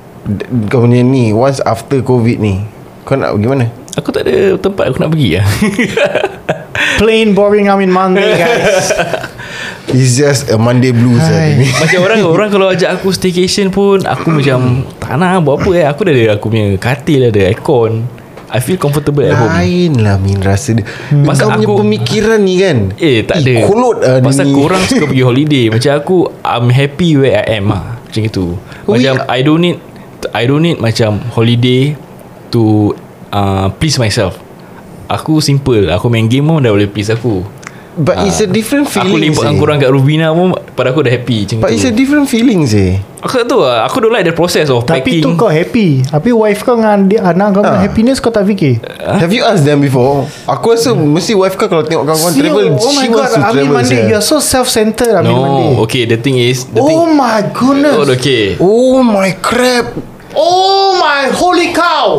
Kau 0.70 0.78
punya 0.84 1.02
ni 1.02 1.34
Once 1.34 1.58
after 1.64 1.98
covid 2.04 2.38
ni 2.38 2.62
Kau 3.02 3.18
nak 3.18 3.34
pergi 3.34 3.48
mana? 3.50 3.66
Aku 3.98 4.08
tak 4.14 4.28
ada 4.28 4.54
tempat 4.60 4.92
Aku 4.92 5.02
nak 5.02 5.10
pergi 5.10 5.40
lah 5.40 5.46
plain 7.04 7.26
boring 7.30 7.68
I'm 7.68 7.78
in 7.78 7.92
Monday 7.92 8.32
guys. 8.34 8.88
It's 9.94 10.16
just 10.16 10.48
a 10.48 10.56
Monday 10.56 10.90
blues 10.90 11.20
lah 11.20 11.54
ni. 11.54 11.68
Macam 11.68 12.00
orang 12.02 12.18
Orang 12.34 12.48
kalau 12.48 12.66
ajak 12.66 12.96
aku 12.96 13.12
staycation 13.12 13.68
pun 13.68 14.02
Aku 14.02 14.32
macam 14.32 14.82
Tak 14.96 15.14
nak 15.14 15.44
buat 15.44 15.60
apa 15.60 15.70
eh? 15.76 15.84
Aku 15.84 16.02
dah 16.02 16.10
ada 16.10 16.34
aku 16.34 16.48
punya 16.48 16.74
Katil 16.74 17.28
ada 17.28 17.40
aircon. 17.44 18.02
I 18.48 18.58
feel 18.58 18.74
comfortable 18.74 19.22
at 19.22 19.34
home. 19.34 19.50
Lain 19.50 19.92
lah 20.00 20.16
Min 20.16 20.40
rasa 20.40 20.74
dia. 20.74 20.86
Pasal 21.22 21.46
Kau 21.46 21.54
punya 21.54 21.66
aku- 21.68 21.80
pemikiran 21.84 22.40
ni 22.40 22.54
kan? 22.56 22.78
Eh 22.96 23.22
tak 23.22 23.44
ada. 23.44 23.52
Eh, 23.52 23.62
Kolot 23.62 23.96
lah 23.98 24.18
Pasal 24.18 24.46
ni. 24.48 24.54
korang 24.56 24.82
suka 24.82 25.04
pergi 25.04 25.22
holiday. 25.22 25.64
Macam 25.68 25.90
aku 25.92 26.16
I'm 26.40 26.66
happy 26.70 27.10
where 27.14 27.36
I 27.36 27.58
am 27.58 27.68
lah 27.68 28.00
Macam 28.00 28.22
itu 28.24 28.46
Macam 28.84 29.14
We- 29.14 29.26
I 29.28 29.40
don't 29.42 29.60
need 29.60 29.78
I 30.32 30.42
don't 30.48 30.64
need 30.64 30.80
macam 30.80 31.20
Holiday 31.30 31.94
To 32.50 32.94
uh, 33.30 33.68
Please 33.76 34.00
myself 34.00 34.40
Aku 35.06 35.38
simple. 35.38 35.88
Aku 35.88 36.06
main 36.06 36.24
game 36.24 36.44
pun 36.44 36.58
Dah 36.58 36.70
boleh 36.70 36.86
please 36.86 37.08
aku. 37.08 37.44
But 37.94 38.26
it's 38.26 38.42
a 38.42 38.50
different 38.50 38.90
Aku 38.90 39.06
feeling 39.06 39.30
seh. 39.30 39.38
dengan 39.38 39.54
korang 39.54 39.78
kat 39.78 39.86
Rubina 39.86 40.34
pun 40.34 40.50
Pada 40.74 40.90
aku 40.90 41.06
dah 41.06 41.14
happy 41.14 41.46
Macam 41.46 41.62
But 41.62 41.70
tu. 41.70 41.74
it's 41.74 41.86
a 41.86 41.94
different 41.94 42.26
feeling 42.26 42.66
sih 42.66 42.98
Aku 43.22 43.38
tak 43.38 43.46
tahu 43.46 43.62
lah. 43.62 43.86
Aku 43.86 44.02
don't 44.02 44.10
like 44.10 44.26
the 44.26 44.34
process 44.34 44.66
of 44.66 44.82
Tapi 44.82 45.00
packing. 45.00 45.22
tu 45.22 45.30
kau 45.32 45.46
happy. 45.46 46.02
Tapi 46.02 46.28
wife 46.28 46.60
kau 46.60 46.74
dengan 46.74 47.06
adik, 47.06 47.16
anak 47.16 47.48
kau 47.52 47.62
dengan 47.62 47.78
Ah. 47.78 47.80
happiness 47.80 48.18
kau 48.18 48.28
tak 48.28 48.44
fikir? 48.44 48.82
Have 48.98 49.30
you 49.30 49.40
asked 49.40 49.62
them 49.62 49.78
before? 49.78 50.26
Aku 50.44 50.74
rasa 50.74 50.90
mesti 50.90 51.32
wife 51.32 51.54
kau 51.54 51.64
Kalau 51.64 51.80
tengok 51.80 52.02
kawan-kawan 52.04 52.34
travel 52.34 52.66
Oh 52.74 52.90
my 52.90 52.98
She 52.98 53.08
god 53.08 53.30
Amin 53.30 53.42
travel 53.62 53.66
Monday 53.70 53.96
sia. 53.96 54.10
You 54.10 54.16
are 54.18 54.26
so 54.26 54.36
self-centered 54.38 55.14
Amin 55.14 55.30
No 55.30 55.78
Okay 55.82 56.02
the 56.02 56.18
thing 56.18 56.34
is 56.36 56.66
the 56.66 56.82
thing, 56.82 56.98
Oh 56.98 57.06
my 57.06 57.46
goodness. 57.48 57.94
Oh 57.94 58.04
okay. 58.04 58.58
Oh 58.58 59.00
my 59.00 59.38
crap. 59.38 59.94
Oh 60.34 60.98
my 60.98 61.30
holy 61.30 61.70
cow 61.70 62.18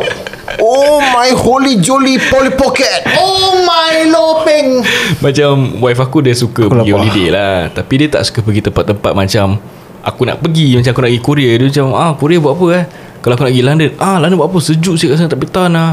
Oh 0.62 1.02
my 1.02 1.34
holy 1.34 1.82
jolly 1.82 2.22
Polly 2.30 2.54
pocket. 2.54 3.02
Oh 3.18 3.66
my 3.66 4.06
lopeng. 4.06 4.80
Macam 5.18 5.82
wife 5.82 5.98
aku 5.98 6.22
dia 6.22 6.38
suka 6.38 6.70
Aku 6.70 6.72
pergi 6.72 6.90
lapar. 6.94 7.02
holiday 7.02 7.28
lah. 7.34 7.56
Tapi 7.74 7.94
dia 7.98 8.08
tak 8.08 8.22
suka 8.24 8.40
pergi 8.46 8.62
tempat-tempat 8.62 9.12
macam 9.12 9.58
Aku 10.06 10.22
nak 10.22 10.38
pergi 10.38 10.78
Macam 10.78 10.90
aku 10.94 11.00
nak 11.02 11.10
pergi 11.10 11.22
Korea. 11.22 11.50
Dia 11.58 11.66
macam 11.66 11.86
ah 11.92 12.12
Korea 12.14 12.38
buat 12.38 12.54
apa 12.54 12.66
eh? 12.78 12.84
Kalau 13.20 13.34
aku 13.34 13.42
nak 13.42 13.52
pergi 13.52 13.64
London 13.66 13.90
Ah 13.98 14.16
London 14.22 14.36
buat 14.38 14.48
apa? 14.54 14.58
Sejuk 14.62 14.94
sikit 14.94 15.18
kat 15.18 15.18
sana 15.18 15.30
Tak 15.34 15.40
tahan 15.50 15.72
lah. 15.74 15.90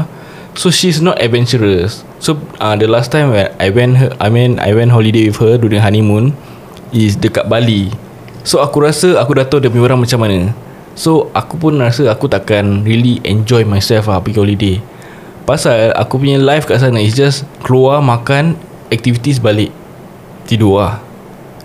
So 0.54 0.70
she's 0.70 1.02
not 1.02 1.18
adventurous. 1.18 2.06
So 2.22 2.38
uh, 2.62 2.78
the 2.78 2.86
last 2.86 3.10
time 3.10 3.34
when 3.34 3.50
I 3.58 3.74
went 3.74 3.98
her, 3.98 4.14
I 4.22 4.30
mean 4.30 4.62
I 4.62 4.70
went 4.70 4.94
holiday 4.94 5.26
with 5.26 5.42
her 5.42 5.58
During 5.58 5.82
honeymoon 5.82 6.30
Is 6.94 7.18
dekat 7.18 7.50
Bali. 7.50 7.90
So 8.46 8.62
aku 8.62 8.86
rasa 8.86 9.18
Aku 9.18 9.34
dah 9.34 9.42
tahu 9.42 9.58
dia 9.58 9.66
punya 9.66 9.90
orang 9.90 10.06
macam 10.06 10.22
mana 10.22 10.54
So 10.94 11.30
aku 11.34 11.58
pun 11.58 11.78
rasa 11.82 12.06
Aku 12.14 12.30
takkan 12.30 12.86
really 12.86 13.18
enjoy 13.26 13.66
myself 13.66 14.06
lah 14.06 14.22
Pergi 14.22 14.38
holiday. 14.38 14.76
Pasal 15.44 15.92
aku 15.92 16.22
punya 16.22 16.40
life 16.40 16.64
kat 16.70 16.80
sana 16.80 17.02
Is 17.02 17.18
just 17.18 17.44
Keluar 17.66 18.00
makan 18.00 18.54
Activities 18.88 19.42
balik 19.42 19.74
Tidur 20.46 20.80
lah. 20.80 21.02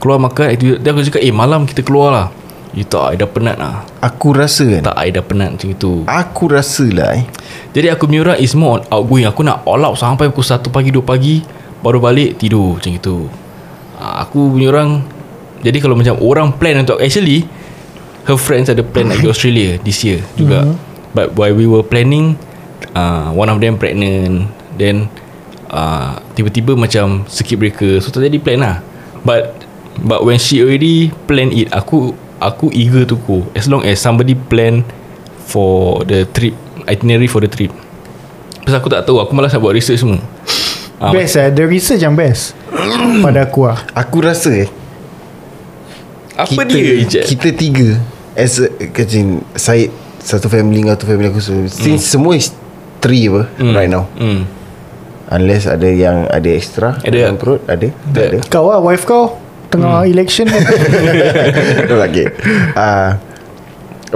Keluar 0.02 0.18
makan 0.18 0.56
activity, 0.56 0.82
Dia 0.82 0.90
aku 0.92 1.06
cakap 1.06 1.22
Eh 1.22 1.34
malam 1.34 1.70
kita 1.70 1.86
keluar 1.86 2.10
lah. 2.12 2.28
You 2.70 2.86
tak 2.86 3.18
I 3.18 3.18
dah 3.18 3.26
penat 3.26 3.58
lah. 3.58 3.82
Aku 3.98 4.30
rasa 4.30 4.62
kan? 4.62 4.94
Tak 4.94 4.98
I 5.02 5.10
dah 5.10 5.26
penat 5.26 5.58
macam 5.58 5.70
itu. 5.74 6.06
Aku 6.06 6.54
rasa 6.54 6.86
lah 6.86 7.18
eh. 7.18 7.26
Jadi 7.74 7.90
aku 7.90 8.06
punya 8.06 8.22
orang 8.30 8.38
Is 8.38 8.54
more 8.54 8.78
on 8.78 8.82
outgoing. 8.94 9.26
Aku 9.26 9.42
nak 9.42 9.66
all 9.66 9.82
out 9.82 9.98
Sampai 9.98 10.30
pukul 10.30 10.46
1 10.46 10.70
pagi 10.70 10.90
2 10.94 11.02
pagi 11.02 11.36
Baru 11.82 11.98
balik 11.98 12.38
Tidur 12.38 12.78
macam 12.78 12.94
itu. 12.94 13.26
Ah, 13.98 14.22
Aku 14.24 14.54
punya 14.54 14.70
orang 14.70 15.02
Jadi 15.66 15.78
kalau 15.82 15.98
macam 15.98 16.16
Orang 16.22 16.56
plan 16.56 16.80
untuk 16.80 17.02
Actually 17.02 17.59
Her 18.30 18.38
friends 18.38 18.70
ada 18.70 18.86
plan 18.86 19.10
Nak 19.10 19.26
pergi 19.26 19.32
Australia 19.34 19.70
This 19.82 20.06
year 20.06 20.22
juga. 20.38 20.70
But 21.18 21.34
while 21.34 21.58
we 21.58 21.66
were 21.66 21.82
planning 21.82 22.38
uh, 22.94 23.34
One 23.34 23.50
of 23.50 23.58
them 23.58 23.82
pregnant. 23.82 24.54
Then 24.78 25.10
uh, 25.74 26.22
Tiba-tiba 26.38 26.78
macam 26.78 27.26
Circuit 27.26 27.58
breaker 27.58 27.98
So 27.98 28.14
tak 28.14 28.30
jadi 28.30 28.38
plan 28.38 28.62
lah. 28.62 28.86
But 29.26 29.66
But 30.06 30.22
when 30.22 30.38
she 30.38 30.62
already 30.62 31.10
Plan 31.26 31.50
it 31.50 31.74
Aku 31.74 32.14
Aku 32.38 32.70
eager 32.70 33.04
to 33.10 33.18
go. 33.26 33.50
As 33.58 33.66
long 33.66 33.82
as 33.82 33.98
somebody 33.98 34.38
plan 34.38 34.86
For 35.50 36.06
the 36.06 36.30
trip 36.30 36.54
Itinerary 36.86 37.26
for 37.26 37.42
the 37.42 37.50
trip. 37.50 37.74
Pasal 38.62 38.78
aku 38.78 38.94
tak 38.94 39.10
tahu 39.10 39.18
Aku 39.26 39.34
malas 39.34 39.50
nak 39.50 39.66
buat 39.66 39.74
research 39.74 40.06
semua. 40.06 40.22
Ah, 41.02 41.10
Best 41.10 41.34
eh? 41.34 41.50
The 41.50 41.66
research 41.66 42.06
yang 42.06 42.14
best 42.14 42.54
Pada 43.26 43.50
aku 43.50 43.66
lah. 43.66 43.82
Aku 43.98 44.22
rasa 44.22 44.54
eh 44.54 44.70
Apa 46.38 46.68
kita, 46.68 46.76
dia 46.76 46.94
Ijat? 47.02 47.24
Kita 47.26 47.50
tiga 47.56 48.19
As 48.40 48.64
a 48.64 48.72
Kecil 48.72 49.44
Syed 49.60 49.92
Satu 50.24 50.48
family 50.48 50.88
Satu 50.88 51.04
family 51.04 51.28
aku 51.28 51.44
so, 51.44 51.52
Since 51.68 52.08
semua 52.08 52.40
is 52.40 52.56
Three 53.04 53.28
apa 53.28 53.52
Hmm. 53.60 53.76
Right 53.76 53.92
now 53.92 54.08
hmm. 54.16 54.48
Unless 55.28 55.68
ada 55.68 55.90
yang 55.92 56.32
Ada 56.32 56.50
extra 56.56 56.96
Ada. 57.04 57.28
dalam 57.28 57.36
perut 57.36 57.60
Ada 57.68 57.92
Tak 58.16 58.24
ada 58.32 58.38
Kau 58.48 58.72
lah 58.72 58.80
wife 58.80 59.04
kau 59.04 59.36
Tengah 59.70 60.08
election 60.10 60.50
ni 60.50 60.58
okay. 62.10 62.26
uh, 62.74 63.20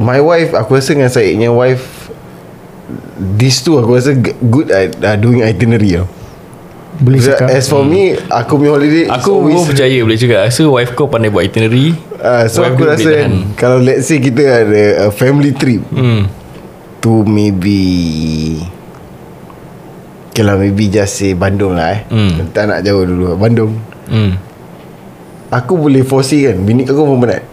My 0.02 0.18
wife 0.24 0.56
Aku 0.58 0.80
rasa 0.80 0.96
dengan 0.98 1.12
Syednya 1.12 1.52
wife 1.54 2.10
These 3.20 3.62
two 3.62 3.78
aku 3.78 3.94
rasa 4.00 4.18
Good 4.18 4.74
at 4.74 4.98
uh, 5.04 5.14
Doing 5.20 5.46
itinerary 5.46 6.02
tau 6.02 6.23
Boleh 7.04 7.20
cakap 7.20 7.52
As 7.52 7.68
for 7.68 7.84
me 7.84 8.16
Aku 8.32 8.56
punya 8.56 8.72
holiday 8.72 9.06
Aku 9.12 9.44
always, 9.44 9.60
pun 9.60 9.76
percaya 9.76 10.00
boleh 10.00 10.16
cakap 10.16 10.40
Rasa 10.48 10.64
wife 10.64 10.92
kau 10.96 11.12
pandai 11.12 11.28
buat 11.28 11.44
itinerary 11.44 11.92
uh, 12.16 12.48
So 12.48 12.64
Wife 12.64 12.80
aku 12.80 12.82
rasa 12.88 13.10
kan. 13.28 13.32
Kalau 13.60 13.84
let's 13.84 14.08
say 14.08 14.24
kita 14.24 14.40
ada 14.64 14.84
A 15.04 15.12
family 15.12 15.52
trip 15.52 15.84
hmm. 15.92 16.32
To 17.04 17.28
maybe 17.28 17.84
Okay 20.32 20.42
lah 20.42 20.56
maybe 20.56 20.88
just 20.88 21.20
say 21.20 21.36
Bandung 21.36 21.76
lah 21.76 21.92
eh 21.92 22.02
Hmm. 22.08 22.50
Tak 22.50 22.64
nak 22.66 22.80
jauh 22.82 23.04
dulu 23.04 23.36
Bandung 23.36 23.76
Hmm. 24.04 24.36
Aku 25.48 25.76
boleh 25.76 26.04
foresee 26.04 26.48
kan 26.48 26.60
Bini 26.60 26.84
aku 26.84 27.04
pun 27.04 27.20
penat 27.20 27.44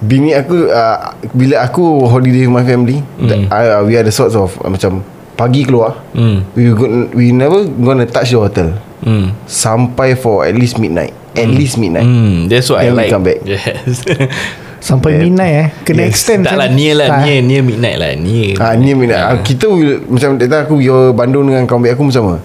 Bini 0.00 0.32
aku 0.32 0.68
uh, 0.68 1.12
Bila 1.32 1.64
aku 1.64 2.04
holiday 2.04 2.44
with 2.44 2.52
my 2.52 2.64
family 2.64 3.00
Hmm. 3.16 3.44
uh, 3.46 3.84
We 3.84 3.96
are 3.96 4.04
the 4.04 4.12
sorts 4.12 4.32
of 4.34 4.56
uh, 4.60 4.68
Macam 4.68 5.04
Pagi 5.34 5.62
keluar 5.62 5.98
Hmm. 6.10 6.46
We 6.54 6.70
go, 6.70 6.86
we 7.10 7.30
never 7.30 7.62
gonna 7.66 8.06
touch 8.06 8.30
the 8.30 8.38
hotel 8.38 8.70
Hmm. 9.00 9.34
Sampai 9.44 10.14
for 10.14 10.42
at 10.42 10.54
least 10.54 10.78
midnight 10.78 11.12
At 11.34 11.50
least 11.50 11.76
midnight 11.76 12.06
Hmm. 12.06 12.46
That's 12.46 12.66
what 12.66 12.80
Then 12.80 12.94
I 12.94 12.98
like 13.04 13.10
come 13.10 13.22
back. 13.22 13.42
Yes 13.42 14.00
Sampai 14.84 15.16
Yeah. 15.16 15.22
midnight 15.22 15.54
eh 15.54 15.68
Kena 15.82 16.00
Yes. 16.02 16.10
extend 16.10 16.44
Tak 16.44 16.54
lah 16.54 16.68
macam- 16.68 16.76
near 16.76 16.94
lah 16.94 17.08
Tak, 17.08 17.18
eh? 17.18 17.24
Near 17.24 17.40
near 17.42 17.62
midnight 17.62 17.96
lah 17.96 18.10
Near 18.14 18.52
Ah, 18.56 18.72
ni 18.74 18.92
midnight. 18.92 19.18
Ah. 19.18 19.40
Kita 19.40 19.64
will, 19.66 20.04
macam 20.06 20.36
time 20.36 20.60
aku 20.60 20.76
pergi 20.76 20.92
Bandung 21.10 21.44
dengan 21.44 21.64
kawan 21.64 21.80
baik 21.82 21.96
aku 21.96 22.08
sama. 22.08 22.36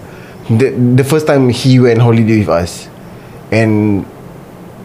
The, 0.48 0.72
the 0.72 1.04
first 1.04 1.24
time 1.24 1.46
he 1.48 1.76
went 1.76 2.00
holiday 2.00 2.40
with 2.40 2.48
us. 2.48 2.88
And 3.48 4.02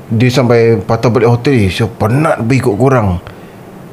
dia 0.08 0.30
sampai 0.30 0.78
patah 0.78 1.08
balik 1.08 1.26
hotel 1.28 1.56
dia. 1.58 1.72
So 1.74 1.88
penat 1.88 2.38
pergi 2.39 2.60
ikut 2.60 2.76
korang. 2.76 3.24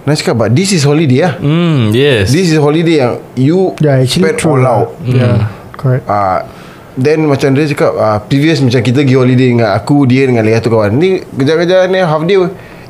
Nak 0.02 0.14
cakap 0.18 0.34
but 0.36 0.50
this 0.50 0.70
is 0.70 0.82
holiday 0.82 1.22
lah. 1.22 1.38
Hmm. 1.38 1.94
Yes 1.94 2.34
This 2.34 2.50
is 2.50 2.58
holiday 2.58 3.06
yang 3.06 3.22
you 3.38 3.78
Yeah 3.78 4.02
actually 4.02 4.26
spend 4.26 4.38
true 4.38 4.58
all 4.58 4.62
lah. 4.62 4.74
out. 4.82 4.88
Yeah 5.04 5.46
Correct 5.78 6.04
Ah, 6.06 6.42
then 6.94 7.30
macam 7.30 7.54
dia 7.54 7.70
cakap 7.70 7.92
ah, 7.94 8.18
Previous 8.18 8.58
macam 8.58 8.82
kita 8.82 9.00
pergi 9.00 9.14
holiday 9.14 9.48
dengan 9.50 9.70
aku 9.70 10.02
Dia 10.04 10.26
dengan 10.26 10.42
lagi 10.42 10.58
satu 10.58 10.70
kawan 10.70 10.90
Ni 10.98 11.22
kejap-kejap 11.22 11.86
ni 11.86 12.02
half 12.02 12.22
day 12.22 12.38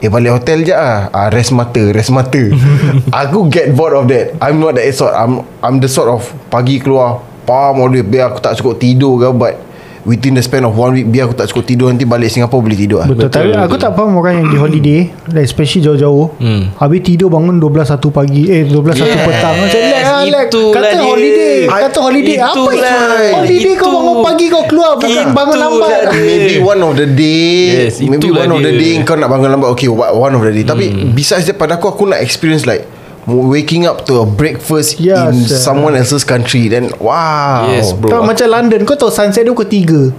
Eh 0.00 0.10
balik 0.10 0.40
hotel 0.40 0.64
je 0.64 0.72
lah 0.72 1.12
ah, 1.12 1.28
Rest 1.28 1.52
mata 1.52 1.84
Rest 1.92 2.10
mata 2.10 2.40
Aku 3.22 3.46
get 3.46 3.76
bored 3.76 3.92
of 3.92 4.08
that 4.08 4.32
I'm 4.40 4.56
not 4.56 4.74
that 4.74 4.88
sort 4.90 5.12
I'm 5.12 5.44
I'm 5.60 5.78
the 5.78 5.86
sort 5.86 6.08
of 6.08 6.24
Pagi 6.48 6.80
keluar 6.80 7.20
Pam 7.44 7.76
all 7.76 7.92
the 7.92 8.00
way 8.00 8.08
Biar 8.08 8.32
aku 8.32 8.40
tak 8.40 8.56
cukup 8.56 8.80
tidur 8.80 9.20
ke 9.20 9.28
But 9.30 9.54
Within 10.02 10.32
the 10.32 10.40
span 10.40 10.62
of 10.62 10.74
one 10.74 10.92
week 10.92 11.06
Biar 11.06 11.24
aku 11.24 11.34
tak 11.34 11.46
cukup 11.46 11.64
tidur 11.64 11.86
Nanti 11.86 12.02
balik 12.02 12.26
Singapore 12.26 12.58
boleh 12.60 12.74
tidur 12.74 12.98
lah. 12.98 13.06
Betul, 13.06 13.26
Betul, 13.26 13.32
Tapi 13.32 13.48
aku 13.52 13.64
betul. 13.70 13.78
tak 13.80 13.90
faham 13.92 14.12
orang 14.14 14.34
yang 14.36 14.48
di 14.48 14.56
holiday 14.56 15.00
like 15.28 15.44
Especially 15.44 15.80
jauh-jauh 15.80 16.26
Hmm. 16.34 16.74
Habis 16.74 17.00
tidur 17.02 17.28
bangun 17.28 17.56
12 17.56 17.70
1 17.88 18.10
pagi 18.10 18.42
Eh 18.46 18.62
12 18.64 18.74
1 18.74 18.98
Yes, 18.98 19.22
petang. 19.22 19.54
Macam 19.56 19.78
lag 19.80 20.02
lah 20.02 20.22
lag 20.24 20.46
itulah 20.46 20.72
Kata 20.72 20.90
dia. 20.90 21.02
holiday 21.02 21.58
Kata 21.64 21.98
holiday 22.00 22.36
Apa 22.36 22.60
itu? 22.68 22.98
Holiday 23.32 23.74
kau 23.74 23.88
bangun 23.90 24.16
pagi 24.22 24.44
kau 24.46 24.64
keluar 24.64 24.90
Bukan 24.96 25.26
bangun 25.30 25.56
lambat. 25.56 26.00
dia. 26.10 26.20
Maybe 26.20 26.54
one 26.58 26.80
of 26.80 26.92
the 26.94 27.06
day 27.06 27.54
Yes, 27.86 27.94
Maybe 27.98 28.28
one 28.28 28.48
of 28.48 28.60
the 28.60 28.72
day 28.72 28.92
Kau 29.02 29.14
nak 29.14 29.28
bangun 29.28 29.48
lambat 29.50 29.68
Okay 29.72 29.86
one 29.88 30.32
of 30.32 30.42
the 30.42 30.52
day. 30.52 30.62
Tapi 30.62 30.84
besides 31.10 31.46
that 31.46 31.54
Pada 31.54 31.74
aku 31.74 31.86
aku 31.86 32.04
nak 32.04 32.18
experience 32.18 32.62
like 32.62 32.84
Waking 33.22 33.86
up 33.86 34.02
to 34.10 34.22
a 34.22 34.26
breakfast 34.26 34.98
Yes, 34.98 35.30
In 35.30 35.46
sir. 35.46 35.58
someone 35.58 35.94
else's 35.94 36.26
country 36.26 36.66
Then 36.66 36.90
wow. 36.98 37.70
Yes, 37.70 37.94
bro. 37.94 38.10
Tak 38.10 38.22
macam 38.26 38.46
London 38.50 38.82
Kau 38.82 38.98
tahu 38.98 39.14
sunset 39.14 39.46
dia 39.46 39.54
pukul 39.54 39.70
3 39.70 40.10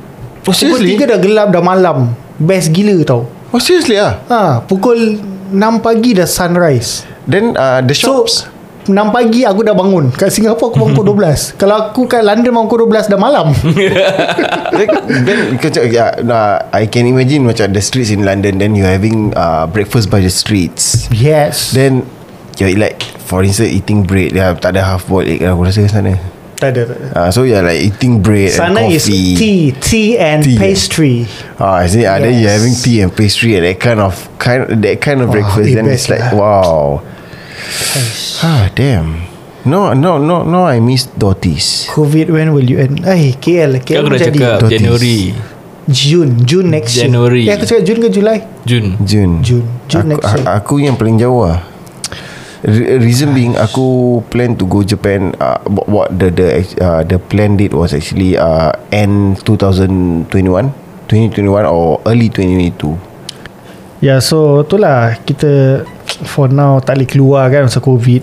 Oh, 0.44 0.52
Pukul 0.52 0.56
seriously? 0.80 1.00
3 1.00 1.08
dah 1.08 1.20
gelap 1.20 1.48
dah 1.52 1.64
malam. 1.64 2.12
Best 2.36 2.76
gila 2.76 3.00
tau. 3.08 3.24
Oh 3.56 3.64
seriously 3.64 3.96
ah. 3.96 4.20
ha, 4.28 4.60
Pukul 4.60 5.16
6 5.52 5.56
pagi 5.80 6.12
dah 6.12 6.28
sunrise. 6.28 7.08
Then 7.24 7.56
uh, 7.56 7.80
the 7.80 7.96
So 7.96 8.28
shops? 8.28 8.52
6 8.84 8.92
pagi 9.16 9.48
aku 9.48 9.64
dah 9.64 9.72
bangun. 9.72 10.12
Kat 10.12 10.36
Singapore 10.36 10.76
aku 10.76 10.84
bangun 10.84 10.96
pukul 11.00 11.16
12 11.24 11.56
Kalau 11.56 11.76
aku 11.88 12.12
kat 12.12 12.28
London 12.28 12.52
bangun 12.52 12.68
pukul 12.68 12.92
12 12.92 13.08
dah 13.08 13.20
malam. 13.20 13.52
Then, 14.74 14.90
then 15.24 15.40
kecak, 15.62 15.88
yeah, 15.88 16.18
nah, 16.20 16.66
I 16.74 16.90
can 16.90 17.06
imagine 17.06 17.46
macam 17.46 17.72
the 17.72 17.80
streets 17.80 18.10
in 18.10 18.26
London 18.26 18.58
Then 18.58 18.74
you 18.76 18.84
having 18.84 19.32
uh, 19.38 19.70
breakfast 19.70 20.10
by 20.10 20.20
the 20.20 20.34
streets. 20.34 21.08
Yes. 21.08 21.72
Then 21.72 22.04
You're 22.62 22.76
like 22.78 23.02
For 23.24 23.42
instance 23.42 23.72
eating 23.72 24.06
bread 24.06 24.34
yeah, 24.34 24.54
Tak 24.54 24.78
ada 24.78 24.86
half 24.86 25.10
boiled 25.10 25.26
egg 25.26 25.42
lah 25.42 25.54
Aku 25.54 25.66
rasa 25.66 25.82
kat 25.84 25.92
sana 25.92 26.14
Tak 26.54 26.70
ada, 26.72 26.82
tak 26.88 26.96
ada. 26.96 27.08
Ah, 27.12 27.28
so 27.28 27.44
you're 27.44 27.60
like 27.60 27.82
eating 27.82 28.24
bread 28.24 28.56
Sana 28.56 28.88
and 28.88 28.96
is 28.96 29.04
coffee. 29.04 29.36
tea, 29.36 29.62
tea 29.84 30.10
and 30.16 30.40
Tea, 30.48 30.56
pastry. 30.56 31.28
Ah, 31.60 31.84
I 31.84 31.92
see. 31.92 32.08
Ah, 32.08 32.16
then 32.18 32.40
you're 32.40 32.48
Yes. 32.48 32.56
having 32.64 32.76
tea 32.78 32.98
and 33.04 33.12
pastry 33.12 33.60
and 33.60 33.68
that 33.68 33.84
kind 33.84 34.00
of 34.00 34.16
kind 34.40 34.64
that 34.72 35.04
kind 35.04 35.20
of 35.20 35.28
Wah, 35.28 35.36
breakfast. 35.36 35.68
eh, 35.68 35.76
Then 35.76 35.92
it's 35.92 36.08
like 36.08 36.24
lah. 36.24 36.32
wow. 36.32 37.04
Ah, 38.44 38.72
damn. 38.72 39.28
No, 39.68 39.92
no, 39.92 40.20
no, 40.20 40.44
no. 40.44 40.64
I 40.64 40.80
miss 40.80 41.08
Dotis. 41.10 41.88
COVID 41.92 42.32
when 42.32 42.52
will 42.52 42.64
you 42.64 42.80
end? 42.80 43.04
Eh, 43.04 43.36
KL, 43.36 43.80
KL 43.80 44.04
aku 44.04 44.08
dah 44.12 44.20
jadi 44.22 44.40
cakap 44.40 44.60
Dotis. 44.64 44.72
Januari 44.80 45.20
June, 45.84 46.32
June 46.48 46.68
next 46.72 46.96
January. 46.96 47.44
year. 47.44 47.56
Ya, 47.56 47.60
aku 47.60 47.68
cakap 47.68 47.84
June 47.84 48.00
ke 48.00 48.08
Julai? 48.08 48.40
Jun 48.64 48.96
June. 49.04 49.44
June, 49.44 49.68
June 49.88 50.00
aku, 50.00 50.12
next 50.16 50.32
year. 50.32 50.46
aku 50.48 50.74
yang 50.80 50.96
paling 50.96 51.20
jauh 51.20 51.44
lah. 51.44 51.60
Re- 52.64 52.96
Reason 52.98 53.36
being 53.36 53.60
aku 53.60 54.20
plan 54.32 54.56
to 54.56 54.64
go 54.64 54.82
Japan 54.82 55.36
uh, 55.38 55.60
what- 55.68 55.90
what 55.92 56.08
the 56.16 56.32
the 56.32 56.48
uh, 56.80 57.04
the 57.04 57.20
plan 57.20 57.60
date 57.60 57.76
was 57.76 57.92
actually 57.92 58.40
uh, 58.40 58.72
end 58.90 59.36
2021 59.44 60.72
2021 61.12 61.68
or 61.68 62.00
early 62.08 62.32
2022 62.32 62.96
Ya, 64.04 64.20
so 64.20 64.68
itulah 64.68 65.16
kita 65.24 65.84
for 66.28 66.52
now 66.52 66.84
tak 66.84 67.00
boleh 67.00 67.08
keluar 67.08 67.48
kan 67.48 67.72
masa 67.72 67.80
COVID. 67.80 68.20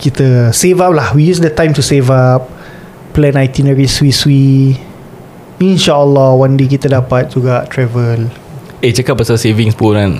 Kita 0.00 0.48
save 0.56 0.80
up 0.80 0.96
lah. 0.96 1.12
We 1.12 1.28
use 1.28 1.36
the 1.36 1.52
time 1.52 1.76
to 1.76 1.84
save 1.84 2.08
up, 2.08 2.48
plan 3.12 3.36
itinerary 3.36 3.84
sui-sui. 3.84 4.72
InsyaAllah 5.60 6.32
one 6.32 6.56
day 6.56 6.64
kita 6.64 6.88
dapat 6.88 7.28
juga 7.28 7.68
travel. 7.68 8.32
Eh 8.80 8.88
cakap 8.90 9.20
pasal 9.20 9.36
savings 9.36 9.76
pun 9.76 9.92
kan 9.94 10.12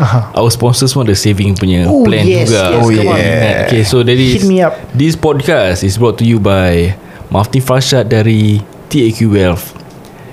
Aha. 0.00 0.32
Our 0.32 0.48
sponsors 0.48 0.96
pun 0.96 1.04
ada 1.04 1.12
saving 1.12 1.52
punya 1.52 1.84
Oh, 1.84 2.00
plan 2.00 2.24
yes, 2.24 2.48
juga 2.48 2.72
yes, 2.72 2.80
Oh, 2.80 2.88
Come 2.88 3.12
on, 3.12 3.20
yeah. 3.20 3.68
Okay 3.68 3.84
so 3.84 4.00
dari 4.00 4.40
me 4.48 4.64
up. 4.64 4.72
This 4.96 5.20
podcast 5.20 5.84
is 5.84 6.00
brought 6.00 6.16
to 6.16 6.24
you 6.24 6.40
by 6.40 6.96
Mafti 7.28 7.60
Farshad 7.60 8.08
dari 8.08 8.64
TAQ 8.88 9.28
Wealth 9.28 9.76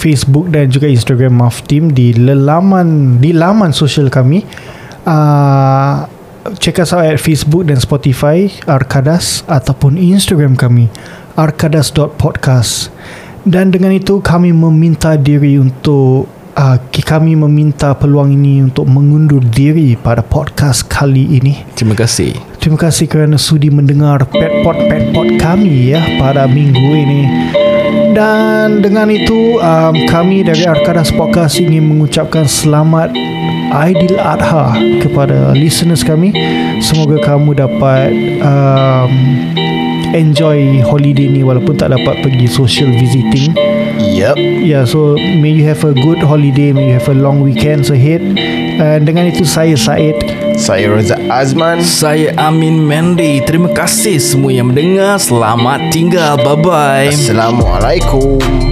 Facebook 0.00 0.48
dan 0.48 0.72
juga 0.72 0.88
Instagram 0.88 1.44
Maf 1.44 1.60
Team 1.68 1.92
di 1.92 2.16
laman 2.16 3.20
di 3.20 3.36
laman 3.36 3.76
sosial 3.76 4.08
kami. 4.08 4.40
Uh, 5.04 6.08
check 6.56 6.80
us 6.80 6.96
out 6.96 7.04
at 7.04 7.20
Facebook 7.20 7.68
dan 7.68 7.76
Spotify 7.76 8.48
Arkadas 8.64 9.44
ataupun 9.44 10.00
Instagram 10.00 10.56
kami 10.56 10.88
arkadas.podcast. 11.36 12.88
Dan 13.44 13.72
dengan 13.72 13.94
itu 13.96 14.20
kami 14.20 14.52
meminta 14.52 15.16
diri 15.16 15.56
untuk 15.56 16.28
uh, 16.56 16.76
kami 16.92 17.38
meminta 17.38 17.96
peluang 17.96 18.36
ini 18.36 18.60
untuk 18.64 18.84
mengundur 18.84 19.40
diri 19.40 19.96
pada 19.96 20.20
podcast 20.20 20.84
kali 20.86 21.40
ini. 21.40 21.64
Terima 21.72 21.96
kasih 21.96 22.50
Terima 22.60 22.76
kasih 22.76 23.08
kerana 23.08 23.40
sudi 23.40 23.72
mendengar 23.72 24.20
petpot-petpot 24.28 25.40
kami 25.40 25.96
ya 25.96 26.20
pada 26.20 26.44
minggu 26.44 26.92
ini. 26.92 27.22
Dan 28.12 28.84
dengan 28.84 29.08
itu 29.08 29.56
um, 29.56 29.96
kami 30.04 30.44
dari 30.44 30.68
Arkadas 30.68 31.08
Podcast 31.08 31.56
ingin 31.56 31.88
mengucapkan 31.88 32.44
selamat 32.44 33.16
Aidil 33.72 34.20
Adha 34.20 34.76
kepada 35.00 35.56
listeners 35.56 36.04
kami. 36.04 36.36
Semoga 36.84 37.16
kamu 37.24 37.56
dapat 37.56 38.12
um, 38.44 39.12
enjoy 40.16 40.82
holiday 40.84 41.26
ni 41.30 41.42
walaupun 41.42 41.76
tak 41.76 41.94
dapat 41.94 42.22
pergi 42.24 42.46
social 42.46 42.90
visiting. 42.94 43.54
Yup. 44.00 44.36
Yeah, 44.38 44.84
so 44.84 45.16
may 45.16 45.52
you 45.52 45.64
have 45.68 45.82
a 45.84 45.92
good 45.92 46.20
holiday, 46.20 46.72
may 46.72 46.92
you 46.92 46.96
have 46.96 47.08
a 47.08 47.16
long 47.16 47.40
weekend 47.40 47.88
ahead. 47.90 48.22
And 48.80 49.04
dengan 49.04 49.28
itu 49.28 49.44
saya 49.44 49.76
Said. 49.76 50.16
Saya 50.60 50.92
Razak 50.92 51.20
Azman. 51.32 51.80
Saya 51.80 52.36
Amin 52.36 52.84
Mendy 52.84 53.40
Terima 53.48 53.72
kasih 53.72 54.20
semua 54.20 54.52
yang 54.52 54.72
mendengar. 54.72 55.16
Selamat 55.16 55.92
tinggal. 55.92 56.36
Bye-bye. 56.40 57.12
Assalamualaikum 57.12 58.69